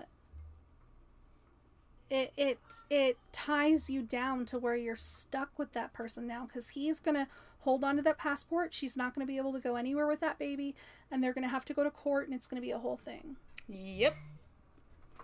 it 2.09 2.33
it 2.37 2.59
it 2.89 3.19
ties 3.33 3.91
you 3.91 4.03
down 4.03 4.47
to 4.47 4.59
where 4.59 4.77
you're 4.77 4.95
stuck 4.95 5.59
with 5.59 5.73
that 5.73 5.93
person 5.93 6.29
now 6.29 6.47
cuz 6.47 6.71
he's 6.71 7.01
going 7.01 7.17
to 7.17 7.27
hold 7.61 7.83
on 7.83 7.97
to 7.97 8.03
that 8.03 8.19
passport. 8.19 8.73
She's 8.73 8.97
not 8.97 9.17
going 9.17 9.27
to 9.27 9.31
be 9.31 9.37
able 9.37 9.53
to 9.53 9.59
go 9.59 9.75
anywhere 9.75 10.07
with 10.07 10.21
that 10.21 10.39
baby 10.39 10.77
and 11.11 11.25
they're 11.25 11.33
going 11.33 11.43
to 11.43 11.51
have 11.51 11.65
to 11.65 11.75
go 11.75 11.83
to 11.83 11.91
court 11.91 12.29
and 12.29 12.37
it's 12.37 12.47
going 12.47 12.63
to 12.63 12.65
be 12.65 12.71
a 12.71 12.79
whole 12.79 12.97
thing. 12.97 13.37
Yep. 13.67 14.15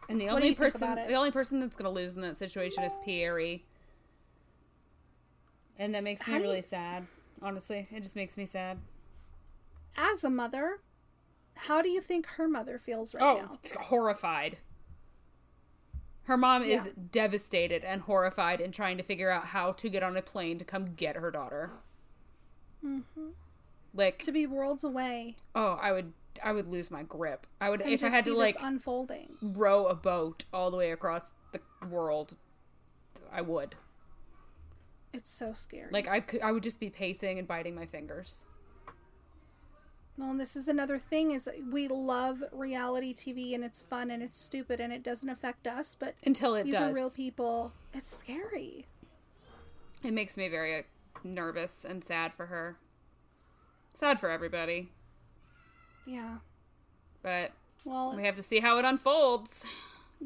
And 0.09 0.21
the 0.21 0.29
only 0.29 0.55
person 0.55 0.95
the 0.95 1.15
only 1.15 1.31
person 1.31 1.61
that's 1.61 1.77
gonna 1.77 1.91
lose 1.91 2.17
in 2.17 2.23
that 2.23 2.37
situation 2.37 2.83
is 2.85 2.97
Pierre. 3.05 3.59
And 5.79 5.95
that 5.95 6.05
makes 6.05 6.27
me 6.27 6.33
How 6.33 6.39
do 6.39 6.45
you- 6.45 6.51
really 6.51 6.63
sad. 6.63 7.07
Honestly. 7.41 7.89
It 7.91 8.03
just 8.03 8.15
makes 8.15 8.37
me 8.37 8.47
sad. 8.47 8.79
As 9.97 10.23
a 10.23 10.31
mother, 10.31 10.81
how 11.55 11.83
do 11.83 11.89
you 11.89 12.01
think 12.01 12.27
her 12.27 12.47
mother 12.49 12.79
feels 12.79 13.15
right 13.15 13.23
Oh, 13.23 13.37
now? 13.43 13.59
it's 13.63 13.73
horrified. 13.73 14.59
Her 16.25 16.37
mom 16.37 16.63
is 16.63 16.89
devastated 17.11 17.85
and 17.85 18.03
horrified 18.03 18.61
and 18.61 18.73
trying 18.73 18.97
to 18.97 19.03
figure 19.03 19.31
out 19.31 19.47
how 19.47 19.73
to 19.73 19.89
get 19.89 20.03
on 20.05 20.17
a 20.17 20.23
plane 20.23 20.59
to 20.59 20.65
come 20.65 20.95
get 20.95 21.17
her 21.17 21.31
daughter. 21.33 21.71
Mm-hmm. 22.85 23.31
Like, 23.93 24.21
To 24.21 24.33
be 24.33 24.47
worlds 24.47 24.85
away 24.85 25.37
oh, 25.55 25.73
I 25.81 25.91
would, 25.93 26.13
I 26.43 26.53
would 26.53 26.69
lose 26.69 26.91
my 26.91 27.03
grip. 27.03 27.47
I 27.61 27.71
would 27.71 27.81
and 27.81 27.93
if 27.93 28.05
I 28.05 28.09
had 28.09 28.25
to 28.25 28.35
like 28.35 28.57
unfolding. 28.61 29.37
row 29.43 29.87
a 29.87 29.95
boat 29.95 30.45
all 30.53 30.71
the 30.71 30.77
way 30.77 30.91
across 30.93 31.33
the 31.53 31.61
world. 31.89 32.37
I 33.33 33.41
would. 33.43 33.75
It's 35.13 35.31
so 35.31 35.53
scary. 35.53 35.91
Like, 35.91 36.09
I 36.09 36.21
could, 36.21 36.41
I 36.41 36.53
would 36.53 36.63
just 36.63 36.81
be 36.81 36.89
pacing 36.91 37.39
and 37.39 37.47
biting 37.47 37.75
my 37.75 37.87
fingers. 37.87 38.45
Well, 40.19 40.31
and 40.31 40.41
this 40.41 40.57
is 40.57 40.69
another 40.69 40.99
thing 40.99 41.31
is 41.33 41.49
we 41.71 41.89
love 41.89 42.43
reality 42.53 43.15
TV 43.15 43.55
and 43.55 43.65
it's 43.65 43.81
fun 43.81 44.11
and 44.11 44.23
it's 44.23 44.39
stupid 44.39 44.79
and 44.81 44.93
it 44.93 45.03
doesn't 45.03 45.29
affect 45.29 45.67
us, 45.67 45.97
but 45.99 46.15
Until 46.25 46.55
it 46.55 46.65
these 46.65 46.75
does. 46.75 46.83
are 46.83 46.95
real 46.95 47.11
people. 47.11 47.73
It's 47.95 48.15
scary. 48.15 48.87
It 50.03 50.13
makes 50.13 50.37
me 50.37 50.49
very 50.49 50.79
uh, 50.79 50.83
nervous 51.25 51.85
and 51.85 52.05
sad 52.05 52.35
for 52.35 52.47
her. 52.47 52.77
Sad 53.95 54.19
for 54.21 54.31
everybody, 54.31 54.91
Yeah. 56.07 56.39
but 57.23 57.53
Well, 57.85 58.15
we 58.17 58.25
have 58.25 58.37
to 58.37 58.43
see 58.43 58.61
how 58.61 58.79
it 58.79 58.85
unfolds. 58.85 59.65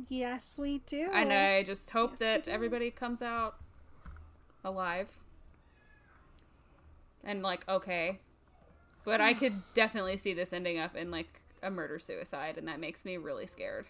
yes, 0.08 0.58
we 0.58 0.78
do. 0.86 1.10
And 1.12 1.32
I 1.32 1.62
just 1.62 1.90
hope 1.90 2.12
Yes, 2.12 2.18
that 2.20 2.48
everybody 2.48 2.90
comes 2.90 3.22
out 3.22 3.56
alive 4.64 5.10
and 7.24 7.42
like 7.42 7.68
okay. 7.68 8.18
But 9.04 9.20
I 9.20 9.34
could 9.40 9.62
definitely 9.74 10.16
see 10.16 10.32
this 10.32 10.52
ending 10.52 10.78
up 10.78 10.96
in 10.96 11.10
like 11.10 11.40
a 11.62 11.70
murder 11.70 11.98
suicide, 11.98 12.56
and 12.58 12.68
that 12.68 12.80
makes 12.80 13.04
me 13.04 13.16
really 13.16 13.46
scared. 13.46 13.86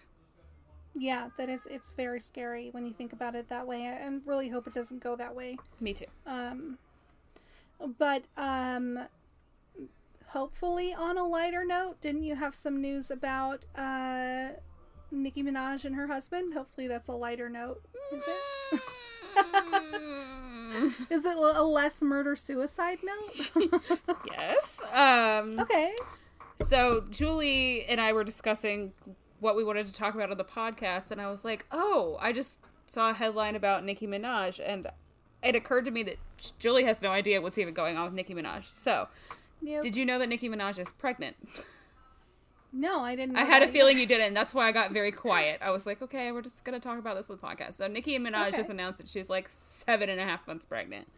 Yeah, 0.98 1.28
that 1.36 1.48
is. 1.48 1.66
It's 1.66 1.90
very 1.90 2.20
scary 2.20 2.70
when 2.70 2.86
you 2.86 2.92
think 2.92 3.12
about 3.12 3.34
it 3.34 3.48
that 3.50 3.66
way. 3.66 3.86
I, 3.86 4.06
I 4.06 4.10
really 4.24 4.48
hope 4.48 4.66
it 4.66 4.72
doesn't 4.72 5.02
go 5.02 5.14
that 5.16 5.34
way. 5.34 5.58
Me 5.80 5.92
too. 5.92 6.06
Um, 6.26 6.78
but 7.98 8.22
um, 8.36 9.00
hopefully, 10.26 10.94
on 10.94 11.18
a 11.18 11.24
lighter 11.24 11.64
note, 11.64 12.00
didn't 12.00 12.22
you 12.22 12.34
have 12.34 12.54
some 12.54 12.80
news 12.80 13.10
about 13.10 13.64
uh, 13.74 14.50
Nicki 15.10 15.42
Minaj 15.42 15.84
and 15.84 15.94
her 15.94 16.06
husband? 16.06 16.54
Hopefully, 16.54 16.88
that's 16.88 17.08
a 17.08 17.12
lighter 17.12 17.48
note. 17.48 17.82
Is 18.12 18.22
it? 18.26 18.80
Is 21.10 21.24
it 21.24 21.36
a 21.36 21.62
less 21.62 22.02
murder 22.02 22.36
suicide 22.36 22.98
note? 23.02 23.50
yes. 24.30 24.80
Um. 24.92 25.60
okay. 25.60 25.94
So 26.64 27.04
Julie 27.10 27.84
and 27.84 28.00
I 28.00 28.12
were 28.12 28.24
discussing 28.24 28.92
what 29.40 29.56
we 29.56 29.64
wanted 29.64 29.86
to 29.86 29.92
talk 29.92 30.14
about 30.14 30.30
on 30.30 30.38
the 30.38 30.44
podcast, 30.44 31.10
and 31.10 31.20
I 31.20 31.30
was 31.30 31.44
like, 31.44 31.66
"Oh, 31.70 32.16
I 32.20 32.32
just 32.32 32.60
saw 32.86 33.10
a 33.10 33.12
headline 33.12 33.56
about 33.56 33.84
Nicki 33.84 34.06
Minaj," 34.06 34.60
and 34.64 34.88
it 35.42 35.54
occurred 35.54 35.84
to 35.84 35.90
me 35.90 36.02
that 36.04 36.16
Julie 36.58 36.84
has 36.84 37.02
no 37.02 37.10
idea 37.10 37.40
what's 37.40 37.58
even 37.58 37.74
going 37.74 37.96
on 37.96 38.06
with 38.06 38.14
Nicki 38.14 38.34
Minaj. 38.34 38.64
So, 38.64 39.08
Nope. 39.62 39.82
did 39.82 39.96
you 39.96 40.04
know 40.04 40.18
that 40.18 40.28
Nicki 40.28 40.48
Minaj 40.48 40.78
is 40.78 40.90
pregnant? 40.92 41.36
no, 42.72 43.00
I 43.00 43.16
didn't. 43.16 43.36
I 43.36 43.44
had 43.44 43.62
a 43.62 43.68
feeling 43.68 43.98
you 43.98 44.06
didn't. 44.06 44.34
That's 44.34 44.52
why 44.54 44.66
I 44.68 44.72
got 44.72 44.92
very 44.92 45.10
quiet. 45.26 45.60
I 45.62 45.70
was 45.70 45.86
like, 45.86 46.02
"Okay, 46.02 46.30
we're 46.32 46.42
just 46.42 46.64
gonna 46.64 46.80
talk 46.80 46.98
about 46.98 47.16
this 47.16 47.30
on 47.30 47.38
the 47.40 47.42
podcast." 47.46 47.74
So 47.74 47.86
Nicki 47.86 48.18
Minaj 48.18 48.48
Okay. 48.48 48.56
just 48.58 48.70
announced 48.70 48.98
that 48.98 49.08
she's 49.08 49.30
like 49.30 49.48
seven 49.48 50.08
and 50.10 50.20
a 50.20 50.24
half 50.24 50.46
months 50.46 50.64
pregnant. 50.64 51.08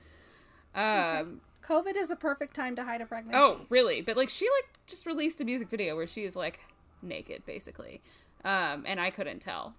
Um. 0.75 0.83
either. 0.85 1.27
COVID 1.61 1.97
is 1.97 2.09
a 2.11 2.17
perfect 2.17 2.55
time 2.55 2.77
to 2.77 2.85
hide 2.85 3.01
a 3.01 3.07
pregnancy. 3.07 3.39
Oh, 3.39 3.61
really? 3.69 4.01
But 4.01 4.17
like 4.17 4.31
she 4.31 4.47
like 4.49 4.79
just 4.87 5.05
released 5.05 5.41
a 5.41 5.45
music 5.45 5.69
video 5.69 5.97
where 5.97 6.07
she 6.07 6.25
is 6.25 6.37
like 6.37 6.61
naked 7.03 7.45
basically. 7.45 8.01
Um 8.45 8.85
and 8.87 8.99
I 9.01 9.11
couldn't 9.11 9.41
tell. 9.41 9.75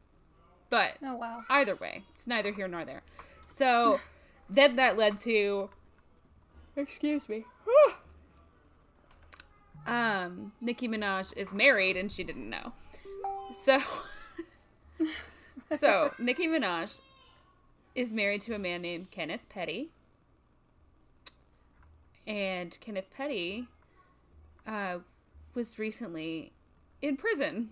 But 0.70 0.98
Oh 1.04 1.16
wow. 1.16 1.44
either 1.50 1.76
way, 1.76 2.04
it's 2.12 2.28
neither 2.28 2.52
here 2.52 2.68
nor 2.68 2.84
there. 2.86 3.02
So 3.48 4.00
then 4.50 4.76
that 4.76 4.98
led 4.98 5.18
to 5.20 5.70
excuse 6.76 7.28
me. 7.30 7.46
Um 9.90 10.52
Nicki 10.62 10.88
Minaj 10.88 11.36
is 11.36 11.52
married 11.52 11.98
and 11.98 12.12
she 12.12 12.24
didn't 12.24 12.50
know. 12.50 12.74
So 13.54 13.82
so 15.78 16.14
Nicki 16.20 16.48
Minaj 16.48 17.00
is 17.96 18.14
married 18.14 18.42
to 18.42 18.54
a 18.54 18.60
man 18.60 18.82
named 18.82 19.12
Kenneth 19.12 19.48
Petty. 19.50 19.90
And 22.28 22.78
Kenneth 22.80 23.10
Petty 23.16 23.68
uh, 24.68 25.00
was 25.56 25.80
recently 25.80 26.54
in 27.02 27.18
prison. 27.18 27.70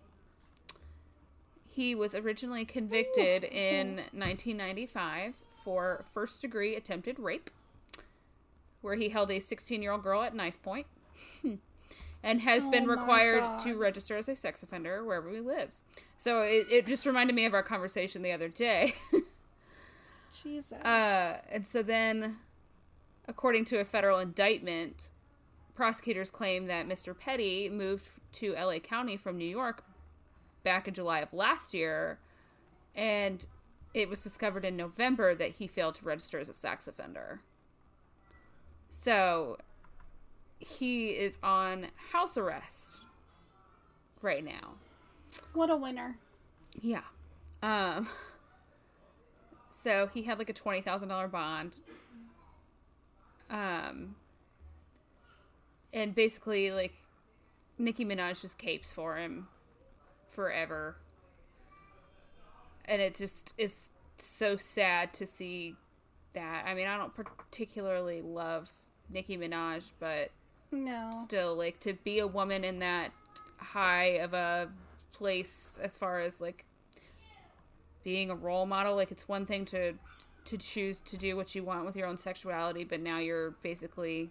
He 1.68 1.94
was 1.94 2.16
originally 2.16 2.66
convicted 2.66 3.44
in 3.44 3.98
1995 4.12 5.36
for 5.64 6.06
first 6.12 6.42
degree 6.42 6.76
attempted 6.76 7.20
rape, 7.20 7.52
where 8.82 8.96
he 8.96 9.10
held 9.10 9.30
a 9.30 9.40
16 9.40 9.82
year 9.84 9.92
old 9.92 10.02
girl 10.02 10.24
at 10.24 10.34
knife 10.34 10.62
point. 10.64 10.88
and 12.24 12.42
has 12.42 12.66
Oh 12.66 12.72
been 12.72 12.88
required 12.88 13.60
to 13.60 13.76
register 13.76 14.18
as 14.18 14.28
a 14.28 14.36
sex 14.36 14.64
offender 14.64 15.04
wherever 15.04 15.30
he 15.30 15.40
lives. 15.40 15.84
So 16.18 16.42
it, 16.42 16.68
it 16.72 16.86
just 16.88 17.06
reminded 17.06 17.36
me 17.36 17.46
of 17.46 17.54
our 17.54 17.64
conversation 17.64 18.22
the 18.22 18.32
other 18.32 18.48
day. 18.48 18.96
Jesus. 20.44 20.80
Uh, 20.82 21.40
and 21.52 21.66
so 21.66 21.82
then, 21.82 22.38
according 23.28 23.66
to 23.66 23.80
a 23.80 23.86
federal 23.86 24.20
indictment, 24.20 25.10
prosecutors 25.76 26.30
claim 26.32 26.66
that 26.68 26.88
Mr. 26.88 27.18
Petty 27.18 27.70
moved 27.70 28.06
to 28.34 28.54
LA 28.54 28.80
County 28.80 29.16
from 29.18 29.38
New 29.38 29.46
York 29.46 29.84
back 30.64 30.88
in 30.88 30.94
July 30.94 31.20
of 31.20 31.34
last 31.34 31.74
year, 31.74 32.20
and 32.96 33.46
it 33.94 34.10
was 34.10 34.22
discovered 34.22 34.66
in 34.66 34.76
November 34.76 35.34
that 35.34 35.54
he 35.54 35.68
failed 35.68 35.96
to 35.96 36.06
register 36.06 36.40
as 36.40 36.50
a 36.50 36.54
sex 36.54 36.88
offender. 36.88 37.42
So 38.90 39.58
he 40.60 41.10
is 41.10 41.40
on 41.44 41.88
house 42.12 42.38
arrest 42.38 43.02
right 44.22 44.44
now. 44.44 44.76
what 45.54 45.70
a 45.70 45.76
winner. 45.76 46.18
Yeah. 46.82 47.02
Um 47.62 48.08
so 49.70 50.08
he 50.14 50.24
had 50.24 50.38
like 50.40 50.50
a 50.50 50.54
twenty 50.54 50.82
thousand 50.82 51.10
dollar 51.10 51.28
bond. 51.28 51.80
Um 53.50 54.16
and 55.94 56.14
basically 56.14 56.72
like 56.72 56.94
Nicki 57.78 58.06
Minaj 58.06 58.42
just 58.42 58.58
capes 58.58 58.92
for 58.92 59.18
him 59.18 59.48
forever. 60.28 60.98
And 62.86 63.02
it 63.02 63.16
just 63.16 63.54
is 63.58 63.92
so 64.18 64.56
sad 64.56 65.14
to 65.14 65.28
see 65.28 65.76
that. 66.34 66.64
I 66.66 66.74
mean, 66.74 66.88
I 66.88 66.98
don't 66.98 67.14
particularly 67.14 68.22
love 68.22 68.72
Nicki 69.10 69.38
Minaj, 69.38 69.92
but 70.00 70.32
No. 70.72 71.12
still 71.14 71.56
like 71.56 71.80
to 71.82 71.94
be 71.94 72.20
a 72.20 72.28
woman 72.28 72.64
in 72.64 72.80
that 72.80 73.12
high 73.58 74.20
of 74.20 74.34
a 74.34 74.70
place 75.12 75.80
as 75.82 75.98
far 75.98 76.20
as 76.20 76.40
like 76.42 76.66
being 78.04 78.30
a 78.30 78.36
role 78.36 78.66
model 78.66 78.96
like 78.96 79.12
it's 79.12 79.28
one 79.28 79.46
thing 79.46 79.66
to 79.66 79.94
to 80.46 80.58
choose 80.58 81.00
to 81.02 81.18
do 81.18 81.36
what 81.36 81.54
you 81.56 81.64
want 81.64 81.86
with 81.86 81.96
your 81.96 82.08
own 82.08 82.18
sexuality 82.18 82.84
but 82.84 83.02
now 83.02 83.18
you're 83.18 83.52
basically 83.64 84.30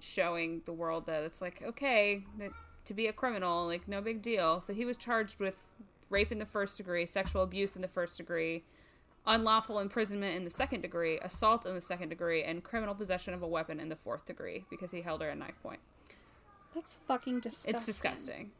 showing 0.00 0.60
the 0.66 0.72
world 0.72 1.06
that 1.06 1.22
it's 1.22 1.40
like 1.40 1.62
okay 1.64 2.24
that 2.38 2.50
to 2.84 2.92
be 2.92 3.06
a 3.06 3.12
criminal 3.12 3.66
like 3.66 3.86
no 3.86 4.00
big 4.00 4.20
deal 4.20 4.60
so 4.60 4.72
he 4.72 4.84
was 4.84 4.96
charged 4.96 5.38
with 5.38 5.62
rape 6.10 6.32
in 6.32 6.38
the 6.38 6.44
first 6.44 6.76
degree 6.76 7.06
sexual 7.06 7.42
abuse 7.42 7.76
in 7.76 7.82
the 7.82 7.88
first 7.88 8.16
degree 8.16 8.64
unlawful 9.26 9.78
imprisonment 9.78 10.34
in 10.36 10.44
the 10.44 10.50
second 10.50 10.80
degree 10.80 11.18
assault 11.20 11.64
in 11.66 11.74
the 11.74 11.80
second 11.80 12.08
degree 12.08 12.42
and 12.42 12.64
criminal 12.64 12.94
possession 12.94 13.32
of 13.34 13.42
a 13.42 13.46
weapon 13.46 13.78
in 13.78 13.88
the 13.88 13.96
fourth 13.96 14.24
degree 14.24 14.64
because 14.70 14.90
he 14.90 15.02
held 15.02 15.20
her 15.22 15.30
at 15.30 15.38
knife 15.38 15.54
point 15.62 15.80
That's 16.74 16.94
fucking 17.06 17.40
disgusting. 17.40 17.74
it's 17.74 17.86
disgusting 17.86 18.50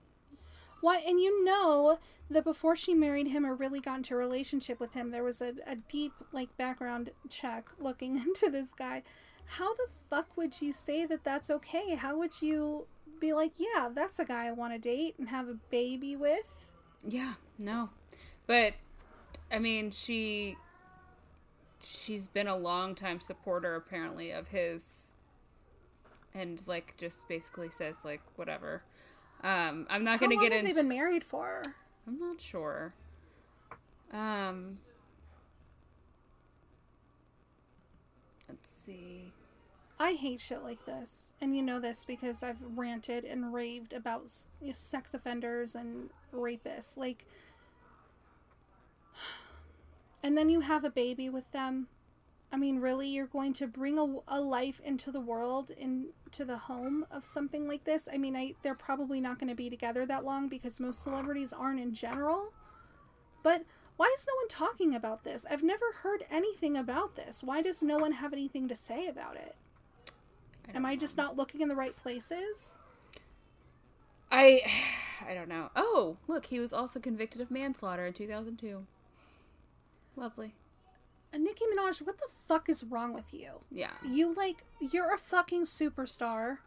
Why? 0.81 0.99
And 0.99 1.21
you 1.21 1.45
know 1.45 1.99
that 2.31 2.45
before 2.45 2.77
she 2.77 2.95
married 2.95 3.29
him 3.29 3.45
or 3.45 3.55
really 3.55 3.81
got 3.81 3.99
into 3.99 4.15
a 4.15 4.17
relationship 4.17 4.81
with 4.81 4.95
him, 4.95 5.11
there 5.11 5.23
was 5.23 5.41
a, 5.43 5.53
a 5.67 5.77
deep 5.77 6.13
like 6.33 6.57
background 6.57 7.11
check 7.29 7.69
looking 7.79 8.17
into 8.27 8.49
this 8.51 8.73
guy. 8.73 9.03
How 9.45 9.75
the 9.75 9.87
fuck 10.09 10.37
would 10.37 10.63
you 10.63 10.73
say 10.73 11.05
that 11.07 11.25
that's 11.25 11.51
okay? 11.51 11.95
How 11.95 12.17
would 12.17 12.41
you 12.41 12.87
be 13.21 13.33
like, 13.33 13.53
yeah, 13.59 13.91
that's 13.95 14.19
a 14.19 14.25
guy 14.25 14.47
I 14.47 14.53
want 14.53 14.73
to 14.73 14.79
date 14.79 15.17
and 15.19 15.29
have 15.29 15.49
a 15.49 15.55
baby 15.71 16.17
with? 16.17 16.73
Yeah, 17.07 17.35
no. 17.59 17.91
But 18.47 18.75
I 19.53 19.59
mean, 19.59 19.91
she 19.91 20.57
she's 21.83 22.29
been 22.29 22.47
a 22.47 22.57
long 22.57 22.95
time 22.95 23.21
supporter 23.21 23.75
apparently 23.75 24.31
of 24.31 24.49
his 24.49 25.17
and 26.35 26.63
like 26.67 26.95
just 26.97 27.29
basically 27.29 27.69
says 27.71 28.05
like 28.05 28.23
whatever. 28.37 28.83
Um 29.43 29.87
I'm 29.91 30.05
not 30.05 30.21
How 30.21 30.27
going 30.27 30.31
to 30.31 30.37
long 30.37 30.45
get 30.45 30.53
have 30.53 30.65
into 30.65 30.75
they 30.75 30.81
been 30.81 30.89
married 30.89 31.25
for? 31.25 31.63
I'm 32.07 32.19
not 32.19 32.41
sure. 32.41 32.95
Um 34.13 34.79
Let's 38.49 38.71
see. 38.71 39.33
I 39.99 40.13
hate 40.13 40.41
shit 40.41 40.63
like 40.63 40.85
this. 40.85 41.33
And 41.41 41.57
you 41.57 41.63
know 41.63 41.79
this 41.81 42.05
because 42.05 42.43
I've 42.43 42.59
ranted 42.77 43.25
and 43.25 43.53
raved 43.55 43.93
about 43.93 44.25
s- 44.25 44.51
sex 44.73 45.15
offenders 45.15 45.75
and 45.75 46.11
rapists. 46.35 46.97
Like, 46.97 47.25
and 50.23 50.37
then 50.37 50.49
you 50.49 50.61
have 50.61 50.85
a 50.85 50.91
baby 50.91 51.29
with 51.29 51.51
them. 51.53 51.89
I 52.53 52.57
mean, 52.57 52.81
really, 52.81 53.09
you're 53.09 53.27
going 53.27 53.55
to 53.55 53.67
bring 53.67 53.99
a, 53.99 54.17
a 54.29 54.41
life 54.41 54.81
into 54.85 55.11
the 55.11 55.21
world, 55.21 55.71
into 55.71 56.45
the 56.45 56.59
home 56.59 57.07
of 57.11 57.25
something 57.25 57.67
like 57.67 57.85
this? 57.85 58.09
I 58.13 58.19
mean, 58.19 58.37
I 58.37 58.55
they're 58.63 58.75
probably 58.75 59.21
not 59.21 59.39
going 59.39 59.49
to 59.49 59.55
be 59.55 59.71
together 59.71 60.05
that 60.07 60.25
long 60.25 60.49
because 60.49 60.79
most 60.79 61.03
celebrities 61.03 61.53
aren't 61.53 61.81
in 61.81 61.95
general. 61.95 62.53
But 63.43 63.65
why 63.97 64.13
is 64.15 64.27
no 64.27 64.35
one 64.37 64.49
talking 64.49 64.95
about 64.95 65.25
this? 65.25 65.47
I've 65.51 65.63
never 65.63 65.93
heard 66.03 66.25
anything 66.31 66.77
about 66.77 67.17
this. 67.17 67.43
Why 67.43 67.63
does 67.63 67.83
no 67.83 67.99
one 67.99 68.13
have 68.13 68.33
anything 68.33 68.69
to 68.69 68.77
say 68.77 69.07
about 69.07 69.37
it? 69.37 69.57
Am 70.75 70.87
I 70.87 70.97
just 70.97 71.17
not 71.17 71.37
looking 71.37 71.61
in 71.61 71.69
the 71.69 71.77
right 71.77 71.97
places? 71.97 72.77
I 74.31 74.61
I 75.29 75.35
don't 75.35 75.49
know. 75.49 75.71
Oh, 75.77 76.17
look, 76.27 76.47
he 76.47 76.59
was 76.59 76.73
also 76.73 77.01
convicted 77.01 77.41
of 77.41 77.51
manslaughter 77.51 78.05
in 78.05 78.13
2002. 78.13 78.85
Lovely. 80.17 80.55
And 81.33 81.45
Nicki 81.45 81.65
Minaj, 81.65 82.03
what 82.03 82.19
the 82.19 82.29
fuck 82.47 82.69
is 82.69 82.85
wrong 82.85 83.15
with 83.15 83.33
you? 83.33 83.51
Yeah. 83.71 83.93
You 84.07 84.35
like 84.35 84.65
you're 84.81 85.15
a 85.15 85.19
fucking 85.19 85.65
superstar. 85.65 86.59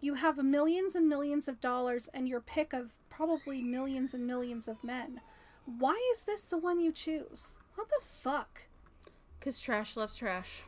You 0.00 0.14
have 0.14 0.38
millions 0.38 0.94
and 0.94 1.08
millions 1.08 1.48
of 1.48 1.60
dollars 1.60 2.08
and 2.14 2.28
your 2.28 2.40
pick 2.40 2.72
of 2.72 2.92
probably 3.10 3.60
millions 3.62 4.14
and 4.14 4.26
millions 4.26 4.66
of 4.68 4.82
men. 4.82 5.20
Why 5.66 6.00
is 6.12 6.22
this 6.22 6.42
the 6.42 6.56
one 6.56 6.80
you 6.80 6.92
choose? 6.92 7.58
What 7.74 7.88
the 7.88 8.00
fuck? 8.04 8.66
Cuz 9.40 9.60
trash 9.60 9.96
loves 9.96 10.16
trash. 10.16 10.62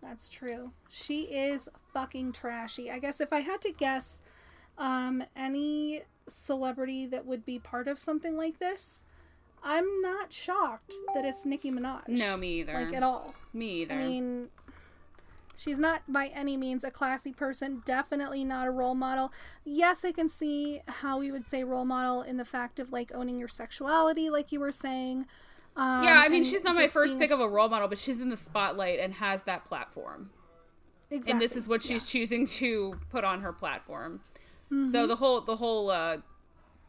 That's 0.00 0.28
true. 0.30 0.72
She 0.88 1.22
is 1.22 1.68
fucking 1.92 2.32
trashy. 2.32 2.90
I 2.90 2.98
guess 2.98 3.20
if 3.20 3.32
I 3.32 3.40
had 3.40 3.60
to 3.62 3.72
guess 3.72 4.22
um 4.78 5.24
any 5.36 6.02
celebrity 6.28 7.04
that 7.06 7.26
would 7.26 7.44
be 7.44 7.58
part 7.58 7.88
of 7.88 7.98
something 7.98 8.36
like 8.36 8.58
this, 8.58 9.04
I'm 9.64 10.00
not 10.00 10.32
shocked 10.32 10.92
that 11.14 11.24
it's 11.24 11.46
Nicki 11.46 11.70
Minaj. 11.70 12.08
No, 12.08 12.36
me 12.36 12.60
either. 12.60 12.74
Like 12.74 12.92
at 12.92 13.02
all. 13.02 13.34
Me 13.52 13.82
either. 13.82 13.94
I 13.94 13.98
mean, 13.98 14.48
she's 15.56 15.78
not 15.78 16.02
by 16.08 16.26
any 16.28 16.56
means 16.56 16.84
a 16.84 16.90
classy 16.90 17.32
person. 17.32 17.82
Definitely 17.84 18.44
not 18.44 18.66
a 18.66 18.70
role 18.70 18.94
model. 18.94 19.32
Yes, 19.64 20.04
I 20.04 20.12
can 20.12 20.28
see 20.28 20.80
how 20.86 21.18
we 21.18 21.30
would 21.30 21.46
say 21.46 21.64
role 21.64 21.84
model 21.84 22.22
in 22.22 22.36
the 22.36 22.44
fact 22.44 22.78
of 22.78 22.92
like 22.92 23.12
owning 23.14 23.38
your 23.38 23.48
sexuality, 23.48 24.30
like 24.30 24.52
you 24.52 24.60
were 24.60 24.72
saying. 24.72 25.26
Um, 25.76 26.02
yeah, 26.02 26.22
I 26.24 26.28
mean, 26.28 26.44
she's 26.44 26.64
not 26.64 26.74
my 26.74 26.86
first 26.86 27.18
pick 27.18 27.30
a- 27.30 27.34
of 27.34 27.40
a 27.40 27.48
role 27.48 27.68
model, 27.68 27.88
but 27.88 27.98
she's 27.98 28.20
in 28.20 28.30
the 28.30 28.36
spotlight 28.36 28.98
and 28.98 29.14
has 29.14 29.44
that 29.44 29.64
platform. 29.64 30.30
Exactly. 31.10 31.32
And 31.32 31.40
this 31.40 31.56
is 31.56 31.68
what 31.68 31.82
she's 31.82 32.08
choosing 32.08 32.46
to 32.46 32.98
put 33.10 33.22
on 33.22 33.42
her 33.42 33.52
platform. 33.52 34.20
Mm-hmm. 34.72 34.90
So 34.90 35.06
the 35.06 35.16
whole 35.16 35.42
the 35.42 35.56
whole 35.56 35.90
uh, 35.90 36.18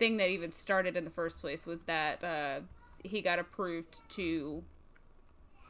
thing 0.04 0.18
that 0.18 0.28
even 0.30 0.52
started 0.52 0.98
in 0.98 1.06
the 1.06 1.10
first 1.10 1.40
place 1.40 1.66
was 1.66 1.84
that 1.84 2.22
uh, 2.22 2.60
he 3.06 3.22
got 3.22 3.40
approved 3.40 4.00
to 4.10 4.62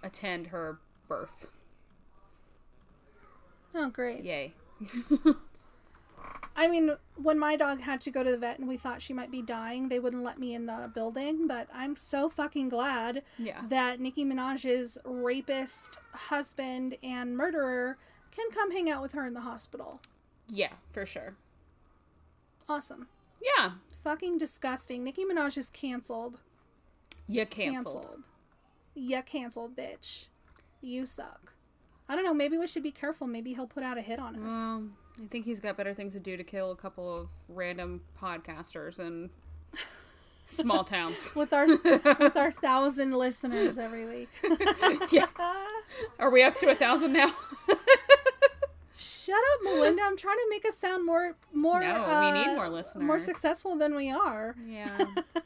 attend 0.02 0.48
her 0.48 0.80
birth. 1.08 1.46
Oh, 3.76 3.90
great. 3.90 4.24
Yay. 4.24 4.54
I 6.56 6.68
mean, 6.68 6.96
when 7.16 7.38
my 7.38 7.56
dog 7.56 7.82
had 7.82 8.02
to 8.02 8.12
go 8.12 8.24
to 8.24 8.32
the 8.32 8.38
vet 8.40 8.58
and 8.58 8.68
we 8.68 8.76
thought 8.78 9.04
she 9.04 9.14
might 9.14 9.30
be 9.30 9.44
dying, 9.44 9.90
they 9.90 10.00
wouldn't 10.00 10.24
let 10.24 10.40
me 10.40 10.56
in 10.56 10.66
the 10.66 10.90
building. 10.96 11.46
But 11.46 11.68
I'm 11.72 11.96
so 11.96 12.28
fucking 12.28 12.70
glad 12.70 13.22
Yeah. 13.38 13.62
that 13.70 14.00
Nicki 14.00 14.26
Minaj's 14.26 14.98
rapist 15.06 16.00
husband 16.12 16.98
and 17.04 17.38
murderer 17.38 17.98
can 18.32 18.50
come 18.52 18.72
hang 18.72 18.90
out 18.90 19.04
with 19.04 19.12
her 19.14 19.28
in 19.28 19.36
the 19.36 19.42
hospital. 19.42 20.02
Yeah, 20.48 20.74
for 20.92 21.06
sure. 21.06 21.36
Awesome. 22.68 23.08
Yeah. 23.40 23.74
Fucking 24.04 24.38
disgusting. 24.38 25.04
Nicki 25.04 25.24
Minaj 25.24 25.58
is 25.58 25.70
canceled. 25.70 26.40
You 27.28 27.46
canceled. 27.46 27.96
Canceled. 28.04 28.24
Yeah, 28.96 29.22
canceled, 29.22 29.76
bitch. 29.76 30.26
You 30.82 31.06
suck. 31.06 31.54
I 32.10 32.16
don't 32.16 32.26
know. 32.26 32.34
Maybe 32.34 32.58
we 32.58 32.68
should 32.68 32.84
be 32.84 32.92
careful. 32.92 33.28
Maybe 33.28 33.54
he'll 33.54 33.68
put 33.68 33.82
out 33.84 33.98
a 33.98 34.02
hit 34.02 34.20
on 34.20 34.36
us. 34.36 34.42
Well, 34.52 34.84
I 35.24 35.28
think 35.28 35.46
he's 35.46 35.60
got 35.60 35.78
better 35.78 35.94
things 35.94 36.14
to 36.14 36.20
do 36.20 36.36
to 36.36 36.44
kill 36.44 36.72
a 36.72 36.76
couple 36.76 37.16
of 37.16 37.30
random 37.48 38.02
podcasters 38.22 39.00
and 39.00 39.30
Small 40.46 40.84
towns. 40.84 41.34
with 41.36 41.54
our 41.54 41.66
with 41.66 42.36
our 42.36 42.52
thousand 42.52 43.14
listeners 43.14 43.78
every 43.78 44.06
week. 44.06 44.30
yeah. 45.12 45.28
Are 46.20 46.30
we 46.30 46.44
up 46.44 46.58
to 46.58 46.70
a 46.70 46.76
thousand 46.76 47.14
now? 47.14 47.34
Shut 49.26 49.36
up, 49.36 49.64
Melinda. 49.64 50.02
I'm 50.04 50.18
trying 50.18 50.38
to 50.38 50.48
make 50.50 50.66
us 50.66 50.78
sound 50.78 51.06
more 51.06 51.36
more 51.54 51.80
No, 51.82 52.04
uh, 52.04 52.32
we 52.34 52.40
need 52.46 52.56
more 52.56 52.70
listeners. 52.70 53.04
more 53.06 53.20
successful 53.20 53.76
than 53.78 53.96
we 53.96 54.12
are. 54.12 54.56
yeah. 54.68 54.98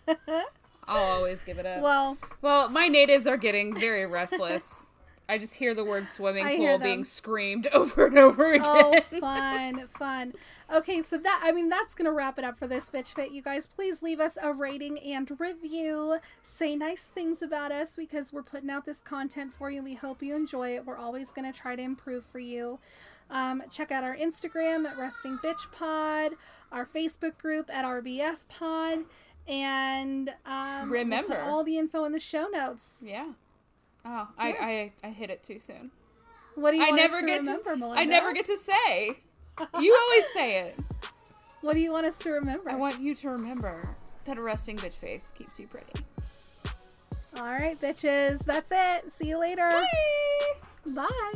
I'll 0.90 1.18
always 1.18 1.42
give 1.42 1.58
it 1.60 1.66
up. 1.66 1.82
Well, 1.82 2.18
Well, 2.42 2.70
my 2.70 2.88
natives 2.88 3.28
are 3.28 3.36
getting 3.38 3.76
very 3.78 4.06
restless. 4.06 4.86
I 5.30 5.38
just 5.38 5.56
hear 5.56 5.74
the 5.74 5.84
word 5.84 6.08
swimming 6.08 6.46
I 6.46 6.56
pool 6.56 6.80
being 6.80 7.04
screamed 7.04 7.68
over 7.74 8.06
and 8.06 8.18
over 8.18 8.54
again. 8.54 8.66
oh, 8.66 9.02
fun, 9.20 9.88
fun. 10.00 10.34
Okay, 10.74 11.02
so 11.02 11.18
that 11.18 11.42
I 11.44 11.52
mean 11.52 11.68
that's 11.68 11.94
gonna 11.94 12.14
wrap 12.14 12.40
it 12.40 12.46
up 12.46 12.58
for 12.58 12.66
this 12.68 12.90
bitch 12.90 13.14
fit. 13.14 13.32
You 13.32 13.42
guys, 13.42 13.68
please 13.68 14.02
leave 14.02 14.22
us 14.22 14.38
a 14.42 14.54
rating 14.54 14.98
and 15.00 15.30
review. 15.38 16.20
Say 16.44 16.78
nice 16.78 17.04
things 17.04 17.42
about 17.42 17.74
us 17.74 17.98
because 17.98 18.32
we're 18.32 18.44
putting 18.44 18.70
out 18.70 18.86
this 18.86 19.02
content 19.02 19.54
for 19.54 19.70
you. 19.70 19.84
We 19.84 19.96
hope 19.96 20.24
you 20.24 20.34
enjoy 20.34 20.76
it. 20.76 20.86
We're 20.86 20.98
always 20.98 21.32
gonna 21.32 21.52
try 21.54 21.76
to 21.76 21.82
improve 21.82 22.24
for 22.24 22.40
you. 22.40 22.80
Um, 23.30 23.62
check 23.70 23.92
out 23.92 24.04
our 24.04 24.16
Instagram 24.16 24.86
at 24.86 24.98
Resting 24.98 25.38
Bitch 25.40 25.70
Pod, 25.72 26.34
our 26.72 26.86
Facebook 26.86 27.38
group 27.38 27.70
at 27.72 27.84
RBF 27.86 28.38
Pod, 28.48 29.00
and 29.48 30.34
um, 30.46 30.90
Remember- 30.90 31.42
all 31.42 31.64
the 31.64 31.78
info 31.78 32.06
in 32.06 32.12
the 32.14 32.20
show 32.20 32.48
notes. 32.48 32.98
yeah. 33.02 33.32
Oh, 34.06 34.28
I, 34.38 34.92
I 35.04 35.08
I 35.08 35.10
hit 35.10 35.30
it 35.30 35.44
too 35.44 35.60
soon. 35.60 35.92
What 36.56 36.72
do 36.72 36.78
you 36.78 36.84
I 36.84 36.88
want 36.92 37.02
never 37.02 37.16
us 37.16 37.20
to 37.22 37.26
get 37.26 37.40
remember, 37.42 37.72
to. 37.72 37.78
Melinda? 37.78 38.00
I 38.02 38.06
never 38.06 38.32
get 38.34 38.46
to 38.46 38.56
say. 38.58 39.18
You 39.80 39.98
always 40.02 40.26
say 40.34 40.60
it. 40.62 40.80
What 41.62 41.74
do 41.74 41.80
you 41.80 41.92
want 41.92 42.06
us 42.06 42.20
to 42.20 42.30
remember? 42.30 42.70
I 42.70 42.76
want 42.76 43.02
you 43.02 43.16
to 43.16 43.30
remember 43.32 43.96
that 44.26 44.38
a 44.38 44.42
resting 44.42 44.78
bitch 44.78 44.94
face 44.94 45.34
keeps 45.36 45.60
you 45.60 45.66
pretty. 45.68 45.92
All 47.36 47.46
right, 47.52 47.80
bitches. 47.82 48.46
That's 48.46 48.72
it. 48.72 49.12
See 49.12 49.30
you 49.30 49.40
later. 49.40 49.68
Bye. 49.68 50.94
Bye. 50.96 51.34